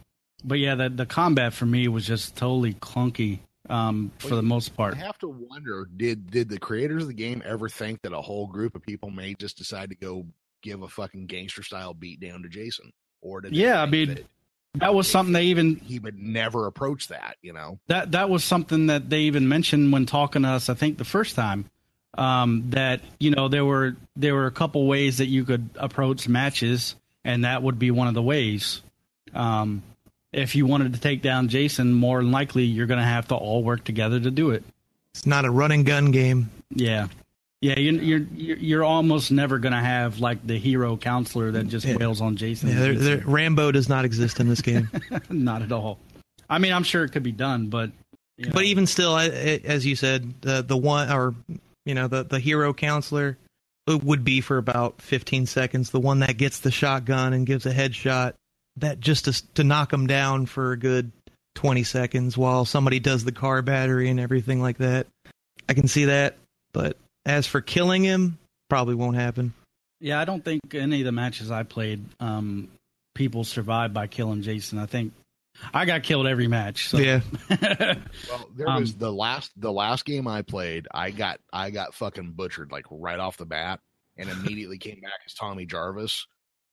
but 0.43 0.59
yeah, 0.59 0.75
the 0.75 0.89
the 0.89 1.05
combat 1.05 1.53
for 1.53 1.65
me 1.65 1.87
was 1.87 2.05
just 2.05 2.35
totally 2.35 2.73
clunky. 2.75 3.39
Um, 3.69 4.11
for 4.17 4.35
the 4.35 4.41
most 4.41 4.75
part. 4.75 4.95
I 4.95 4.97
have 4.97 5.19
to 5.19 5.27
wonder 5.27 5.87
did 5.95 6.31
did 6.31 6.49
the 6.49 6.57
creators 6.57 7.03
of 7.03 7.09
the 7.09 7.13
game 7.13 7.43
ever 7.45 7.69
think 7.69 8.01
that 8.01 8.11
a 8.11 8.19
whole 8.19 8.47
group 8.47 8.75
of 8.75 8.81
people 8.81 9.11
may 9.11 9.35
just 9.35 9.57
decide 9.57 9.89
to 9.91 9.95
go 9.95 10.25
give 10.63 10.81
a 10.81 10.87
fucking 10.87 11.27
gangster 11.27 11.63
style 11.63 11.93
beat 11.93 12.19
down 12.19 12.41
to 12.41 12.49
Jason? 12.49 12.91
Or 13.21 13.39
did 13.39 13.55
Yeah, 13.55 13.81
I 13.81 13.85
mean, 13.85 14.09
that 14.09 14.25
That 14.75 14.95
was 14.95 15.07
something 15.09 15.31
they 15.31 15.45
even 15.45 15.75
he 15.75 15.99
would 15.99 16.17
never 16.17 16.65
approach 16.65 17.09
that, 17.09 17.37
you 17.41 17.53
know? 17.53 17.79
that 17.87 18.11
that 18.13 18.29
was 18.29 18.43
something 18.43 18.87
that 18.87 19.09
they 19.09 19.21
even 19.21 19.47
mentioned 19.47 19.93
when 19.93 20.05
talking 20.05 20.41
to 20.41 20.49
us. 20.49 20.67
I 20.69 20.73
think 20.73 20.97
the 20.97 21.05
first 21.05 21.35
time 21.35 21.69
um, 22.17 22.69
that 22.71 23.01
you 23.19 23.31
know 23.31 23.47
there 23.47 23.65
were 23.65 23.95
there 24.15 24.33
were 24.35 24.45
a 24.47 24.51
couple 24.51 24.85
ways 24.87 25.17
that 25.19 25.27
you 25.27 25.45
could 25.45 25.69
approach 25.75 26.27
matches, 26.27 26.95
and 27.23 27.45
that 27.45 27.63
would 27.63 27.79
be 27.79 27.91
one 27.91 28.07
of 28.07 28.13
the 28.13 28.21
ways. 28.21 28.81
Um, 29.33 29.83
if 30.33 30.55
you 30.55 30.65
wanted 30.65 30.93
to 30.93 30.99
take 30.99 31.21
down 31.21 31.47
Jason, 31.49 31.93
more 31.93 32.21
than 32.21 32.31
likely 32.31 32.63
you're 32.63 32.87
going 32.87 32.99
to 32.99 33.05
have 33.05 33.27
to 33.29 33.35
all 33.35 33.63
work 33.63 33.83
together 33.83 34.19
to 34.19 34.31
do 34.31 34.51
it. 34.51 34.63
It's 35.13 35.25
not 35.25 35.43
a 35.45 35.51
run 35.51 35.71
and 35.71 35.85
gun 35.85 36.11
game. 36.11 36.49
Yeah. 36.73 37.07
Yeah, 37.61 37.77
you're 37.77 38.17
you're 38.21 38.57
you're 38.57 38.83
almost 38.83 39.29
never 39.31 39.59
gonna 39.59 39.83
have 39.83 40.19
like 40.19 40.47
the 40.47 40.57
hero 40.57 40.97
counselor 40.97 41.51
that 41.51 41.67
just 41.67 41.85
Yeah. 41.85 41.97
wails 41.97 42.19
on 42.19 42.35
Jason. 42.35 42.69
Yeah, 42.69 42.79
they're, 42.79 42.93
they're, 42.95 43.17
Rambo 43.23 43.71
does 43.71 43.87
not 43.87 44.03
exist 44.03 44.39
in 44.39 44.49
this 44.49 44.61
game. 44.61 44.89
Not 45.29 45.61
at 45.61 45.71
all. 45.71 45.99
I 46.49 46.57
mean, 46.57 46.73
I'm 46.73 46.81
sure 46.83 47.03
it 47.03 47.11
could 47.11 47.21
be 47.21 47.31
done, 47.31 47.67
but 47.67 47.91
you 48.37 48.45
know, 48.47 48.51
but 48.53 48.63
even 48.63 48.87
still, 48.87 49.13
I, 49.13 49.25
I- 49.25 49.61
as 49.63 49.85
you 49.85 49.95
said, 49.95 50.33
the 50.41 50.63
the 50.63 50.75
one 50.75 51.11
or 51.11 51.35
you 51.85 51.95
know 51.95 52.07
the 52.07 52.23
the 52.23 52.39
hero 52.39 52.73
counselor 52.73 53.37
would 53.87 54.23
be 54.23 54.41
for 54.41 54.57
about 54.57 55.01
15 55.01 55.45
seconds. 55.45 55.89
The 55.89 55.99
one 55.99 56.19
that 56.19 56.37
gets 56.37 56.59
the 56.59 56.71
shotgun 56.71 57.33
and 57.33 57.45
gives 57.45 57.65
a 57.65 57.73
headshot, 57.73 58.33
that 58.77 58.99
just 58.99 59.25
to, 59.25 59.53
to 59.55 59.63
knock 59.63 59.91
him 59.91 60.07
down 60.07 60.45
for 60.45 60.71
a 60.71 60.77
good 60.77 61.11
20 61.55 61.83
seconds 61.83 62.37
while 62.37 62.63
somebody 62.65 62.99
does 62.99 63.23
the 63.23 63.31
car 63.31 63.61
battery 63.61 64.09
and 64.09 64.19
everything 64.19 64.61
like 64.61 64.77
that. 64.77 65.07
I 65.67 65.73
can 65.73 65.87
see 65.87 66.05
that, 66.05 66.37
but 66.73 66.97
as 67.25 67.47
for 67.47 67.61
killing 67.61 68.03
him, 68.03 68.37
probably 68.69 68.95
won't 68.95 69.17
happen. 69.17 69.53
yeah, 69.99 70.19
I 70.19 70.25
don't 70.25 70.43
think 70.43 70.61
any 70.73 71.01
of 71.01 71.05
the 71.05 71.11
matches 71.11 71.51
I 71.51 71.63
played, 71.63 72.05
um, 72.19 72.69
people 73.13 73.43
survived 73.43 73.93
by 73.93 74.07
killing 74.07 74.41
Jason. 74.41 74.79
I 74.79 74.85
think 74.85 75.13
I 75.73 75.85
got 75.85 76.03
killed 76.03 76.27
every 76.27 76.47
match. 76.47 76.87
So. 76.89 76.97
Yeah, 76.97 77.21
Well, 78.29 78.49
there 78.55 78.69
Um, 78.69 78.81
was 78.81 78.95
the 78.95 79.11
last 79.11 79.51
the 79.57 79.71
last 79.71 80.05
game 80.05 80.27
I 80.27 80.41
played. 80.41 80.87
I 80.93 81.11
got 81.11 81.39
I 81.53 81.69
got 81.69 81.93
fucking 81.93 82.31
butchered 82.33 82.71
like 82.71 82.85
right 82.89 83.19
off 83.19 83.37
the 83.37 83.45
bat, 83.45 83.79
and 84.17 84.29
immediately 84.29 84.77
came 84.77 84.99
back 85.01 85.19
as 85.25 85.33
Tommy 85.33 85.65
Jarvis. 85.65 86.25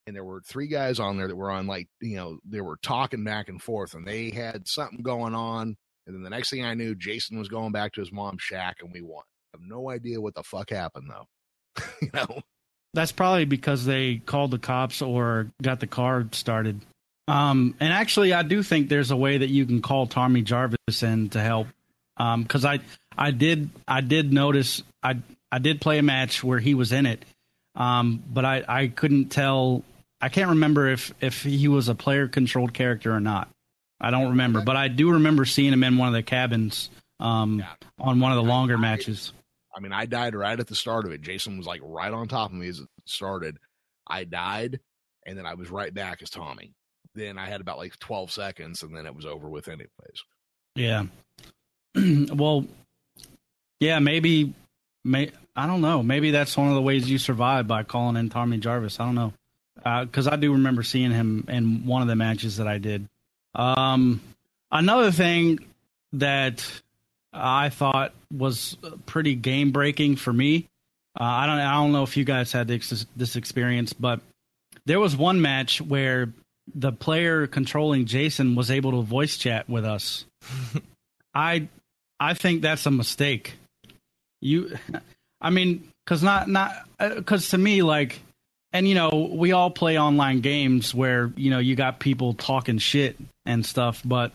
And 0.07 0.17
there 0.17 0.25
were 0.25 0.41
three 0.41 0.69
guys 0.69 1.01
on 1.01 1.19
there 1.19 1.29
that 1.29 1.37
were 1.37 1.51
on 1.51 1.67
like 1.67 1.89
you 2.01 2.17
know 2.17 2.39
they 2.49 2.61
were 2.61 2.79
talking 2.83 3.25
back 3.25 3.49
and 3.49 3.61
forth, 3.63 3.95
and 3.95 4.07
they 4.07 4.31
had 4.31 4.67
something 4.67 5.03
going 5.03 5.35
on. 5.35 5.77
And 6.07 6.17
then 6.17 6.23
the 6.23 6.31
next 6.31 6.49
thing 6.49 6.65
I 6.65 6.73
knew, 6.73 6.95
Jason 6.95 7.39
was 7.39 7.49
going 7.49 7.73
back 7.73 7.93
to 7.93 8.01
his 8.01 8.11
mom's 8.11 8.41
shack, 8.43 8.79
and 8.81 8.91
we 8.93 9.03
won. 9.03 9.25
I 9.55 9.59
have 9.59 9.69
no 9.69 9.91
idea 9.91 10.21
what 10.21 10.35
the 10.35 10.43
fuck 10.43 10.71
happened 10.71 11.11
though. 11.11 11.83
you 12.03 12.09
know, 12.15 12.41
That's 12.95 13.13
probably 13.13 13.45
because 13.45 13.85
they 13.85 14.17
called 14.25 14.51
the 14.51 14.59
cops 14.59 15.03
or 15.03 15.51
got 15.63 15.81
the 15.81 15.87
car 15.87 16.27
started. 16.33 16.81
Um, 17.29 17.75
and 17.79 17.93
actually, 17.93 18.33
I 18.33 18.43
do 18.43 18.63
think 18.63 18.89
there's 18.89 19.11
a 19.11 19.17
way 19.17 19.39
that 19.39 19.49
you 19.51 19.67
can 19.67 19.83
call 19.83 20.07
Tommy 20.07 20.43
Jarvis 20.43 21.03
in 21.03 21.29
to 21.31 21.41
help. 21.41 21.69
Because 22.17 22.65
I, 22.65 22.81
I 23.17 23.31
did, 23.31 23.71
I 23.87 24.01
did 24.01 24.33
notice, 24.33 24.83
I, 25.03 25.19
I 25.53 25.59
did 25.61 25.81
play 25.81 25.99
a 25.99 26.03
match 26.03 26.43
where 26.43 26.59
he 26.59 26.75
was 26.75 26.91
in 26.93 27.07
it, 27.07 27.25
um, 27.77 28.23
but 28.29 28.45
I, 28.45 28.65
I 28.67 28.89
couldn't 28.89 29.27
tell. 29.27 29.85
I 30.21 30.29
can't 30.31 30.49
remember 30.51 30.89
if 30.89 31.13
if 31.21 31.45
he 31.45 31.69
was 31.69 31.89
a 31.89 31.95
player 31.95 32.27
controlled 32.27 32.75
character 32.75 33.13
or 33.15 33.21
not. 33.21 33.49
I 34.01 34.11
don't 34.11 34.31
remember, 34.31 34.63
but 34.63 34.77
I 34.77 34.89
do 34.89 35.13
remember 35.13 35.45
seeing 35.45 35.73
him 35.73 35.85
in 35.85 35.97
one 35.97 36.09
of 36.09 36.15
the 36.15 36.23
cabins 36.25 36.91
um, 37.21 37.61
Yeah. 37.61 37.73
on 38.01 38.19
one 38.21 38.33
of 38.33 38.37
the 38.37 38.43
longer 38.43 38.77
matches. 38.79 39.33
I 39.77 39.81
mean, 39.81 39.93
I 39.93 40.07
died 40.07 40.35
right 40.35 40.59
at 40.59 40.67
the 40.67 40.75
start 40.75 41.05
of 41.07 41.13
it. 41.13 41.21
Jason 41.21 41.57
was 41.57 41.67
like 41.69 41.81
right 41.85 42.13
on 42.13 42.27
top 42.27 42.51
of 42.51 42.57
me 42.57 42.69
as 42.69 42.81
it 42.81 42.89
started. 43.07 43.59
I 44.09 44.25
died, 44.25 44.81
and 45.25 45.39
then 45.39 45.47
I 45.47 45.55
was 45.55 45.71
right 45.71 45.95
back 45.95 46.21
as 46.23 46.31
Tommy. 46.31 46.73
Then 47.19 47.37
I 47.37 47.47
had 47.47 47.61
about 47.61 47.79
like 47.79 47.99
12 47.99 48.31
seconds, 48.31 48.83
and 48.83 48.97
then 48.97 49.07
it 49.07 49.15
was 49.15 49.27
over 49.27 49.49
with, 49.49 49.69
anyways. 49.69 49.89
Yeah. 50.75 51.07
well, 52.35 52.65
yeah, 53.81 53.99
maybe, 53.99 54.55
may 55.05 55.33
I 55.57 55.67
don't 55.67 55.81
know. 55.81 56.03
Maybe 56.03 56.31
that's 56.31 56.57
one 56.57 56.69
of 56.69 56.75
the 56.75 56.83
ways 56.83 57.11
you 57.11 57.19
survive 57.19 57.67
by 57.67 57.83
calling 57.83 58.17
in 58.17 58.29
Tommy 58.29 58.59
Jarvis. 58.59 59.01
I 59.01 59.07
don't 59.07 59.15
know, 59.17 59.33
because 60.05 60.29
I 60.29 60.37
do 60.37 60.53
remember 60.53 60.85
seeing 60.85 61.11
him 61.11 61.47
in 61.49 61.85
one 61.85 62.03
of 62.03 62.09
the 62.09 62.15
matches 62.15 62.59
that 62.59 62.69
I 62.69 62.79
did. 62.79 63.09
Um, 63.57 64.21
another 64.71 65.11
thing 65.11 65.59
that 66.13 66.65
I 67.33 67.71
thought 67.71 68.13
was 68.33 68.77
pretty 69.07 69.35
game 69.35 69.73
breaking 69.73 70.17
for 70.17 70.33
me. 70.33 70.69
Uh, 71.19 71.25
I 71.25 71.47
don't. 71.47 71.59
I 71.59 71.75
don't 71.75 71.91
know 71.91 72.05
if 72.05 72.17
you 72.17 72.25
guys 72.25 72.53
had 72.53 72.69
this 72.69 73.05
this 73.17 73.35
experience, 73.35 73.93
but 73.93 74.21
there 74.87 75.01
was 75.01 75.17
one 75.17 75.43
match 75.43 75.81
where 75.81 76.33
the 76.75 76.93
player 76.93 77.47
controlling 77.47 78.07
Jason 78.07 78.55
was 78.55 78.71
able 78.71 78.93
to 78.93 79.03
voice 79.03 79.37
chat 79.37 79.69
with 79.69 79.85
us. 79.85 80.25
I 81.35 81.69
I 82.21 82.35
think 82.35 82.63
that's 82.63 82.87
a 82.87 82.91
mistake. 82.91 83.55
You, 84.41 84.77
I 85.41 85.51
mean, 85.51 85.89
because 86.05 86.23
not 86.23 86.49
not 86.49 86.73
uh, 86.99 87.15
because 87.15 87.51
to 87.51 87.59
me 87.59 87.83
like, 87.83 88.21
and 88.73 88.89
you 88.89 88.95
know 88.95 89.31
we 89.33 89.53
all 89.53 89.71
play 89.71 89.99
online 89.99 90.41
games 90.41 90.95
where 90.95 91.33
you 91.37 91.51
know 91.51 91.59
you 91.59 91.77
got 91.77 92.01
people 92.01 92.35
talking 92.35 92.79
shit 92.79 93.17
and 93.47 93.65
stuff, 93.65 94.03
but 94.05 94.33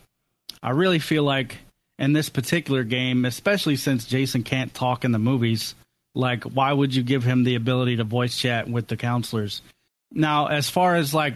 I 0.62 0.72
really 0.72 1.00
feel 1.00 1.24
like 1.24 1.58
in 2.00 2.14
this 2.14 2.30
particular 2.30 2.84
game, 2.84 3.26
especially 3.26 3.76
since 3.76 4.06
Jason 4.06 4.44
can't 4.44 4.74
talk 4.74 5.06
in 5.06 5.12
the 5.12 5.20
movies, 5.20 5.76
like 6.16 6.44
why 6.44 6.72
would 6.72 6.96
you 6.96 7.04
give 7.04 7.24
him 7.24 7.44
the 7.44 7.56
ability 7.56 7.98
to 7.98 8.04
voice 8.04 8.38
chat 8.38 8.70
with 8.70 8.88
the 8.88 8.98
counselors? 8.98 9.62
Now, 10.12 10.48
as 10.48 10.70
far 10.70 10.96
as 10.96 11.14
like 11.14 11.36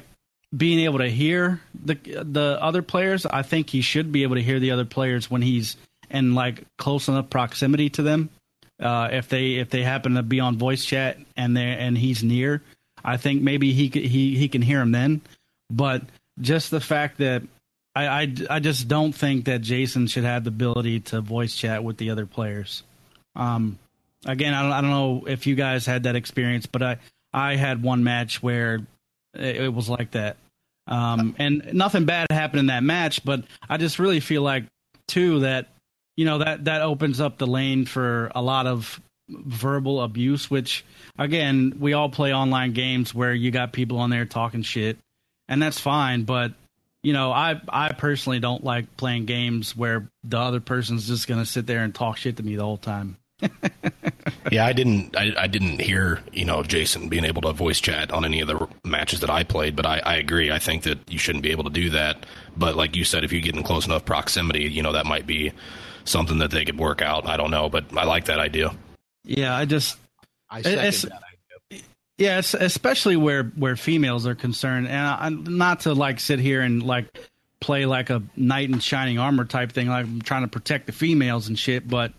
being 0.55 0.79
able 0.79 0.99
to 0.99 1.09
hear 1.09 1.61
the 1.73 1.95
the 1.95 2.57
other 2.61 2.81
players, 2.81 3.25
I 3.25 3.41
think 3.41 3.69
he 3.69 3.81
should 3.81 4.11
be 4.11 4.23
able 4.23 4.35
to 4.35 4.43
hear 4.43 4.59
the 4.59 4.71
other 4.71 4.85
players 4.85 5.29
when 5.29 5.41
he's 5.41 5.77
in 6.09 6.35
like 6.35 6.63
close 6.77 7.07
enough 7.07 7.29
proximity 7.29 7.89
to 7.91 8.01
them. 8.01 8.29
Uh, 8.79 9.09
if 9.11 9.29
they 9.29 9.55
if 9.55 9.69
they 9.69 9.83
happen 9.83 10.13
to 10.13 10.23
be 10.23 10.39
on 10.39 10.57
voice 10.57 10.85
chat 10.85 11.17
and 11.35 11.57
they 11.57 11.63
and 11.63 11.97
he's 11.97 12.23
near, 12.23 12.61
I 13.03 13.17
think 13.17 13.41
maybe 13.41 13.73
he 13.73 13.87
he 13.87 14.37
he 14.37 14.47
can 14.47 14.61
hear 14.61 14.81
him 14.81 14.91
then. 14.91 15.21
But 15.69 16.03
just 16.39 16.71
the 16.71 16.79
fact 16.79 17.17
that 17.17 17.43
I, 17.95 18.07
I 18.07 18.33
I 18.49 18.59
just 18.59 18.87
don't 18.87 19.13
think 19.13 19.45
that 19.45 19.61
Jason 19.61 20.07
should 20.07 20.23
have 20.23 20.43
the 20.43 20.49
ability 20.49 21.01
to 21.01 21.21
voice 21.21 21.55
chat 21.55 21.83
with 21.83 21.97
the 21.97 22.11
other 22.11 22.25
players. 22.25 22.83
Um, 23.35 23.79
again, 24.25 24.53
I 24.53 24.61
don't 24.61 24.71
I 24.71 24.81
don't 24.81 24.91
know 24.91 25.25
if 25.27 25.47
you 25.47 25.55
guys 25.55 25.85
had 25.85 26.03
that 26.03 26.15
experience, 26.15 26.67
but 26.67 26.83
I 26.83 26.97
I 27.33 27.55
had 27.55 27.83
one 27.83 28.03
match 28.03 28.41
where 28.41 28.85
it, 29.37 29.57
it 29.57 29.73
was 29.73 29.89
like 29.89 30.11
that. 30.11 30.37
Um, 30.87 31.35
and 31.37 31.73
nothing 31.73 32.05
bad 32.05 32.27
happened 32.31 32.61
in 32.61 32.65
that 32.67 32.83
match, 32.83 33.23
but 33.25 33.43
I 33.69 33.77
just 33.77 33.99
really 33.99 34.19
feel 34.19 34.41
like 34.41 34.65
too 35.07 35.41
that 35.41 35.67
you 36.15 36.25
know 36.25 36.39
that 36.39 36.65
that 36.65 36.81
opens 36.81 37.19
up 37.19 37.37
the 37.37 37.47
lane 37.47 37.85
for 37.85 38.31
a 38.33 38.41
lot 38.41 38.67
of 38.67 38.99
verbal 39.29 40.01
abuse. 40.01 40.49
Which 40.49 40.85
again, 41.17 41.75
we 41.79 41.93
all 41.93 42.09
play 42.09 42.33
online 42.33 42.71
games 42.71 43.13
where 43.13 43.33
you 43.33 43.51
got 43.51 43.73
people 43.73 43.99
on 43.99 44.09
there 44.09 44.25
talking 44.25 44.61
shit, 44.61 44.97
and 45.49 45.61
that's 45.61 45.79
fine. 45.79 46.23
But 46.23 46.53
you 47.03 47.11
know, 47.11 47.33
I 47.33 47.61
I 47.67 47.91
personally 47.91 48.39
don't 48.39 48.63
like 48.63 48.95
playing 48.95 49.25
games 49.25 49.75
where 49.75 50.07
the 50.23 50.39
other 50.39 50.61
person's 50.61 51.07
just 51.07 51.27
gonna 51.27 51.45
sit 51.45 51.67
there 51.67 51.83
and 51.83 51.93
talk 51.93 52.15
shit 52.15 52.37
to 52.37 52.43
me 52.43 52.55
the 52.55 52.63
whole 52.63 52.77
time. 52.77 53.17
Yeah, 54.51 54.65
I 54.65 54.73
didn't. 54.73 55.15
I, 55.17 55.33
I 55.37 55.47
didn't 55.47 55.81
hear 55.81 56.21
you 56.31 56.45
know 56.45 56.63
Jason 56.63 57.09
being 57.09 57.25
able 57.25 57.41
to 57.43 57.53
voice 57.53 57.79
chat 57.79 58.11
on 58.11 58.23
any 58.23 58.39
of 58.39 58.47
the 58.47 58.66
matches 58.89 59.19
that 59.21 59.29
I 59.29 59.43
played, 59.43 59.75
but 59.75 59.85
I, 59.85 59.99
I 60.05 60.15
agree. 60.15 60.51
I 60.51 60.59
think 60.59 60.83
that 60.83 60.99
you 61.11 61.19
shouldn't 61.19 61.43
be 61.43 61.51
able 61.51 61.63
to 61.65 61.69
do 61.69 61.89
that. 61.91 62.25
But 62.55 62.75
like 62.75 62.95
you 62.95 63.03
said, 63.03 63.23
if 63.23 63.31
you 63.31 63.41
get 63.41 63.55
in 63.55 63.63
close 63.63 63.85
enough 63.85 64.05
proximity, 64.05 64.63
you 64.63 64.81
know 64.81 64.93
that 64.93 65.05
might 65.05 65.27
be 65.27 65.51
something 66.05 66.39
that 66.39 66.51
they 66.51 66.65
could 66.65 66.77
work 66.79 67.01
out. 67.01 67.27
I 67.27 67.37
don't 67.37 67.51
know, 67.51 67.69
but 67.69 67.85
I 67.95 68.05
like 68.05 68.25
that 68.25 68.39
idea. 68.39 68.73
Yeah, 69.23 69.55
I 69.55 69.65
just 69.65 69.97
I 70.49 70.59
It's- 70.59 70.99
second 70.99 71.09
that 71.11 71.23
idea. 71.71 71.83
Yeah, 72.17 72.37
especially 72.39 73.15
where 73.15 73.43
where 73.55 73.75
females 73.75 74.25
are 74.25 74.33
concerned, 74.33 74.87
and 74.87 74.95
I, 75.07 75.29
not 75.29 75.81
to 75.81 75.93
like 75.93 76.19
sit 76.19 76.39
here 76.39 76.61
and 76.61 76.81
like 76.81 77.05
play 77.59 77.85
like 77.85 78.09
a 78.09 78.23
knight 78.35 78.69
in 78.69 78.79
shining 78.79 79.19
armor 79.19 79.45
type 79.45 79.71
thing, 79.71 79.87
like 79.87 80.05
I'm 80.05 80.21
trying 80.21 80.41
to 80.41 80.47
protect 80.47 80.87
the 80.87 80.93
females 80.93 81.47
and 81.47 81.59
shit. 81.59 81.87
But 81.87 82.13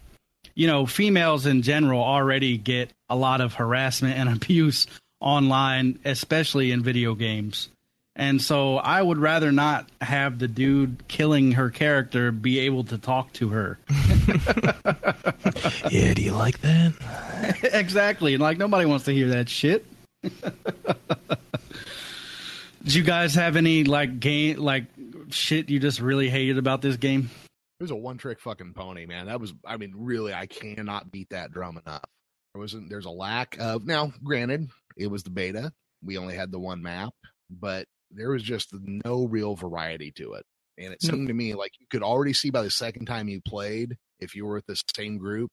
you 0.54 0.68
know, 0.68 0.86
females 0.86 1.46
in 1.46 1.62
general 1.62 2.00
already 2.02 2.58
get 2.58 2.92
a 3.08 3.16
lot 3.16 3.40
of 3.40 3.54
harassment 3.54 4.16
and 4.16 4.28
abuse 4.42 4.86
online, 5.20 5.98
especially 6.04 6.70
in 6.72 6.82
video 6.82 7.14
games. 7.14 7.68
And 8.16 8.42
so 8.42 8.78
I 8.78 9.00
would 9.00 9.18
rather 9.18 9.52
not 9.52 9.88
have 10.00 10.40
the 10.40 10.48
dude 10.48 11.06
killing 11.06 11.52
her 11.52 11.70
character 11.70 12.32
be 12.32 12.58
able 12.60 12.82
to 12.84 12.98
talk 12.98 13.32
to 13.34 13.50
her. 13.50 13.78
Yeah, 15.90 16.12
do 16.14 16.22
you 16.22 16.32
like 16.32 16.60
that? 16.60 16.92
exactly. 17.72 18.34
And 18.34 18.42
like 18.42 18.58
nobody 18.58 18.84
wants 18.86 19.06
to 19.06 19.12
hear 19.12 19.28
that 19.30 19.48
shit. 19.48 19.86
Did 20.22 20.34
you 22.84 23.02
guys 23.02 23.34
have 23.34 23.56
any 23.56 23.84
like 23.84 24.20
game 24.20 24.58
like 24.58 24.84
shit 25.30 25.70
you 25.70 25.78
just 25.78 26.00
really 26.00 26.28
hated 26.28 26.58
about 26.58 26.82
this 26.82 26.96
game? 26.96 27.30
It 27.80 27.84
was 27.84 27.90
a 27.90 27.96
one 27.96 28.18
trick 28.18 28.40
fucking 28.40 28.74
pony, 28.74 29.06
man. 29.06 29.26
That 29.26 29.40
was, 29.40 29.54
I 29.64 29.76
mean, 29.76 29.94
really, 29.96 30.34
I 30.34 30.46
cannot 30.46 31.12
beat 31.12 31.30
that 31.30 31.52
drum 31.52 31.80
enough. 31.86 32.02
There 32.52 32.60
wasn't, 32.60 32.90
there's 32.90 33.06
a 33.06 33.10
lack 33.10 33.56
of, 33.60 33.86
now, 33.86 34.12
granted, 34.24 34.68
it 34.98 35.06
was 35.06 35.22
the 35.22 35.30
beta. 35.30 35.72
We 36.02 36.18
only 36.18 36.34
had 36.34 36.52
the 36.52 36.58
one 36.58 36.82
map, 36.82 37.14
but 37.50 37.86
there 38.10 38.30
was 38.30 38.42
just 38.42 38.70
no 38.72 39.26
real 39.26 39.54
variety 39.54 40.12
to 40.12 40.34
it. 40.34 40.44
And 40.76 40.92
it 40.92 41.02
seemed 41.02 41.28
to 41.28 41.34
me 41.34 41.54
like 41.54 41.72
you 41.80 41.86
could 41.90 42.02
already 42.02 42.32
see 42.32 42.50
by 42.50 42.62
the 42.62 42.70
second 42.70 43.06
time 43.06 43.28
you 43.28 43.40
played, 43.40 43.96
if 44.20 44.34
you 44.34 44.46
were 44.46 44.54
with 44.54 44.66
the 44.66 44.80
same 44.94 45.18
group, 45.18 45.50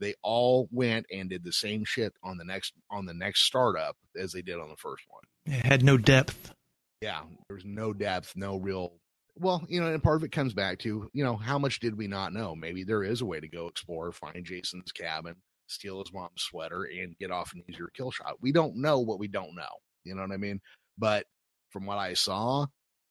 they 0.00 0.14
all 0.22 0.68
went 0.70 1.06
and 1.10 1.30
did 1.30 1.44
the 1.44 1.52
same 1.52 1.84
shit 1.84 2.12
on 2.22 2.36
the 2.36 2.44
next 2.44 2.74
on 2.90 3.06
the 3.06 3.14
next 3.14 3.44
startup 3.44 3.96
as 4.18 4.32
they 4.32 4.42
did 4.42 4.60
on 4.60 4.68
the 4.68 4.76
first 4.76 5.04
one. 5.08 5.22
It 5.46 5.64
had 5.64 5.82
no 5.82 5.96
depth. 5.96 6.52
Yeah, 7.00 7.22
there 7.48 7.54
was 7.54 7.64
no 7.64 7.94
depth, 7.94 8.34
no 8.36 8.58
real 8.58 8.98
well, 9.38 9.64
you 9.68 9.80
know, 9.80 9.92
and 9.92 10.02
part 10.02 10.16
of 10.16 10.24
it 10.24 10.32
comes 10.32 10.54
back 10.54 10.78
to, 10.80 11.10
you 11.12 11.24
know, 11.24 11.36
how 11.36 11.58
much 11.58 11.80
did 11.80 11.96
we 11.96 12.06
not 12.06 12.32
know? 12.32 12.56
Maybe 12.56 12.84
there 12.84 13.04
is 13.04 13.20
a 13.20 13.26
way 13.26 13.38
to 13.38 13.48
go 13.48 13.68
explore, 13.68 14.10
find 14.12 14.44
Jason's 14.44 14.92
cabin, 14.92 15.36
steal 15.66 16.00
his 16.00 16.12
mom's 16.12 16.42
sweater, 16.42 16.84
and 16.84 17.16
get 17.18 17.30
off 17.30 17.52
an 17.54 17.62
easier 17.68 17.88
kill 17.94 18.10
shot. 18.10 18.36
We 18.40 18.52
don't 18.52 18.76
know 18.76 19.00
what 19.00 19.18
we 19.18 19.28
don't 19.28 19.54
know. 19.54 19.62
You 20.04 20.14
know 20.14 20.22
what 20.22 20.32
I 20.32 20.36
mean? 20.36 20.60
But 20.98 21.26
from 21.70 21.86
what 21.86 21.98
I 21.98 22.14
saw, 22.14 22.66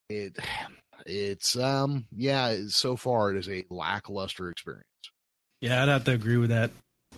it 0.10 0.38
it's 1.06 1.58
um 1.58 2.06
yeah, 2.16 2.58
so 2.68 2.95
far 2.95 3.32
it 3.32 3.38
is 3.38 3.49
a 3.49 3.66
lackluster 3.70 4.49
experience. 4.49 4.86
Yeah, 5.62 5.82
I'd 5.82 5.89
have 5.89 6.03
to 6.06 6.12
agree 6.12 6.38
with 6.38 6.49
that. 6.49 6.72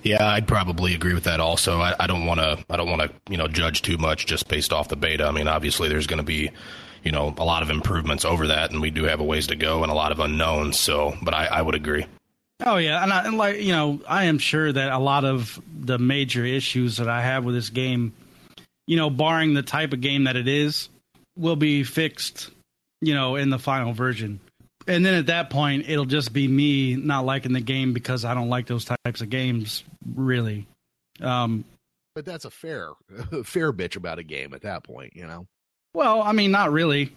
Yeah, 0.03 0.25
I'd 0.25 0.47
probably 0.47 0.93
agree 0.93 1.13
with 1.13 1.23
that. 1.25 1.39
Also, 1.39 1.79
I, 1.79 1.95
I 1.99 2.07
don't 2.07 2.25
want 2.25 2.39
to. 2.39 2.63
I 2.69 2.77
don't 2.77 2.89
want 2.89 3.01
to. 3.01 3.11
You 3.31 3.37
know, 3.37 3.47
judge 3.47 3.81
too 3.81 3.97
much 3.97 4.25
just 4.25 4.47
based 4.47 4.71
off 4.71 4.89
the 4.89 4.95
beta. 4.95 5.25
I 5.25 5.31
mean, 5.31 5.47
obviously, 5.47 5.89
there's 5.89 6.07
going 6.07 6.19
to 6.19 6.25
be, 6.25 6.51
you 7.03 7.11
know, 7.11 7.33
a 7.37 7.43
lot 7.43 7.63
of 7.63 7.69
improvements 7.69 8.25
over 8.25 8.47
that, 8.47 8.71
and 8.71 8.81
we 8.81 8.91
do 8.91 9.03
have 9.03 9.19
a 9.19 9.23
ways 9.23 9.47
to 9.47 9.55
go 9.55 9.83
and 9.83 9.91
a 9.91 9.95
lot 9.95 10.11
of 10.11 10.19
unknowns. 10.19 10.79
So, 10.79 11.15
but 11.21 11.33
I, 11.33 11.47
I 11.47 11.61
would 11.61 11.75
agree. 11.75 12.05
Oh 12.65 12.77
yeah, 12.77 13.03
and, 13.03 13.13
I, 13.13 13.25
and 13.25 13.37
like 13.37 13.61
you 13.61 13.71
know, 13.71 14.01
I 14.07 14.25
am 14.25 14.39
sure 14.39 14.71
that 14.71 14.91
a 14.91 14.97
lot 14.97 15.25
of 15.25 15.59
the 15.79 15.99
major 15.99 16.43
issues 16.43 16.97
that 16.97 17.07
I 17.07 17.21
have 17.21 17.45
with 17.45 17.53
this 17.53 17.69
game, 17.69 18.13
you 18.87 18.97
know, 18.97 19.09
barring 19.09 19.53
the 19.53 19.61
type 19.61 19.93
of 19.93 20.01
game 20.01 20.23
that 20.23 20.35
it 20.35 20.47
is, 20.47 20.89
will 21.37 21.55
be 21.55 21.83
fixed, 21.83 22.49
you 23.01 23.13
know, 23.13 23.35
in 23.35 23.49
the 23.51 23.59
final 23.59 23.93
version. 23.93 24.39
And 24.87 25.05
then 25.05 25.13
at 25.13 25.27
that 25.27 25.49
point, 25.49 25.87
it'll 25.89 26.05
just 26.05 26.33
be 26.33 26.47
me 26.47 26.95
not 26.95 27.25
liking 27.25 27.53
the 27.53 27.61
game 27.61 27.93
because 27.93 28.25
I 28.25 28.33
don't 28.33 28.49
like 28.49 28.67
those 28.67 28.85
types 28.85 29.21
of 29.21 29.29
games, 29.29 29.83
really. 30.15 30.65
Um, 31.21 31.65
But 32.15 32.25
that's 32.25 32.45
a 32.45 32.49
fair 32.49 32.91
fair 33.43 33.71
bitch 33.71 33.97
about 33.97 34.17
a 34.17 34.23
game 34.23 34.53
at 34.53 34.61
that 34.61 34.83
point, 34.83 35.15
you 35.15 35.27
know. 35.27 35.45
well, 35.93 36.21
I 36.23 36.31
mean, 36.31 36.51
not 36.51 36.71
really. 36.71 37.13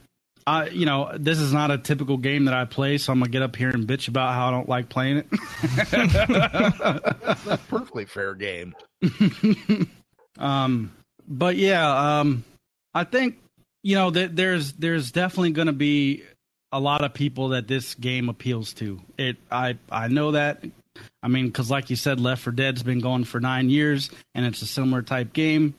I, 0.47 0.69
you 0.69 0.87
know, 0.87 1.13
this 1.17 1.39
is 1.39 1.53
not 1.53 1.71
a 1.71 1.79
typical 1.79 2.17
game 2.17 2.47
that 2.47 2.55
I 2.55 2.65
play, 2.65 2.99
so 2.99 3.13
I'm 3.13 3.21
gonna 3.21 3.31
get 3.31 3.43
up 3.43 3.57
here 3.57 3.71
and 3.71 3.87
bitch 3.87 4.09
about 4.09 4.35
how 4.35 4.49
I 4.49 4.51
don't 4.51 4.69
like 4.69 4.89
playing 4.89 5.19
it. 5.19 5.27
That's 5.91 7.47
a 7.47 7.61
perfectly 7.69 8.07
fair 8.07 8.35
game. 8.35 8.75
Um, 10.39 10.93
but 11.29 11.57
yeah, 11.57 12.19
um, 12.21 12.45
I 12.95 13.05
think 13.05 13.37
you 13.83 13.95
know 13.95 14.11
that 14.11 14.35
there's 14.35 14.73
there's 14.73 15.13
definitely 15.13 15.51
going 15.51 15.67
to 15.67 15.73
be 15.73 16.25
a 16.73 16.81
lot 16.81 17.05
of 17.05 17.15
people 17.15 17.51
that 17.51 17.69
this 17.69 17.95
game 17.95 18.29
appeals 18.29 18.73
to. 18.75 19.01
It 19.19 19.37
I 19.51 19.79
I 19.91 20.09
know 20.09 20.33
that. 20.33 20.65
I 21.23 21.29
mean, 21.29 21.47
because 21.47 21.71
like 21.71 21.89
you 21.89 21.97
said, 21.97 22.21
Left 22.21 22.43
4 22.43 22.53
Dead's 22.53 22.83
been 22.83 23.01
going 23.01 23.25
for 23.25 23.41
nine 23.41 23.71
years, 23.71 24.11
and 24.35 24.45
it's 24.45 24.61
a 24.61 24.67
similar 24.67 25.03
type 25.03 25.33
game. 25.33 25.75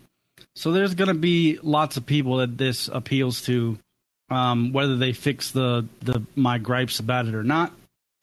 So 0.56 0.72
there's 0.72 0.96
going 0.96 1.10
to 1.10 1.14
be 1.14 1.60
lots 1.62 1.98
of 1.98 2.06
people 2.06 2.38
that 2.38 2.58
this 2.58 2.88
appeals 2.88 3.42
to, 3.44 3.78
um, 4.32 4.72
whether 4.72 4.96
they 4.96 5.14
fix 5.14 5.52
the 5.52 5.86
the 6.02 6.24
my 6.36 6.58
gripes 6.58 7.00
about 7.00 7.28
it 7.28 7.36
or 7.36 7.44
not. 7.44 7.74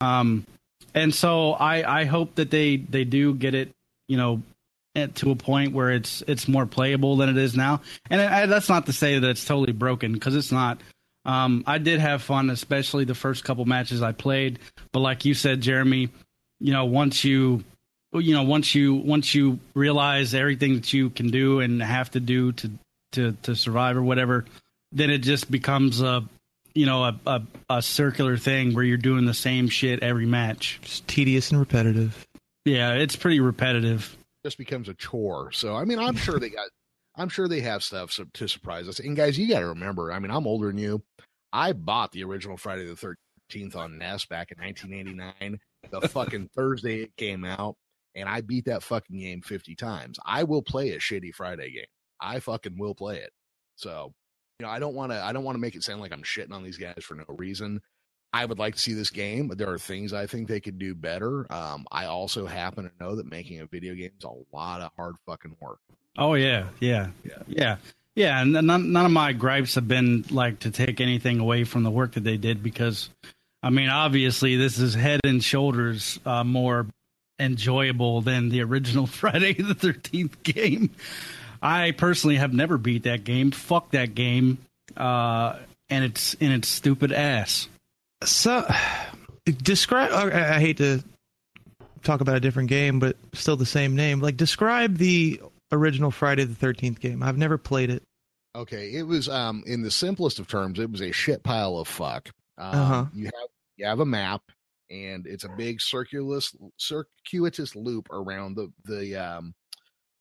Um, 0.00 0.44
and 0.94 1.14
so 1.14 1.52
I 1.52 2.00
I 2.00 2.04
hope 2.06 2.34
that 2.36 2.50
they 2.50 2.76
they 2.76 3.04
do 3.04 3.34
get 3.34 3.54
it, 3.54 3.70
you 4.09 4.16
know, 4.16 4.42
to 5.06 5.30
a 5.30 5.36
point 5.36 5.74
where 5.74 5.90
it's 5.90 6.22
it's 6.26 6.48
more 6.48 6.66
playable 6.66 7.16
than 7.16 7.28
it 7.28 7.36
is 7.36 7.54
now. 7.54 7.82
And 8.11 8.20
I, 8.20 8.46
that's 8.46 8.68
not 8.68 8.86
to 8.86 8.92
say 8.92 9.18
that 9.18 9.28
it's 9.28 9.44
totally 9.44 9.72
broken 9.72 10.12
because 10.12 10.34
it's 10.34 10.50
not. 10.50 10.80
Um, 11.24 11.62
I 11.66 11.76
did 11.76 12.00
have 12.00 12.22
fun, 12.22 12.48
especially 12.48 13.04
the 13.04 13.14
first 13.14 13.44
couple 13.44 13.66
matches 13.66 14.02
I 14.02 14.12
played. 14.12 14.61
But 14.92 15.00
like 15.00 15.26
you 15.26 15.34
said, 15.34 15.61
Jeremy, 15.61 16.09
you 16.59 16.72
know, 16.72 16.86
once 16.86 17.22
you 17.22 17.64
you 18.14 18.32
know 18.32 18.44
once 18.44 18.74
you 18.74 18.94
once 18.94 19.34
you 19.34 19.59
realize 19.74 20.32
everything 20.32 20.76
that 20.76 20.92
you 20.94 21.11
can 21.11 21.28
do 21.28 21.61
and 21.61 21.82
have 21.82 22.11
to 22.12 22.20
do 22.20 22.52
to 22.52 22.70
to 23.12 23.32
to 23.42 23.54
survive 23.54 23.96
or 23.98 24.02
whatever, 24.02 24.46
then 24.93 25.11
it 25.11 25.18
just 25.18 25.51
becomes 25.51 26.01
a 26.01 26.24
you 26.74 26.86
know 26.86 27.05
a, 27.05 27.20
a, 27.26 27.43
a 27.70 27.82
circular 27.82 28.36
thing 28.36 28.74
where 28.74 28.84
you're 28.84 28.97
doing 28.97 29.26
the 29.26 29.34
same 29.34 29.68
shit 29.68 30.03
every 30.03 30.26
match. 30.26 30.78
Just 30.82 31.07
tedious 31.09 31.51
and 31.51 31.61
repetitive. 31.61 32.26
Yeah, 32.64 32.95
it's 32.95 33.16
pretty 33.16 33.41
repetitive. 33.41 34.16
Just 34.45 34.59
becomes 34.59 34.89
a 34.89 34.95
chore. 34.95 35.53
So 35.53 35.76
I 35.76 35.84
mean, 35.84 35.99
I'm 35.99 36.16
sure 36.16 36.39
they 36.39 36.51
got 36.51 36.68
I'm 37.18 37.28
sure 37.28 37.49
they 37.49 37.61
have 37.61 37.82
stuff 37.82 38.12
so, 38.12 38.24
to 38.34 38.49
surprise 38.49 38.89
us. 38.89 39.01
And 39.01 39.16
guys, 39.16 39.36
you 39.36 39.49
got 39.49 39.61
to 39.61 39.68
remember, 39.68 40.12
I 40.12 40.20
mean, 40.20 40.30
I'm 40.30 40.47
older 40.47 40.68
than 40.68 40.78
you. 40.78 41.03
I 41.53 41.72
bought 41.72 42.12
the 42.12 42.22
original 42.22 42.57
Friday 42.57 42.86
the 42.86 43.16
13th 43.53 43.74
on 43.74 43.99
NES 43.99 44.26
back 44.26 44.53
in 44.53 44.62
1989, 44.62 45.59
the 45.91 46.09
fucking 46.09 46.51
Thursday 46.55 47.03
it 47.03 47.16
came 47.16 47.45
out, 47.45 47.76
and 48.14 48.28
I 48.28 48.43
beat 48.43 48.66
that 48.66 48.84
fucking 48.84 49.18
game 49.18 49.43
50 49.43 49.74
times. 49.74 50.18
I 50.24 50.45
will 50.45 50.62
play 50.62 50.91
a 50.91 50.99
shitty 50.99 51.34
Friday 51.34 51.72
game. 51.72 51.86
I 52.20 52.39
fucking 52.39 52.78
will 52.78 52.95
play 52.95 53.18
it. 53.18 53.30
So, 53.76 54.12
you 54.59 54.66
know, 54.66 54.72
I 54.72 54.78
don't 54.80 54.94
want 54.94 55.12
to 55.12 55.22
I 55.22 55.32
don't 55.32 55.44
want 55.44 55.54
to 55.54 55.61
make 55.61 55.76
it 55.76 55.84
sound 55.84 56.00
like 56.00 56.12
I'm 56.12 56.22
shitting 56.22 56.52
on 56.52 56.64
these 56.64 56.78
guys 56.78 57.02
for 57.02 57.14
no 57.14 57.24
reason. 57.28 57.80
I 58.32 58.44
would 58.44 58.59
like 58.59 58.74
to 58.74 58.80
see 58.80 58.92
this 58.92 59.11
game, 59.11 59.48
but 59.48 59.56
there 59.56 59.70
are 59.70 59.78
things 59.78 60.12
I 60.12 60.26
think 60.26 60.48
they 60.48 60.61
could 60.61 60.78
do 60.78 60.94
better. 60.94 61.50
Um, 61.50 61.86
I 61.90 62.06
also 62.06 62.44
happen 62.44 62.84
to 62.84 62.90
know 63.00 63.14
that 63.16 63.30
making 63.30 63.61
a 63.61 63.66
video 63.66 63.94
game 63.94 64.11
is 64.18 64.24
a 64.24 64.54
lot 64.54 64.82
of 64.82 64.90
hard 64.96 65.14
fucking 65.26 65.56
work. 65.61 65.78
Oh 66.18 66.34
yeah, 66.34 66.68
yeah, 66.80 67.09
yeah, 67.24 67.42
yeah, 67.46 67.76
yeah. 68.16 68.42
And 68.42 68.52
none, 68.52 68.92
none 68.92 69.06
of 69.06 69.12
my 69.12 69.32
gripes 69.32 69.76
have 69.76 69.86
been 69.86 70.24
like 70.30 70.59
to 70.61 70.70
take 70.70 71.00
anything 71.00 71.38
away 71.38 71.64
from 71.64 71.84
the 71.84 71.90
work 71.90 72.12
that 72.14 72.24
they 72.24 72.36
did 72.36 72.62
because, 72.62 73.09
I 73.62 73.70
mean, 73.70 73.88
obviously 73.88 74.56
this 74.56 74.78
is 74.78 74.94
head 74.94 75.20
and 75.24 75.42
shoulders 75.42 76.18
uh, 76.26 76.42
more 76.42 76.86
enjoyable 77.38 78.20
than 78.22 78.48
the 78.48 78.62
original 78.62 79.06
Friday 79.06 79.54
the 79.54 79.74
Thirteenth 79.74 80.42
game. 80.42 80.90
I 81.62 81.92
personally 81.92 82.36
have 82.36 82.52
never 82.52 82.78
beat 82.78 83.04
that 83.04 83.24
game. 83.24 83.50
Fuck 83.50 83.90
that 83.92 84.14
game, 84.14 84.59
uh, 84.96 85.59
and 85.90 86.04
it's 86.04 86.34
in 86.34 86.52
its 86.52 86.68
stupid 86.68 87.12
ass. 87.12 87.68
So, 88.24 88.68
describe. 89.44 90.12
I, 90.12 90.56
I 90.56 90.61
hate 90.61 90.76
to 90.78 91.02
talk 92.02 92.20
about 92.20 92.36
a 92.36 92.40
different 92.40 92.68
game, 92.68 92.98
but 92.98 93.16
still 93.32 93.56
the 93.56 93.66
same 93.66 93.96
name. 93.96 94.20
Like, 94.20 94.36
describe 94.36 94.98
the 94.98 95.40
original 95.72 96.11
Friday 96.11 96.44
the 96.44 96.54
Thirteenth 96.54 97.00
game. 97.00 97.22
I've 97.22 97.38
never 97.38 97.59
played 97.59 97.90
it. 97.90 98.02
Okay, 98.56 98.94
it 98.94 99.02
was 99.02 99.28
um 99.28 99.62
in 99.66 99.82
the 99.82 99.90
simplest 99.90 100.38
of 100.38 100.48
terms, 100.48 100.78
it 100.78 100.90
was 100.90 101.02
a 101.02 101.12
shit 101.12 101.42
pile 101.42 101.76
of 101.78 101.86
fuck. 101.86 102.30
Um, 102.56 102.74
Uh-huh. 102.74 103.04
You 103.14 103.24
have 103.26 103.48
you 103.76 103.86
have 103.86 104.00
a 104.00 104.06
map, 104.06 104.42
and 104.90 105.26
it's 105.26 105.44
a 105.44 105.50
big 105.50 105.80
circulous 105.80 106.56
circuitous 106.76 107.76
loop 107.76 108.09
around 108.11 108.56
the 108.56 108.72
the 108.84 109.16
um 109.16 109.54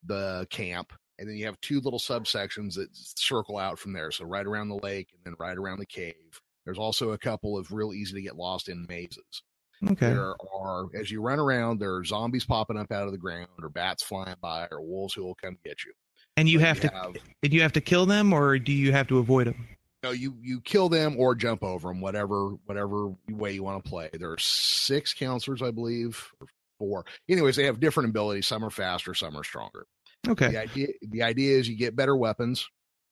the 0.06 0.46
camp, 0.52 0.94
and 1.20 1.28
then 1.28 1.36
you 1.38 1.46
have 1.46 1.60
two 1.62 1.80
little 1.82 2.00
subsections 2.00 2.76
that 2.76 2.90
circle 2.94 3.58
out 3.58 3.80
from 3.80 3.94
there. 3.94 4.12
So 4.12 4.26
right 4.26 4.46
around 4.46 4.70
the 4.70 4.80
lake, 4.84 5.10
and 5.14 5.22
then 5.26 5.36
right 5.40 5.58
around 5.58 5.80
the 5.80 5.86
cave. 5.86 6.42
There's 6.66 6.78
also 6.78 7.12
a 7.12 7.18
couple 7.18 7.58
of 7.58 7.72
real 7.72 7.94
easy 7.94 8.14
to 8.16 8.22
get 8.22 8.36
lost 8.36 8.68
in 8.68 8.86
mazes. 8.90 9.44
Okay. 9.92 10.08
There 10.08 10.36
are, 10.54 10.88
as 11.00 11.10
you 11.10 11.22
run 11.22 11.40
around, 11.40 11.80
there 11.80 11.96
are 11.96 12.04
zombies 12.04 12.44
popping 12.46 12.78
up 12.78 12.92
out 12.92 13.06
of 13.06 13.12
the 13.12 13.18
ground, 13.18 13.48
or 13.62 13.70
bats 13.70 14.04
flying 14.04 14.36
by, 14.42 14.68
or 14.72 14.82
wolves 14.82 15.14
who 15.14 15.24
will 15.24 15.36
come 15.36 15.58
get 15.64 15.86
you. 15.86 15.94
And 16.36 16.50
you 16.50 16.60
have 16.60 16.80
to 16.82 16.90
have- 16.90 17.16
and 17.44 17.54
you 17.54 17.62
have 17.62 17.74
to 17.74 17.82
kill 17.82 18.06
them, 18.06 18.34
or 18.34 18.60
do 18.60 18.72
you 18.74 18.92
have 18.92 19.08
to 19.08 19.20
avoid 19.20 19.48
them? 19.48 19.68
no, 20.04 20.12
you 20.12 20.38
you 20.42 20.62
kill 20.62 20.90
them 20.90 21.16
or 21.18 21.34
jump 21.36 21.64
over 21.64 21.88
them, 21.88 22.02
whatever 22.02 22.50
whatever 22.66 23.14
way 23.30 23.54
you 23.54 23.64
want 23.64 23.84
to 23.84 23.90
play. 23.90 24.10
There 24.14 24.32
are 24.32 24.38
six 24.38 25.14
counselors, 25.14 25.62
I 25.62 25.72
believe, 25.72 26.32
or 26.40 26.48
four. 26.80 27.06
Anyways, 27.28 27.56
they 27.56 27.66
have 27.66 27.80
different 27.80 28.10
abilities. 28.10 28.46
Some 28.48 28.64
are 28.64 28.70
faster, 28.70 29.14
some 29.14 29.36
are 29.36 29.44
stronger. 29.44 29.86
Okay. 30.28 30.50
The 30.50 30.58
idea 30.58 30.88
the 31.02 31.24
idea 31.24 31.58
is 31.58 31.68
you 31.68 31.78
get 31.78 31.96
better 31.96 32.16
weapons, 32.16 32.68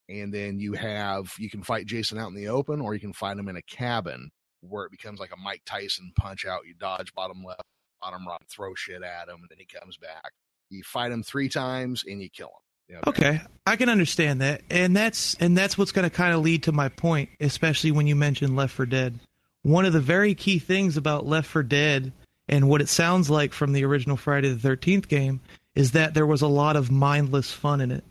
and 0.10 0.34
then 0.34 0.60
you 0.60 0.74
have 0.74 1.34
you 1.38 1.50
can 1.50 1.64
fight 1.64 1.86
Jason 1.86 2.18
out 2.18 2.30
in 2.30 2.36
the 2.36 2.48
open, 2.50 2.82
or 2.82 2.94
you 2.94 3.00
can 3.00 3.14
fight 3.14 3.38
him 3.38 3.48
in 3.48 3.56
a 3.56 3.62
cabin 3.64 4.30
where 4.62 4.86
it 4.86 4.92
becomes 4.92 5.20
like 5.20 5.32
a 5.34 5.40
Mike 5.40 5.62
Tyson 5.66 6.12
punch 6.18 6.46
out. 6.46 6.62
You 6.66 6.74
dodge 6.74 7.14
bottom 7.14 7.44
left, 7.44 7.64
bottom 8.02 8.28
right, 8.28 8.40
throw 8.50 8.74
shit 8.76 9.04
at 9.04 9.28
him, 9.28 9.38
and 9.42 9.50
then 9.50 9.58
he 9.58 9.66
comes 9.66 9.98
back. 9.98 10.32
You 10.70 10.84
fight 10.84 11.12
him 11.12 11.24
three 11.24 11.50
times 11.50 12.04
and 12.06 12.22
you 12.22 12.30
kill 12.30 12.48
him. 12.48 12.54
You 12.88 12.96
know, 12.96 13.02
Okay, 13.08 13.42
I 13.66 13.76
can 13.78 13.90
understand 13.90 14.42
that, 14.42 14.62
and 14.70 14.96
that's 14.96 15.36
and 15.36 15.58
that's 15.58 15.78
what's 15.78 15.92
going 15.92 16.08
to 16.08 16.16
kind 16.16 16.36
of 16.36 16.42
lead 16.42 16.64
to 16.64 16.72
my 16.72 16.90
point, 16.90 17.30
especially 17.40 17.92
when 17.92 18.06
you 18.08 18.16
mentioned 18.16 18.56
Left 18.56 18.74
4 18.74 18.86
Dead. 18.86 19.20
One 19.64 19.86
of 19.86 19.94
the 19.94 20.00
very 20.00 20.36
key 20.36 20.60
things 20.60 20.96
about 20.96 21.26
Left 21.26 21.48
4 21.48 21.64
Dead 21.64 22.14
and 22.48 22.70
what 22.70 22.82
it 22.82 22.90
sounds 22.90 23.30
like 23.30 23.54
from 23.54 23.74
the 23.74 23.84
original 23.84 24.18
Friday 24.18 24.50
the 24.50 24.60
Thirteenth 24.60 25.08
game 25.08 25.42
is 25.76 25.92
that 25.92 26.14
there 26.14 26.26
was 26.26 26.42
a 26.42 26.48
lot 26.48 26.76
of 26.76 26.92
mindless 26.92 27.52
fun 27.52 27.82
in 27.82 27.92
it. 27.92 28.04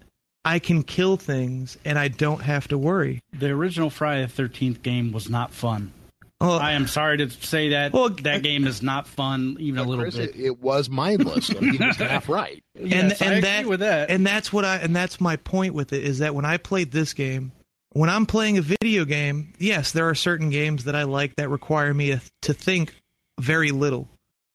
I 0.44 0.58
can 0.58 0.82
kill 0.82 1.16
things 1.16 1.78
and 1.84 1.98
I 1.98 2.08
don't 2.08 2.42
have 2.42 2.68
to 2.68 2.78
worry. 2.78 3.20
The 3.32 3.50
original 3.50 3.88
Friday 3.90 4.22
the 4.22 4.28
Thirteenth 4.28 4.82
game 4.82 5.12
was 5.12 5.30
not 5.30 5.52
fun. 5.52 5.92
Well, 6.40 6.58
I 6.58 6.72
am 6.72 6.86
sorry 6.86 7.18
to 7.18 7.30
say 7.30 7.70
that. 7.70 7.92
Well, 7.92 8.10
that 8.10 8.42
game 8.42 8.66
is 8.66 8.82
not 8.82 9.06
fun 9.06 9.56
even 9.60 9.78
a 9.78 9.84
little 9.84 10.04
Chris, 10.04 10.16
bit. 10.16 10.36
It, 10.36 10.44
it 10.44 10.60
was 10.60 10.90
mindless. 10.90 11.46
So 11.46 11.58
he 11.58 11.78
was 11.78 11.96
half 11.96 12.28
right. 12.28 12.62
Yes, 12.78 13.22
I 13.22 13.34
agree 13.34 13.64
with 13.70 13.80
that. 13.80 14.10
and 14.10 14.26
that's 14.26 14.52
what 14.52 14.64
I 14.64 14.76
and 14.76 14.94
that's 14.94 15.20
my 15.20 15.36
point 15.36 15.72
with 15.72 15.92
it 15.94 16.04
is 16.04 16.18
that 16.18 16.34
when 16.34 16.44
I 16.44 16.58
played 16.58 16.90
this 16.90 17.14
game, 17.14 17.52
when 17.92 18.10
I'm 18.10 18.26
playing 18.26 18.58
a 18.58 18.62
video 18.62 19.06
game, 19.06 19.54
yes, 19.58 19.92
there 19.92 20.08
are 20.10 20.14
certain 20.14 20.50
games 20.50 20.84
that 20.84 20.94
I 20.94 21.04
like 21.04 21.36
that 21.36 21.48
require 21.48 21.94
me 21.94 22.10
to, 22.10 22.20
to 22.42 22.52
think 22.52 22.94
very 23.40 23.70
little. 23.70 24.08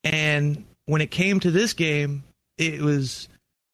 And 0.04 0.66
when 0.86 1.02
it 1.02 1.10
came 1.10 1.40
to 1.40 1.50
this 1.50 1.74
game, 1.74 2.24
it 2.60 2.82
was 2.82 3.28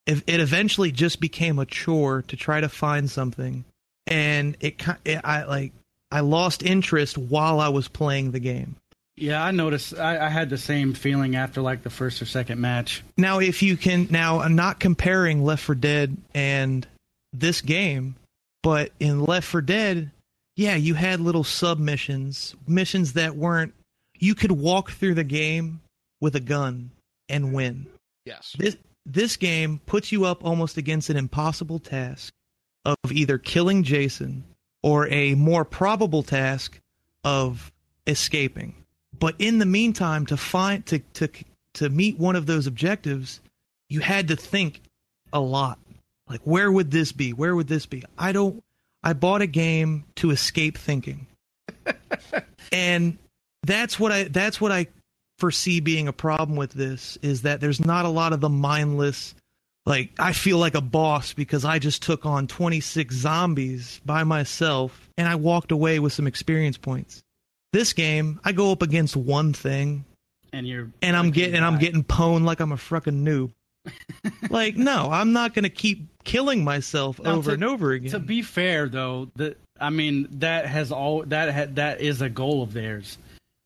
it, 0.06 0.24
it 0.28 0.40
eventually 0.40 0.92
just 0.92 1.20
became 1.20 1.60
a 1.60 1.66
chore 1.66 2.22
to 2.28 2.38
try 2.38 2.62
to 2.62 2.70
find 2.70 3.10
something. 3.10 3.66
And 4.08 4.56
it, 4.60 4.82
I 5.26 5.44
like 5.44 5.74
I 6.12 6.20
lost 6.22 6.64
interest 6.64 7.18
while 7.18 7.60
I 7.60 7.70
was 7.70 7.88
playing 7.88 8.32
the 8.32 8.40
game. 8.40 8.76
Yeah, 9.18 9.44
I 9.44 9.52
noticed. 9.52 9.98
I, 9.98 10.26
I 10.26 10.30
had 10.30 10.50
the 10.50 10.58
same 10.58 10.94
feeling 10.94 11.36
after 11.36 11.62
like 11.62 11.82
the 11.84 11.90
first 11.90 12.22
or 12.22 12.26
second 12.26 12.60
match. 12.60 13.02
Now, 13.18 13.40
if 13.40 13.64
you 13.64 13.78
can, 13.78 14.08
now 14.12 14.40
I'm 14.40 14.56
not 14.56 14.80
comparing 14.80 15.44
Left 15.44 15.64
4 15.64 15.76
Dead 15.76 16.18
and 16.34 16.86
this 17.32 17.62
game, 17.62 18.16
but 18.62 18.92
in 19.00 19.22
Left 19.22 19.48
4 19.48 19.62
Dead, 19.62 20.12
yeah, 20.58 20.76
you 20.76 20.94
had 20.96 21.22
little 21.22 21.46
submissions, 21.46 22.56
missions 22.68 23.14
that 23.14 23.36
weren't. 23.38 23.74
You 24.20 24.36
could 24.36 24.52
walk 24.52 24.92
through 24.92 25.16
the 25.16 25.24
game 25.24 25.80
with 26.20 26.36
a 26.36 26.42
gun 26.42 26.92
and 27.30 27.54
win. 27.54 27.88
Yes. 28.26 28.56
This 28.58 28.78
this 29.06 29.38
game 29.38 29.80
puts 29.86 30.12
you 30.12 30.26
up 30.26 30.44
almost 30.44 30.78
against 30.78 31.10
an 31.10 31.18
impossible 31.18 31.80
task 31.80 32.34
of 32.84 33.12
either 33.12 33.38
killing 33.38 33.84
Jason 33.84 34.44
or 34.84 35.08
a 35.10 35.36
more 35.36 35.64
probable 35.64 36.24
task 36.24 36.80
of 37.24 37.72
escaping. 38.08 38.76
But 39.18 39.36
in 39.40 39.60
the 39.60 39.66
meantime, 39.66 40.26
to 40.28 40.38
find 40.38 40.86
to 40.88 41.00
to 41.14 41.30
to 41.76 41.90
meet 41.90 42.18
one 42.18 42.36
of 42.36 42.46
those 42.46 42.68
objectives, 42.68 43.42
you 43.90 44.00
had 44.00 44.28
to 44.30 44.36
think 44.36 44.82
a 45.32 45.40
lot. 45.40 45.80
Like 46.28 46.42
where 46.44 46.72
would 46.72 46.92
this 46.92 47.12
be? 47.12 47.32
Where 47.34 47.56
would 47.56 47.68
this 47.68 47.86
be? 47.86 48.04
I 48.18 48.32
don't 48.32 48.64
I 49.04 49.14
bought 49.14 49.42
a 49.42 49.48
game 49.48 50.06
to 50.16 50.32
escape 50.32 50.78
thinking. 50.78 51.28
and 52.72 53.18
that's 53.64 54.00
what 54.00 54.12
I 54.12 54.24
that's 54.26 54.60
what 54.60 54.72
I 54.72 54.88
foresee 55.40 55.80
being 55.80 56.08
a 56.08 56.14
problem 56.14 56.58
with 56.58 56.72
this 56.72 57.18
is 57.22 57.42
that 57.44 57.60
there's 57.62 57.84
not 57.84 58.06
a 58.06 58.10
lot 58.10 58.34
of 58.34 58.42
the 58.42 58.50
mindless 58.50 59.36
like 59.86 60.12
I 60.18 60.34
feel 60.34 60.58
like 60.58 60.74
a 60.76 60.82
boss 60.82 61.34
because 61.34 61.64
I 61.66 61.78
just 61.78 62.02
took 62.02 62.26
on 62.26 62.48
26 62.48 63.14
zombies 63.14 64.02
by 64.06 64.24
myself 64.24 65.10
and 65.18 65.28
I 65.28 65.36
walked 65.36 65.72
away 65.72 66.00
with 66.00 66.12
some 66.14 66.26
experience 66.26 66.78
points. 66.78 67.22
This 67.72 67.94
game, 67.94 68.40
I 68.44 68.52
go 68.52 68.72
up 68.72 68.82
against 68.82 69.16
one 69.16 69.54
thing 69.54 70.06
And 70.54 70.68
you're 70.68 70.90
and 71.02 71.16
I'm 71.16 71.30
getting 71.32 71.56
and 71.56 71.66
I'm 71.66 71.78
getting 71.78 72.04
pwned 72.04 72.46
like 72.46 72.60
I'm 72.62 72.72
a 72.72 72.78
fucking 72.78 73.24
noob. 73.26 73.52
like 74.50 74.76
no, 74.76 75.10
I'm 75.12 75.34
not 75.34 75.54
going 75.54 75.64
to 75.64 75.70
keep 75.70 76.08
killing 76.24 76.64
myself 76.64 77.20
Now, 77.20 77.34
over 77.34 77.52
to- 77.52 77.54
and 77.54 77.64
over 77.64 77.92
again. 77.92 78.12
To 78.12 78.20
be 78.20 78.42
fair, 78.42 78.90
though, 78.90 79.30
the 79.36 79.56
I 79.80 79.92
mean 79.92 80.28
that 80.40 80.66
has 80.66 80.92
all 80.92 81.24
that 81.26 81.54
ha, 81.54 81.66
that 81.76 82.02
is 82.02 82.22
a 82.22 82.30
goal 82.30 82.64
of 82.64 82.74
theirs. 82.74 83.20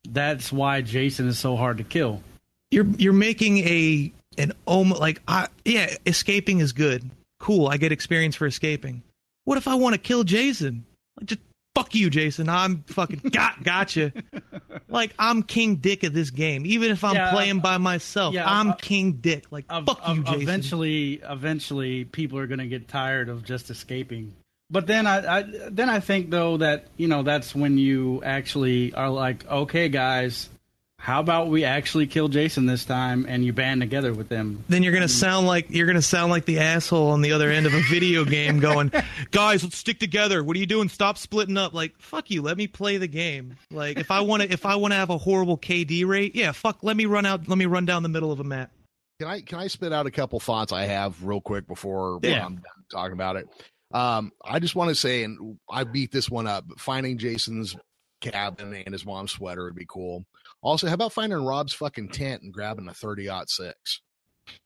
That's 0.08 0.50
why 0.52 0.80
Jason 0.80 1.28
is 1.28 1.38
so 1.38 1.56
hard 1.56 1.78
to 1.78 1.84
kill. 1.84 2.22
you're 2.70 2.86
you're 2.98 3.12
making 3.12 3.58
a 3.58 4.12
an 4.38 4.52
om 4.66 4.90
like 4.90 5.20
I 5.28 5.48
yeah, 5.64 5.94
escaping 6.06 6.60
is 6.60 6.72
good. 6.72 7.08
Cool, 7.38 7.68
I 7.68 7.76
get 7.76 7.92
experience 7.92 8.36
for 8.36 8.46
escaping. 8.46 9.02
What 9.44 9.58
if 9.58 9.66
I 9.68 9.74
want 9.74 9.94
to 9.94 9.98
kill 9.98 10.24
Jason? 10.24 10.84
Like, 11.18 11.26
just 11.26 11.40
fuck 11.74 11.94
you, 11.94 12.10
Jason. 12.10 12.48
I'm 12.48 12.82
fucking 12.84 13.20
got 13.32 13.62
gotcha. 13.62 14.12
like 14.88 15.12
I'm 15.18 15.42
King 15.42 15.76
Dick 15.76 16.02
of 16.04 16.12
this 16.12 16.30
game. 16.30 16.64
Even 16.66 16.90
if 16.90 17.02
I'm 17.04 17.14
Yeah, 17.14 17.30
playing 17.32 17.60
by 17.60 17.74
uh, 17.74 17.78
myself, 17.78 18.34
yeah, 18.34 18.50
I'm 18.50 18.70
uh, 18.70 18.74
King 18.74 19.12
Dick. 19.12 19.46
Like 19.50 19.64
Ev- 19.70 19.86
fuck 19.86 20.00
uh, 20.02 20.12
you, 20.12 20.22
Jason. 20.22 20.42
Eventually, 20.42 21.20
eventually, 21.28 22.04
people 22.04 22.38
are 22.38 22.46
going 22.46 22.58
to 22.60 22.66
get 22.66 22.88
tired 22.88 23.28
of 23.28 23.44
just 23.44 23.70
escaping. 23.70 24.34
But 24.70 24.86
then 24.86 25.06
I, 25.06 25.38
I 25.38 25.44
then 25.70 25.90
I 25.90 26.00
think 26.00 26.30
though 26.30 26.58
that 26.58 26.86
you 26.96 27.08
know 27.08 27.22
that's 27.22 27.54
when 27.54 27.76
you 27.76 28.22
actually 28.24 28.94
are 28.94 29.10
like, 29.10 29.46
okay, 29.48 29.88
guys, 29.88 30.48
how 30.96 31.18
about 31.18 31.48
we 31.48 31.64
actually 31.64 32.06
kill 32.06 32.28
Jason 32.28 32.66
this 32.66 32.84
time 32.84 33.24
and 33.26 33.44
you 33.44 33.52
band 33.52 33.80
together 33.80 34.12
with 34.12 34.28
them? 34.28 34.62
then 34.68 34.82
you're 34.82 34.92
gonna 34.92 35.06
mm. 35.06 35.10
sound 35.10 35.46
like 35.46 35.70
you're 35.70 35.86
gonna 35.86 36.02
sound 36.02 36.30
like 36.30 36.44
the 36.44 36.60
asshole 36.60 37.08
on 37.10 37.22
the 37.22 37.32
other 37.32 37.50
end 37.50 37.66
of 37.66 37.74
a 37.74 37.80
video 37.88 38.24
game 38.26 38.60
going 38.60 38.92
guys 39.30 39.64
let's 39.64 39.76
stick 39.76 39.98
together. 39.98 40.44
What 40.44 40.54
are 40.56 40.60
you 40.60 40.66
doing? 40.66 40.88
Stop 40.88 41.18
splitting 41.18 41.56
up. 41.56 41.74
Like 41.74 41.98
fuck 41.98 42.30
you. 42.30 42.42
Let 42.42 42.56
me 42.56 42.68
play 42.68 42.98
the 42.98 43.08
game. 43.08 43.56
Like 43.72 43.98
if 43.98 44.10
i 44.10 44.20
want 44.20 44.42
to 44.42 44.52
if 44.52 44.66
i 44.66 44.76
want 44.76 44.92
to 44.92 44.96
have 44.96 45.10
a 45.10 45.18
horrible 45.18 45.58
kd 45.58 46.06
rate 46.06 46.36
yeah 46.36 46.52
fuck 46.52 46.78
let 46.82 46.96
me 46.96 47.06
run 47.06 47.26
out 47.26 47.48
let 47.48 47.58
me 47.58 47.66
run 47.66 47.86
down 47.86 48.02
the 48.04 48.08
middle 48.08 48.30
of 48.30 48.38
a 48.38 48.44
map. 48.44 48.70
Can 49.18 49.28
I 49.28 49.40
can 49.40 49.58
I 49.58 49.66
spit 49.66 49.92
out 49.92 50.06
a 50.06 50.10
couple 50.10 50.38
thoughts 50.38 50.70
I 50.70 50.84
have 50.84 51.24
real 51.24 51.40
quick 51.40 51.66
before 51.66 52.20
Yeah. 52.22 52.44
I'm 52.44 52.56
done 52.56 52.84
talking 52.90 53.14
about 53.14 53.36
it? 53.36 53.48
Um, 53.92 54.32
I 54.44 54.58
just 54.60 54.74
want 54.76 54.88
to 54.90 54.94
say, 54.94 55.24
and 55.24 55.58
I 55.68 55.84
beat 55.84 56.12
this 56.12 56.30
one 56.30 56.46
up. 56.46 56.64
but 56.68 56.80
Finding 56.80 57.18
Jason's 57.18 57.76
cabin 58.20 58.74
and 58.74 58.92
his 58.92 59.04
mom's 59.06 59.32
sweater 59.32 59.64
would 59.64 59.74
be 59.74 59.86
cool. 59.88 60.24
Also, 60.62 60.86
how 60.88 60.94
about 60.94 61.12
finding 61.12 61.44
Rob's 61.44 61.72
fucking 61.72 62.10
tent 62.10 62.42
and 62.42 62.52
grabbing 62.52 62.88
a 62.88 62.94
30 62.94 63.28
six? 63.46 64.00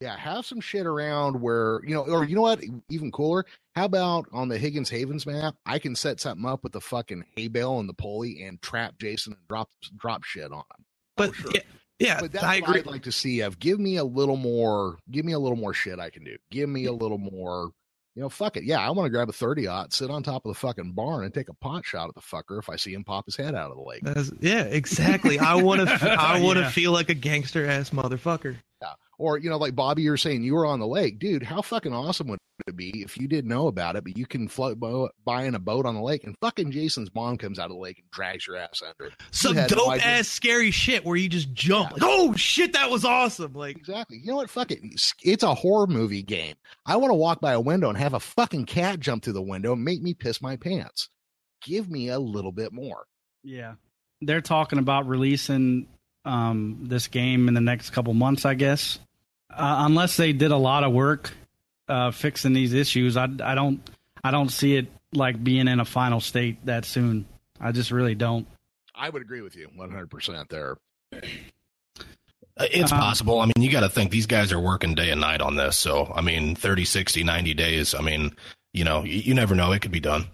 Yeah, 0.01 0.17
have 0.17 0.47
some 0.47 0.61
shit 0.61 0.87
around 0.87 1.41
where 1.41 1.81
you 1.85 1.95
know, 1.95 2.03
or 2.07 2.25
you 2.25 2.35
know 2.35 2.43
what? 2.43 2.63
Even 2.89 3.11
cooler. 3.13 3.45
How 3.75 3.85
about 3.85 4.27
on 4.33 4.49
the 4.49 4.57
Higgins 4.57 4.89
Havens 4.89 5.27
map? 5.27 5.57
I 5.67 5.79
can 5.79 5.95
set 5.95 6.21
something 6.21 6.47
up 6.47 6.63
with 6.63 6.73
the 6.73 6.81
fucking 6.81 7.25
hay 7.37 7.49
bale 7.49 7.79
and 7.81 7.89
the 7.89 7.93
pulley 7.95 8.43
and 8.45 8.61
trap 8.63 8.95
Jason 8.99 9.35
and 9.35 9.49
drop 9.49 9.69
drop 9.97 10.25
shit 10.25 10.53
on 10.53 10.59
him. 10.59 10.85
but 11.17 11.35
sure. 11.35 11.51
yeah, 11.55 11.61
yeah 11.99 12.21
But 12.21 12.33
that's 12.33 12.45
i 12.45 12.61
what 12.61 12.69
agree 12.71 12.81
I'd 12.81 12.87
like 12.87 13.03
to 13.03 13.13
see. 13.13 13.41
Of 13.41 13.59
give 13.59 13.79
me 13.79 13.97
a 13.97 14.05
little 14.05 14.37
more, 14.37 14.97
give 15.11 15.25
me 15.27 15.33
a 15.33 15.39
little 15.39 15.59
more 15.59 15.75
shit 15.75 15.99
I 15.99 16.09
can 16.09 16.25
do. 16.25 16.37
Give 16.51 16.69
me 16.69 16.87
a 16.87 16.93
little 16.93 17.19
more. 17.19 17.71
You 18.15 18.23
know, 18.23 18.29
fuck 18.29 18.57
it. 18.57 18.63
Yeah, 18.65 18.79
I 18.79 18.91
want 18.91 19.07
to 19.07 19.11
grab 19.11 19.29
a 19.29 19.33
thirty 19.33 19.67
aught, 19.67 19.93
sit 19.93 20.09
on 20.11 20.23
top 20.23 20.45
of 20.47 20.51
the 20.55 20.59
fucking 20.59 20.93
barn, 20.93 21.25
and 21.25 21.35
take 21.35 21.49
a 21.49 21.55
pot 21.55 21.85
shot 21.85 22.09
at 22.09 22.15
the 22.15 22.21
fucker 22.21 22.59
if 22.61 22.69
I 22.71 22.77
see 22.77 22.95
him 22.95 23.03
pop 23.03 23.25
his 23.27 23.37
head 23.37 23.55
out 23.57 23.71
of 23.73 23.77
the 23.77 23.83
lake. 23.83 24.03
That's- 24.03 24.31
yeah 24.41 24.63
exactly 24.63 25.39
i 25.39 25.55
want 25.57 25.81
to 25.89 26.17
i 26.21 26.41
want 26.41 26.57
to 26.57 26.63
Yeah. 26.63 26.71
feel 26.71 26.93
like 26.93 27.09
a 27.11 27.15
gangster 27.15 27.67
ass 27.67 27.91
motherfucker 27.91 28.57
Or 29.19 29.39
you 29.39 29.49
know, 29.51 29.59
like 29.59 29.75
Bobby, 29.77 30.03
you're 30.03 30.17
saying 30.17 30.43
you 30.43 30.55
were 30.55 30.67
on 30.67 30.81
the 30.81 30.87
lake, 30.87 31.19
dude. 31.19 31.43
How 31.43 31.63
fucking 31.63 31.93
awesome 31.93 32.29
would 32.29 32.39
it 32.67 32.77
be 32.77 33.03
if 33.03 33.17
you 33.19 33.27
didn't 33.29 33.49
know 33.51 33.67
about 33.69 33.97
it, 33.97 34.05
but 34.05 34.17
you 34.17 34.27
can 34.27 34.47
float 34.49 34.79
bo- 34.79 35.11
by 35.25 35.45
in 35.45 35.55
a 35.55 35.59
boat 35.59 35.87
on 35.87 35.95
the 35.95 36.01
lake, 36.01 36.25
and 36.25 36.37
fucking 36.41 36.71
Jason's 36.71 37.13
mom 37.15 37.37
comes 37.37 37.59
out 37.59 37.67
of 37.67 37.73
the 37.73 37.83
lake 37.83 37.99
and 37.99 38.11
drags 38.11 38.47
your 38.47 38.57
ass 38.57 38.81
under. 38.83 39.11
it. 39.13 39.15
some 39.31 39.55
You 39.55 39.61
had 39.61 39.71
no 39.71 39.77
dope 39.77 40.07
ass 40.07 40.29
scary 40.29 40.71
shit 40.71 41.05
where 41.05 41.17
you 41.17 41.29
just 41.29 41.53
jump 41.53 41.93
like 41.93 42.03
oh 42.05 42.35
shit 42.37 42.73
that 42.75 42.91
was 42.91 43.05
awesome 43.05 43.53
like 43.55 43.77
Exactly. 43.77 44.19
You 44.23 44.31
know 44.33 44.37
what? 44.37 44.51
Fuck 44.51 44.71
it. 44.71 44.79
It's- 44.85 45.15
It's 45.23 45.43
a 45.43 45.55
horror 45.55 45.87
movie 45.87 46.23
game. 46.23 46.55
I 46.87 46.97
want 46.97 47.11
to 47.11 47.15
walk 47.17 47.41
by 47.41 47.53
a 47.53 47.61
window 47.61 47.89
and 47.89 47.99
have 47.99 48.15
a 48.15 48.21
fucking 48.21 48.67
cat 48.67 49.01
jump 49.01 49.23
through 49.25 49.33
the 49.35 49.43
window 49.43 49.73
and 49.73 49.85
make 49.85 50.03
me 50.03 50.15
piss 50.15 50.41
my 50.43 50.57
pants. 50.57 51.09
Give 51.63 51.91
me 51.91 52.09
a 52.09 52.19
little 52.19 52.53
bit 52.53 52.73
more. 52.73 53.05
Yeah, 53.43 53.75
they're 54.21 54.41
talking 54.41 54.79
about 54.79 55.07
releasing 55.09 55.87
um, 56.25 56.79
this 56.83 57.09
game 57.09 57.49
in 57.49 57.55
the 57.55 57.61
next 57.61 57.91
couple 57.91 58.15
months, 58.15 58.45
I 58.45 58.55
guess. 58.55 58.99
Uh, 59.51 59.85
unless 59.87 60.17
they 60.17 60.33
did 60.33 60.51
a 60.51 60.57
lot 60.57 60.85
of 60.85 60.93
work 60.93 61.33
uh, 61.89 62.11
fixing 62.11 62.53
these 62.53 62.73
issues, 62.73 63.17
I, 63.17 63.29
I 63.43 63.55
don't 63.55 63.81
I 64.23 64.31
don't 64.31 64.49
see 64.51 64.77
it 64.77 64.87
like 65.13 65.43
being 65.43 65.69
in 65.69 65.81
a 65.81 65.85
final 65.85 66.21
state 66.21 66.65
that 66.67 66.85
soon. 66.85 67.27
I 67.61 67.73
just 67.73 67.91
really 67.91 68.15
don't. 68.15 68.47
I 68.95 69.11
would 69.11 69.23
agree 69.23 69.43
with 69.43 69.55
you 69.57 69.69
100% 69.79 70.49
there. 70.49 70.77
Uh, 71.13 71.19
It's 72.71 72.93
Um, 72.93 72.99
possible. 72.99 73.41
I 73.41 73.47
mean, 73.47 73.55
you 73.65 73.71
got 73.71 73.81
to 73.81 73.89
think 73.89 74.11
these 74.11 74.27
guys 74.27 74.53
are 74.53 74.61
working 74.61 74.95
day 74.95 75.11
and 75.11 75.21
night 75.21 75.41
on 75.41 75.57
this. 75.57 75.77
So, 75.77 76.13
I 76.15 76.21
mean, 76.21 76.55
30, 76.55 76.85
60, 76.85 77.25
90 77.25 77.55
days. 77.55 77.95
I 77.95 78.01
mean, 78.01 78.35
you 78.73 78.85
know, 78.85 79.05
you, 79.05 79.19
you 79.21 79.35
never 79.35 79.55
know. 79.55 79.73
It 79.73 79.81
could 79.83 79.91
be 79.93 80.01
done. 80.01 80.27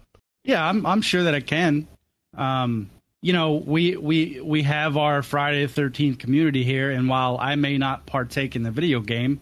Yeah, 0.43 0.67
I'm 0.67 0.85
I'm 0.85 1.01
sure 1.03 1.23
that 1.23 1.33
it 1.35 1.45
can. 1.47 1.87
Um, 2.35 2.89
you 3.21 3.33
know, 3.33 3.53
we 3.53 3.95
we 3.95 4.41
we 4.41 4.63
have 4.63 4.97
our 4.97 5.21
Friday 5.21 5.65
the 5.65 5.71
Thirteenth 5.71 6.17
community 6.17 6.63
here, 6.63 6.89
and 6.89 7.07
while 7.07 7.37
I 7.39 7.55
may 7.55 7.77
not 7.77 8.05
partake 8.07 8.55
in 8.55 8.63
the 8.63 8.71
video 8.71 8.99
game, 8.99 9.41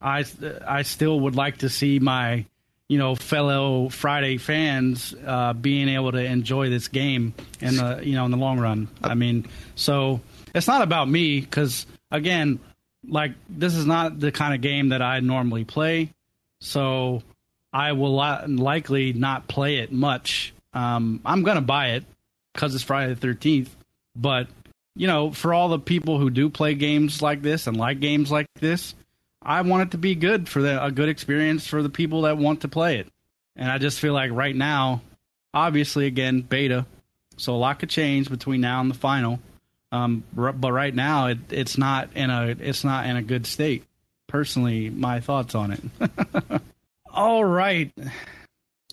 I 0.00 0.24
I 0.66 0.82
still 0.82 1.20
would 1.20 1.36
like 1.36 1.58
to 1.58 1.68
see 1.68 1.98
my 1.98 2.46
you 2.88 2.96
know 2.96 3.14
fellow 3.14 3.90
Friday 3.90 4.38
fans 4.38 5.14
uh, 5.26 5.52
being 5.52 5.90
able 5.90 6.12
to 6.12 6.24
enjoy 6.24 6.70
this 6.70 6.88
game 6.88 7.34
in 7.60 7.76
the 7.76 8.00
you 8.02 8.14
know 8.14 8.24
in 8.24 8.30
the 8.30 8.38
long 8.38 8.58
run. 8.58 8.88
I 9.02 9.14
mean, 9.14 9.46
so 9.74 10.22
it's 10.54 10.66
not 10.66 10.80
about 10.80 11.06
me 11.06 11.42
because 11.42 11.86
again, 12.10 12.58
like 13.06 13.32
this 13.50 13.74
is 13.74 13.84
not 13.84 14.18
the 14.18 14.32
kind 14.32 14.54
of 14.54 14.62
game 14.62 14.88
that 14.88 15.02
I 15.02 15.20
normally 15.20 15.64
play, 15.64 16.14
so 16.62 17.22
I 17.74 17.92
will 17.92 18.14
likely 18.14 19.12
not 19.12 19.48
play 19.48 19.76
it 19.76 19.92
much. 19.92 20.54
Um, 20.72 21.20
I'm 21.26 21.42
gonna 21.42 21.60
buy 21.60 21.88
it 21.88 22.04
because 22.58 22.74
it's 22.74 22.82
Friday 22.82 23.14
the 23.14 23.20
Thirteenth, 23.20 23.74
but 24.16 24.48
you 24.96 25.06
know, 25.06 25.30
for 25.30 25.54
all 25.54 25.68
the 25.68 25.78
people 25.78 26.18
who 26.18 26.28
do 26.28 26.50
play 26.50 26.74
games 26.74 27.22
like 27.22 27.40
this 27.40 27.68
and 27.68 27.76
like 27.76 28.00
games 28.00 28.32
like 28.32 28.48
this, 28.54 28.96
I 29.40 29.60
want 29.60 29.84
it 29.84 29.90
to 29.92 29.98
be 29.98 30.16
good 30.16 30.48
for 30.48 30.60
the, 30.60 30.84
a 30.84 30.90
good 30.90 31.08
experience 31.08 31.68
for 31.68 31.84
the 31.84 31.88
people 31.88 32.22
that 32.22 32.36
want 32.36 32.62
to 32.62 32.68
play 32.68 32.98
it. 32.98 33.06
And 33.54 33.70
I 33.70 33.78
just 33.78 34.00
feel 34.00 34.12
like 34.12 34.32
right 34.32 34.56
now, 34.56 35.02
obviously, 35.54 36.06
again, 36.06 36.40
beta, 36.40 36.84
so 37.36 37.54
a 37.54 37.58
lot 37.58 37.78
could 37.78 37.90
change 37.90 38.28
between 38.28 38.60
now 38.60 38.80
and 38.80 38.90
the 38.90 38.98
final. 38.98 39.38
Um, 39.92 40.24
but 40.34 40.72
right 40.72 40.94
now, 40.94 41.28
it, 41.28 41.38
it's 41.50 41.78
not 41.78 42.10
in 42.16 42.28
a 42.28 42.56
it's 42.58 42.82
not 42.82 43.06
in 43.06 43.16
a 43.16 43.22
good 43.22 43.46
state. 43.46 43.84
Personally, 44.26 44.90
my 44.90 45.20
thoughts 45.20 45.54
on 45.54 45.70
it. 45.70 46.60
All 47.14 47.44
right, 47.44 47.92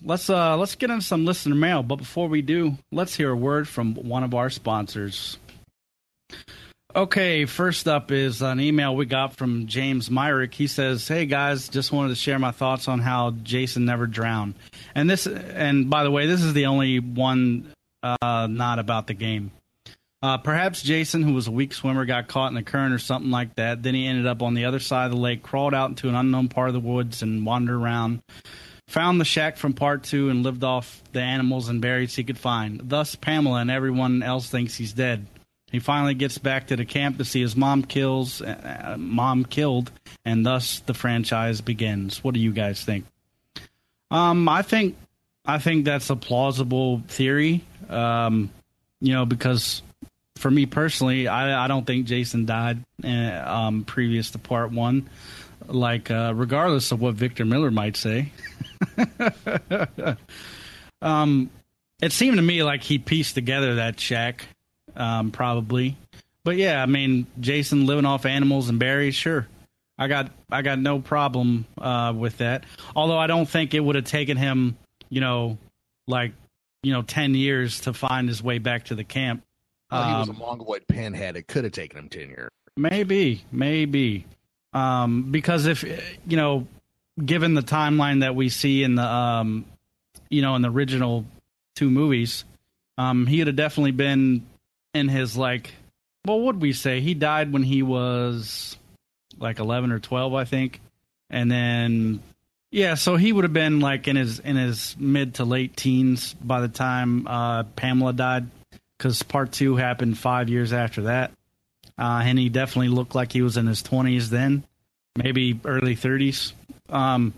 let's 0.02 0.30
uh 0.30 0.56
let's 0.56 0.74
get 0.74 0.90
into 0.90 1.04
some 1.04 1.24
listener 1.24 1.54
mail. 1.54 1.82
But 1.82 1.96
before 1.96 2.28
we 2.28 2.42
do, 2.42 2.76
let's 2.92 3.14
hear 3.14 3.30
a 3.30 3.36
word 3.36 3.68
from 3.68 3.94
one 3.94 4.24
of 4.24 4.34
our 4.34 4.50
sponsors. 4.50 5.38
Okay, 6.94 7.44
first 7.44 7.86
up 7.86 8.10
is 8.10 8.40
an 8.40 8.58
email 8.58 8.96
we 8.96 9.04
got 9.04 9.36
from 9.36 9.66
James 9.66 10.10
Myrick. 10.10 10.54
He 10.54 10.66
says, 10.66 11.06
"Hey 11.06 11.26
guys, 11.26 11.68
just 11.68 11.92
wanted 11.92 12.10
to 12.10 12.14
share 12.14 12.38
my 12.38 12.52
thoughts 12.52 12.88
on 12.88 13.00
how 13.00 13.32
Jason 13.42 13.84
never 13.84 14.06
drowned." 14.06 14.54
And 14.94 15.10
this, 15.10 15.26
and 15.26 15.90
by 15.90 16.04
the 16.04 16.10
way, 16.10 16.26
this 16.26 16.42
is 16.42 16.54
the 16.54 16.66
only 16.66 17.00
one 17.00 17.70
uh, 18.02 18.46
not 18.50 18.78
about 18.78 19.08
the 19.08 19.14
game. 19.14 19.50
Uh, 20.22 20.38
perhaps 20.38 20.82
Jason, 20.82 21.22
who 21.22 21.34
was 21.34 21.46
a 21.46 21.50
weak 21.52 21.74
swimmer, 21.74 22.06
got 22.06 22.28
caught 22.28 22.48
in 22.48 22.54
the 22.54 22.62
current 22.62 22.94
or 22.94 22.98
something 22.98 23.30
like 23.30 23.54
that. 23.56 23.82
Then 23.82 23.94
he 23.94 24.06
ended 24.06 24.26
up 24.26 24.42
on 24.42 24.54
the 24.54 24.64
other 24.64 24.80
side 24.80 25.04
of 25.04 25.10
the 25.10 25.18
lake, 25.18 25.42
crawled 25.42 25.74
out 25.74 25.90
into 25.90 26.08
an 26.08 26.14
unknown 26.14 26.48
part 26.48 26.68
of 26.68 26.74
the 26.74 26.80
woods, 26.80 27.22
and 27.22 27.44
wandered 27.44 27.76
around. 27.76 28.22
Found 28.88 29.20
the 29.20 29.24
shack 29.24 29.56
from 29.56 29.72
part 29.72 30.04
two 30.04 30.30
and 30.30 30.42
lived 30.42 30.62
off 30.62 31.02
the 31.12 31.20
animals 31.20 31.68
and 31.68 31.80
berries 31.80 32.14
he 32.14 32.24
could 32.24 32.38
find. 32.38 32.80
Thus, 32.84 33.16
Pamela 33.16 33.60
and 33.60 33.70
everyone 33.70 34.22
else 34.22 34.48
thinks 34.48 34.76
he's 34.76 34.92
dead. 34.92 35.26
He 35.72 35.80
finally 35.80 36.14
gets 36.14 36.38
back 36.38 36.68
to 36.68 36.76
the 36.76 36.84
camp 36.84 37.18
to 37.18 37.24
see 37.24 37.40
his 37.40 37.56
mom 37.56 37.82
kills, 37.82 38.40
uh, 38.40 38.94
mom 38.98 39.44
killed, 39.44 39.90
and 40.24 40.46
thus 40.46 40.78
the 40.80 40.94
franchise 40.94 41.60
begins. 41.60 42.22
What 42.22 42.34
do 42.34 42.40
you 42.40 42.52
guys 42.52 42.84
think? 42.84 43.04
Um, 44.12 44.48
I 44.48 44.62
think, 44.62 44.96
I 45.44 45.58
think 45.58 45.84
that's 45.84 46.08
a 46.08 46.16
plausible 46.16 47.02
theory. 47.08 47.64
Um, 47.88 48.50
you 49.00 49.12
know, 49.12 49.26
because 49.26 49.82
for 50.36 50.50
me 50.50 50.66
personally, 50.66 51.26
I, 51.26 51.64
I 51.64 51.68
don't 51.68 51.86
think 51.86 52.06
Jason 52.06 52.46
died 52.46 52.78
uh, 53.02 53.08
um, 53.44 53.84
previous 53.84 54.30
to 54.30 54.38
part 54.38 54.70
one. 54.70 55.10
Like, 55.66 56.10
uh, 56.10 56.32
regardless 56.36 56.92
of 56.92 57.00
what 57.00 57.14
Victor 57.14 57.44
Miller 57.44 57.72
might 57.72 57.96
say, 57.96 58.30
um, 61.02 61.50
it 62.00 62.12
seemed 62.12 62.36
to 62.36 62.42
me 62.42 62.62
like 62.62 62.82
he 62.82 62.98
pieced 62.98 63.34
together 63.34 63.76
that 63.76 63.98
shack, 63.98 64.46
um, 64.94 65.30
probably. 65.30 65.96
But 66.44 66.56
yeah, 66.56 66.82
I 66.82 66.86
mean, 66.86 67.26
Jason 67.40 67.86
living 67.86 68.04
off 68.04 68.24
animals 68.26 68.68
and 68.68 68.78
berries, 68.78 69.14
sure. 69.14 69.46
I 69.98 70.08
got 70.08 70.30
I 70.50 70.62
got 70.62 70.78
no 70.78 71.00
problem 71.00 71.64
uh, 71.78 72.12
with 72.16 72.38
that. 72.38 72.64
Although 72.94 73.18
I 73.18 73.26
don't 73.26 73.48
think 73.48 73.72
it 73.74 73.80
would 73.80 73.96
have 73.96 74.04
taken 74.04 74.36
him, 74.36 74.76
you 75.08 75.20
know, 75.20 75.56
like 76.06 76.32
you 76.82 76.92
know, 76.92 77.02
ten 77.02 77.34
years 77.34 77.80
to 77.80 77.94
find 77.94 78.28
his 78.28 78.42
way 78.42 78.58
back 78.58 78.84
to 78.86 78.94
the 78.94 79.04
camp. 79.04 79.42
Well, 79.90 80.06
he 80.06 80.14
was 80.14 80.28
a 80.28 80.32
Um, 80.32 80.38
mongoloid 80.38 80.86
pinhead. 80.86 81.36
It 81.36 81.46
could 81.48 81.64
have 81.64 81.72
taken 81.72 81.98
him 81.98 82.08
ten 82.10 82.28
years. 82.28 82.50
Maybe, 82.76 83.42
maybe. 83.50 84.26
Um, 84.74 85.30
because 85.32 85.64
if 85.64 85.82
you 85.82 86.36
know, 86.36 86.66
given 87.22 87.54
the 87.54 87.62
timeline 87.62 88.20
that 88.20 88.34
we 88.34 88.48
see 88.48 88.82
in 88.82 88.94
the 88.94 89.04
um, 89.04 89.64
you 90.28 90.42
know, 90.42 90.54
in 90.56 90.62
the 90.62 90.70
original 90.70 91.24
two 91.74 91.90
movies, 91.90 92.44
um, 92.98 93.26
he 93.26 93.38
would 93.38 93.46
have 93.46 93.56
definitely 93.56 93.92
been 93.92 94.46
in 94.94 95.08
his 95.08 95.36
like. 95.36 95.72
Well 96.26 96.38
What 96.38 96.46
would 96.54 96.62
we 96.62 96.72
say? 96.72 97.00
He 97.00 97.14
died 97.14 97.52
when 97.52 97.62
he 97.62 97.82
was 97.82 98.76
like 99.38 99.58
eleven 99.58 99.92
or 99.92 100.00
twelve, 100.00 100.34
I 100.34 100.44
think, 100.44 100.80
and 101.30 101.50
then 101.50 102.20
yeah, 102.70 102.94
so 102.94 103.16
he 103.16 103.32
would 103.32 103.44
have 103.44 103.52
been 103.52 103.80
like 103.80 104.08
in 104.08 104.16
his 104.16 104.38
in 104.38 104.56
his 104.56 104.96
mid 104.98 105.34
to 105.34 105.44
late 105.44 105.76
teens 105.76 106.34
by 106.34 106.60
the 106.60 106.68
time 106.68 107.26
uh, 107.26 107.62
Pamela 107.62 108.12
died, 108.12 108.48
because 108.98 109.22
part 109.22 109.52
two 109.52 109.76
happened 109.76 110.18
five 110.18 110.48
years 110.48 110.72
after 110.72 111.02
that 111.02 111.30
uh, 111.98 112.22
and 112.24 112.38
he 112.38 112.48
definitely 112.48 112.88
looked 112.88 113.14
like 113.14 113.32
he 113.32 113.42
was 113.42 113.56
in 113.56 113.66
his 113.66 113.82
20s 113.82 114.28
then, 114.28 114.64
maybe 115.16 115.58
early 115.64 115.96
30s. 115.96 116.52
Um, 116.88 117.34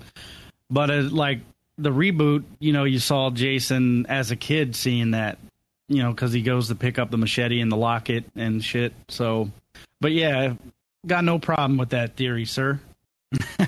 but 0.71 0.91
uh, 0.91 1.03
like 1.11 1.41
the 1.77 1.91
reboot, 1.91 2.45
you 2.59 2.73
know, 2.73 2.85
you 2.85 2.99
saw 2.99 3.31
Jason 3.31 4.07
as 4.07 4.31
a 4.31 4.37
kid 4.37 4.77
seeing 4.77 5.13
that, 5.13 5.39
you 5.89 6.03
know, 6.03 6.11
because 6.11 6.33
he 6.33 6.43
goes 6.43 6.69
to 6.69 6.75
pick 6.75 6.99
up 6.99 7.11
the 7.11 7.17
machete 7.17 7.61
and 7.61 7.71
the 7.71 7.77
locket 7.77 8.25
and 8.37 8.63
shit. 8.63 8.93
So, 9.09 9.51
but 10.01 10.13
yeah, 10.13 10.55
got 11.07 11.25
no 11.25 11.39
problem 11.39 11.79
with 11.79 11.91
that 11.91 12.17
theory, 12.17 12.45
sir. 12.45 12.81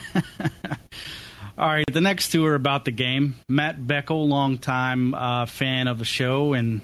All 1.59 1.69
right, 1.69 1.85
the 1.93 2.01
next 2.01 2.33
two 2.33 2.47
are 2.47 2.55
about 2.55 2.87
the 2.87 2.91
game. 2.91 3.37
Matt 3.49 3.79
Beckel, 3.79 4.27
longtime 4.27 5.15
uh, 5.15 5.45
fan 5.47 5.89
of 5.89 5.99
the 5.99 6.07
show 6.07 6.55
and 6.55 6.81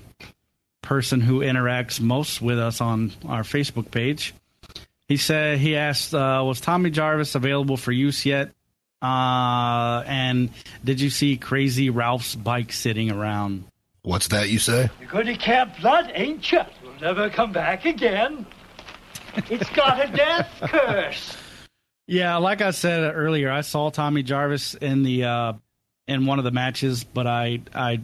person 0.82 1.20
who 1.20 1.40
interacts 1.40 2.00
most 2.00 2.40
with 2.40 2.58
us 2.58 2.80
on 2.80 3.12
our 3.26 3.42
Facebook 3.42 3.90
page. 3.90 4.34
He 5.08 5.16
said 5.16 5.58
he 5.58 5.76
asked, 5.76 6.14
uh, 6.14 6.42
"Was 6.46 6.60
Tommy 6.60 6.90
Jarvis 6.90 7.34
available 7.34 7.76
for 7.76 7.92
use 7.92 8.26
yet?" 8.26 8.50
Uh, 9.02 10.02
and 10.06 10.50
did 10.84 11.00
you 11.00 11.10
see 11.10 11.36
Crazy 11.36 11.90
Ralph's 11.90 12.34
bike 12.34 12.72
sitting 12.72 13.10
around? 13.10 13.64
What's 14.02 14.28
that 14.28 14.48
you 14.48 14.58
say? 14.58 14.88
You're 15.00 15.10
going 15.10 15.26
to 15.26 15.36
Camp 15.36 15.74
Blood, 15.80 16.10
ain't 16.14 16.50
you? 16.50 16.60
You'll 16.82 16.94
never 17.00 17.28
come 17.28 17.52
back 17.52 17.84
again. 17.84 18.46
It's 19.50 19.68
got 19.70 20.02
a 20.08 20.10
death 20.16 20.48
curse. 20.62 21.36
Yeah, 22.06 22.36
like 22.36 22.62
I 22.62 22.70
said 22.70 23.12
earlier, 23.14 23.50
I 23.50 23.62
saw 23.62 23.90
Tommy 23.90 24.22
Jarvis 24.22 24.74
in 24.74 25.02
the 25.02 25.24
uh, 25.24 25.52
in 26.06 26.24
one 26.24 26.38
of 26.38 26.44
the 26.44 26.52
matches, 26.52 27.02
but 27.04 27.26
I 27.26 27.60
I 27.74 28.00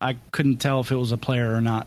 I 0.00 0.16
couldn't 0.32 0.56
tell 0.58 0.80
if 0.80 0.90
it 0.90 0.96
was 0.96 1.12
a 1.12 1.16
player 1.16 1.54
or 1.54 1.60
not. 1.60 1.86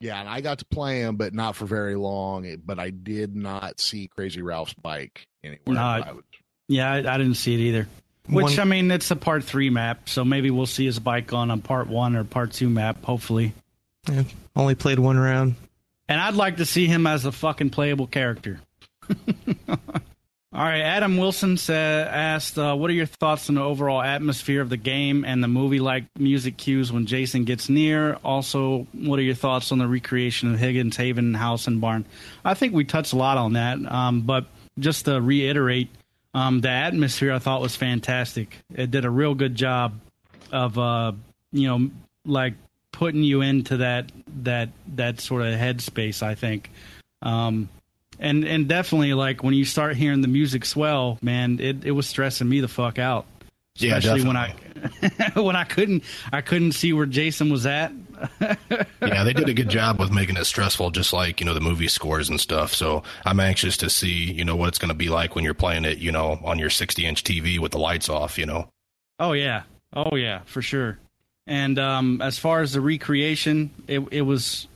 Yeah, 0.00 0.20
and 0.20 0.28
I 0.28 0.40
got 0.40 0.60
to 0.60 0.64
play 0.64 1.00
him, 1.00 1.16
but 1.16 1.34
not 1.34 1.56
for 1.56 1.66
very 1.66 1.96
long. 1.96 2.46
But 2.64 2.78
I 2.78 2.90
did 2.90 3.34
not 3.34 3.80
see 3.80 4.06
Crazy 4.06 4.42
Ralph's 4.42 4.74
bike 4.74 5.26
anywhere. 5.42 5.74
No, 5.74 5.80
I- 5.82 5.98
I 6.06 6.12
was- 6.12 6.24
Yeah, 6.68 6.90
I, 6.90 6.96
I 6.98 7.18
didn't 7.18 7.34
see 7.34 7.54
it 7.54 7.60
either. 7.60 7.88
Which 8.28 8.44
One- 8.44 8.60
I 8.60 8.64
mean, 8.64 8.90
it's 8.90 9.10
a 9.10 9.16
part 9.16 9.42
three 9.44 9.70
map, 9.70 10.08
so 10.08 10.24
maybe 10.24 10.50
we'll 10.50 10.66
see 10.66 10.84
his 10.84 10.98
bike 10.98 11.32
on 11.32 11.50
a 11.50 11.56
part 11.56 11.88
one 11.88 12.14
or 12.14 12.24
part 12.24 12.52
two 12.52 12.68
map, 12.68 13.02
hopefully. 13.02 13.54
Yeah, 14.08 14.24
only 14.54 14.74
played 14.74 14.98
one 14.98 15.18
round. 15.18 15.54
And 16.08 16.20
I'd 16.20 16.34
like 16.34 16.58
to 16.58 16.66
see 16.66 16.86
him 16.86 17.06
as 17.06 17.24
a 17.24 17.32
fucking 17.32 17.70
playable 17.70 18.06
character. 18.06 18.60
All 20.50 20.64
right, 20.64 20.80
Adam 20.80 21.18
Wilson 21.18 21.58
said, 21.58 22.08
asked, 22.08 22.58
uh, 22.58 22.74
"What 22.74 22.90
are 22.90 22.94
your 22.94 23.06
thoughts 23.06 23.48
on 23.50 23.56
the 23.56 23.62
overall 23.62 24.00
atmosphere 24.00 24.62
of 24.62 24.70
the 24.70 24.78
game 24.78 25.24
and 25.24 25.44
the 25.44 25.48
movie-like 25.48 26.04
music 26.18 26.56
cues 26.56 26.90
when 26.90 27.04
Jason 27.06 27.44
gets 27.44 27.68
near? 27.68 28.14
Also, 28.24 28.86
what 28.92 29.18
are 29.18 29.22
your 29.22 29.34
thoughts 29.34 29.72
on 29.72 29.78
the 29.78 29.86
recreation 29.86 30.52
of 30.52 30.58
Higgins 30.58 30.96
Haven 30.96 31.34
house 31.34 31.66
and 31.66 31.80
barn? 31.82 32.06
I 32.44 32.54
think 32.54 32.72
we 32.72 32.84
touched 32.84 33.12
a 33.12 33.16
lot 33.16 33.36
on 33.36 33.52
that, 33.52 33.78
um, 33.92 34.22
but 34.22 34.46
just 34.78 35.04
to 35.04 35.20
reiterate, 35.20 35.90
um, 36.34 36.60
the 36.60 36.70
atmosphere 36.70 37.32
I 37.32 37.38
thought 37.38 37.60
was 37.60 37.76
fantastic. 37.76 38.58
It 38.74 38.90
did 38.90 39.04
a 39.04 39.10
real 39.10 39.34
good 39.34 39.54
job 39.54 39.98
of, 40.52 40.78
uh, 40.78 41.12
you 41.52 41.68
know, 41.68 41.90
like 42.24 42.54
putting 42.92 43.22
you 43.22 43.40
into 43.40 43.78
that 43.78 44.10
that 44.42 44.70
that 44.94 45.20
sort 45.20 45.42
of 45.42 45.54
headspace. 45.54 46.22
I 46.22 46.34
think." 46.34 46.70
Um, 47.22 47.68
and 48.20 48.44
and 48.44 48.68
definitely 48.68 49.14
like 49.14 49.42
when 49.42 49.54
you 49.54 49.64
start 49.64 49.96
hearing 49.96 50.20
the 50.20 50.28
music 50.28 50.64
swell, 50.64 51.18
man, 51.22 51.58
it, 51.60 51.84
it 51.84 51.90
was 51.92 52.06
stressing 52.06 52.48
me 52.48 52.60
the 52.60 52.68
fuck 52.68 52.98
out. 52.98 53.26
Yeah, 53.76 53.96
Especially 53.96 54.26
when 54.26 54.36
I 54.36 54.54
when 55.34 55.56
I 55.56 55.64
couldn't 55.64 56.04
I 56.32 56.40
couldn't 56.40 56.72
see 56.72 56.92
where 56.92 57.06
Jason 57.06 57.50
was 57.50 57.66
at. 57.66 57.92
Yeah, 58.40 59.24
they 59.24 59.32
did 59.32 59.48
a 59.48 59.54
good 59.54 59.68
job 59.68 59.98
with 59.98 60.10
making 60.10 60.36
it 60.36 60.44
stressful, 60.44 60.90
just 60.90 61.12
like 61.12 61.40
you 61.40 61.46
know 61.46 61.54
the 61.54 61.60
movie 61.60 61.88
scores 61.88 62.28
and 62.28 62.40
stuff. 62.40 62.74
So 62.74 63.02
I'm 63.24 63.40
anxious 63.40 63.76
to 63.78 63.90
see 63.90 64.32
you 64.32 64.44
know 64.44 64.56
what 64.56 64.68
it's 64.68 64.78
going 64.78 64.90
to 64.90 64.94
be 64.94 65.08
like 65.08 65.34
when 65.34 65.44
you're 65.44 65.54
playing 65.54 65.84
it, 65.84 65.98
you 65.98 66.12
know, 66.12 66.38
on 66.44 66.58
your 66.58 66.70
60 66.70 67.04
inch 67.06 67.24
TV 67.24 67.58
with 67.58 67.72
the 67.72 67.78
lights 67.78 68.08
off. 68.08 68.38
You 68.38 68.46
know, 68.46 68.68
Oh 69.18 69.32
yeah, 69.32 69.62
oh 69.92 70.16
yeah, 70.16 70.40
for 70.44 70.62
sure. 70.62 70.98
And 71.46 71.78
um, 71.78 72.22
as 72.22 72.38
far 72.38 72.60
as 72.60 72.72
the 72.72 72.80
recreation, 72.80 73.70
it 73.88 74.00
it 74.12 74.22
was 74.22 74.68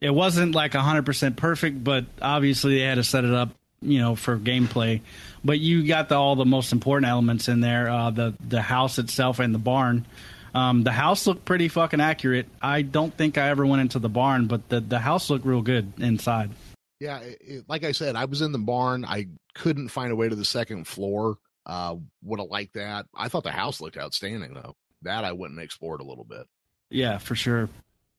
it 0.00 0.10
wasn't 0.10 0.54
like 0.54 0.74
hundred 0.74 1.06
percent 1.06 1.36
perfect, 1.36 1.82
but 1.82 2.04
obviously 2.22 2.78
they 2.78 2.84
had 2.84 2.96
to 2.96 3.04
set 3.04 3.24
it 3.24 3.32
up, 3.34 3.50
you 3.82 3.98
know, 3.98 4.14
for 4.14 4.38
gameplay. 4.38 5.00
But 5.44 5.58
you 5.58 5.86
got 5.86 6.08
the, 6.08 6.16
all 6.16 6.36
the 6.36 6.44
most 6.44 6.72
important 6.72 7.10
elements 7.10 7.48
in 7.48 7.60
there: 7.60 7.88
uh, 7.88 8.10
the 8.10 8.34
the 8.46 8.62
house 8.62 8.98
itself 8.98 9.40
and 9.40 9.54
the 9.54 9.58
barn. 9.58 10.06
Um, 10.54 10.82
the 10.82 10.92
house 10.92 11.26
looked 11.26 11.44
pretty 11.44 11.68
fucking 11.68 12.00
accurate. 12.00 12.46
I 12.60 12.82
don't 12.82 13.14
think 13.16 13.38
I 13.38 13.48
ever 13.48 13.64
went 13.66 13.80
into 13.82 13.98
the 13.98 14.08
barn, 14.08 14.46
but 14.46 14.68
the 14.68 14.80
the 14.80 14.98
house 14.98 15.30
looked 15.30 15.44
real 15.44 15.62
good 15.62 15.92
inside. 15.98 16.50
Yeah, 16.98 17.18
it, 17.20 17.38
it- 17.40 17.64
like 17.68 17.84
I 17.84 17.92
said, 17.92 18.16
I 18.16 18.24
was 18.26 18.42
in 18.42 18.52
the 18.52 18.58
barn. 18.58 19.04
I 19.04 19.28
couldn't 19.54 19.88
find 19.88 20.12
a 20.12 20.16
way 20.16 20.28
to 20.28 20.36
the 20.36 20.44
second 20.44 20.86
floor. 20.86 21.36
Uh, 21.66 21.96
would 22.22 22.40
have 22.40 22.48
liked 22.48 22.74
that. 22.74 23.06
I 23.14 23.28
thought 23.28 23.44
the 23.44 23.50
house 23.52 23.80
looked 23.80 23.96
outstanding 23.98 24.54
though. 24.54 24.74
That 25.02 25.24
I 25.24 25.32
went 25.32 25.52
and 25.52 25.60
explored 25.62 26.00
a 26.00 26.04
little 26.04 26.24
bit. 26.24 26.46
Yeah, 26.90 27.18
for 27.18 27.34
sure. 27.34 27.68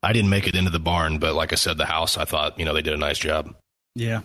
I 0.04 0.14
didn't 0.14 0.30
make 0.30 0.48
it 0.48 0.56
into 0.56 0.72
the 0.72 0.80
barn, 0.80 1.20
but 1.20 1.36
like 1.36 1.52
I 1.52 1.56
said, 1.56 1.78
the 1.78 1.86
house, 1.86 2.18
I 2.18 2.26
thought 2.26 2.58
you 2.58 2.66
know 2.66 2.74
they 2.74 2.82
did 2.82 2.94
a 2.94 2.98
nice 2.98 3.20
job. 3.20 3.54
Yeah. 3.96 4.22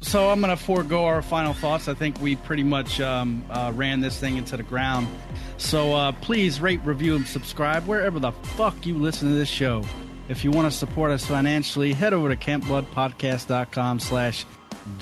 So 0.00 0.30
I'm 0.30 0.40
going 0.40 0.56
to 0.56 0.62
forego 0.62 1.04
our 1.04 1.22
final 1.22 1.52
thoughts. 1.52 1.88
I 1.88 1.94
think 1.94 2.20
we 2.20 2.36
pretty 2.36 2.62
much 2.62 3.00
um, 3.00 3.44
uh, 3.50 3.72
ran 3.74 4.00
this 4.00 4.18
thing 4.18 4.36
into 4.36 4.56
the 4.56 4.62
ground. 4.62 5.08
So 5.56 5.94
uh, 5.94 6.12
please 6.12 6.60
rate, 6.60 6.80
review, 6.84 7.16
and 7.16 7.26
subscribe 7.26 7.86
wherever 7.86 8.20
the 8.20 8.32
fuck 8.32 8.86
you 8.86 8.96
listen 8.96 9.28
to 9.28 9.34
this 9.34 9.48
show. 9.48 9.84
If 10.28 10.44
you 10.44 10.50
want 10.50 10.70
to 10.70 10.76
support 10.76 11.10
us 11.10 11.24
financially, 11.24 11.92
head 11.92 12.12
over 12.12 12.28
to 12.28 12.36
campbloodpodcast.com 12.36 13.98
slash 13.98 14.44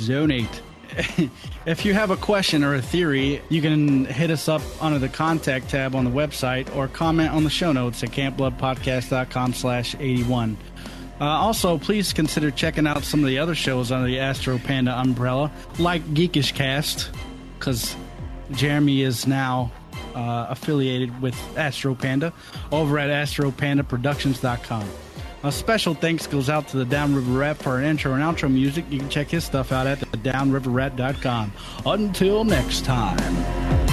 donate. 0.06 0.62
if 1.66 1.84
you 1.84 1.92
have 1.92 2.10
a 2.10 2.16
question 2.16 2.64
or 2.64 2.74
a 2.74 2.82
theory, 2.82 3.42
you 3.48 3.60
can 3.60 4.06
hit 4.06 4.30
us 4.30 4.48
up 4.48 4.62
under 4.80 4.98
the 4.98 5.08
contact 5.08 5.68
tab 5.68 5.94
on 5.94 6.04
the 6.04 6.10
website 6.10 6.74
or 6.74 6.88
comment 6.88 7.32
on 7.32 7.44
the 7.44 7.50
show 7.50 7.72
notes 7.72 8.02
at 8.02 8.10
campbloodpodcast.com 8.10 9.52
slash 9.52 9.94
81. 9.98 10.56
Uh, 11.20 11.24
also, 11.24 11.78
please 11.78 12.12
consider 12.12 12.50
checking 12.50 12.86
out 12.86 13.02
some 13.02 13.20
of 13.20 13.26
the 13.26 13.38
other 13.38 13.54
shows 13.54 13.90
under 13.90 14.06
the 14.06 14.18
Astro 14.18 14.58
Panda 14.58 14.98
umbrella, 14.98 15.50
like 15.78 16.02
Geekish 16.14 16.54
Cast, 16.54 17.10
because 17.58 17.96
Jeremy 18.52 19.02
is 19.02 19.26
now 19.26 19.72
uh, 20.14 20.46
affiliated 20.50 21.22
with 21.22 21.36
Astro 21.56 21.94
Panda 21.94 22.32
over 22.70 22.98
at 22.98 23.08
astropandaproductions.com. 23.10 24.88
A 25.42 25.52
special 25.52 25.94
thanks 25.94 26.26
goes 26.26 26.50
out 26.50 26.66
to 26.68 26.76
the 26.76 26.84
Downriver 26.84 27.38
Rat 27.38 27.58
for 27.58 27.70
our 27.70 27.82
intro 27.82 28.14
and 28.14 28.22
outro 28.22 28.50
music. 28.50 28.84
You 28.90 28.98
can 28.98 29.08
check 29.08 29.28
his 29.28 29.44
stuff 29.44 29.70
out 29.70 29.86
at 29.86 30.00
the 30.00 30.06
downriverrat.com. 30.06 31.52
Until 31.84 32.44
next 32.44 32.84
time. 32.84 33.85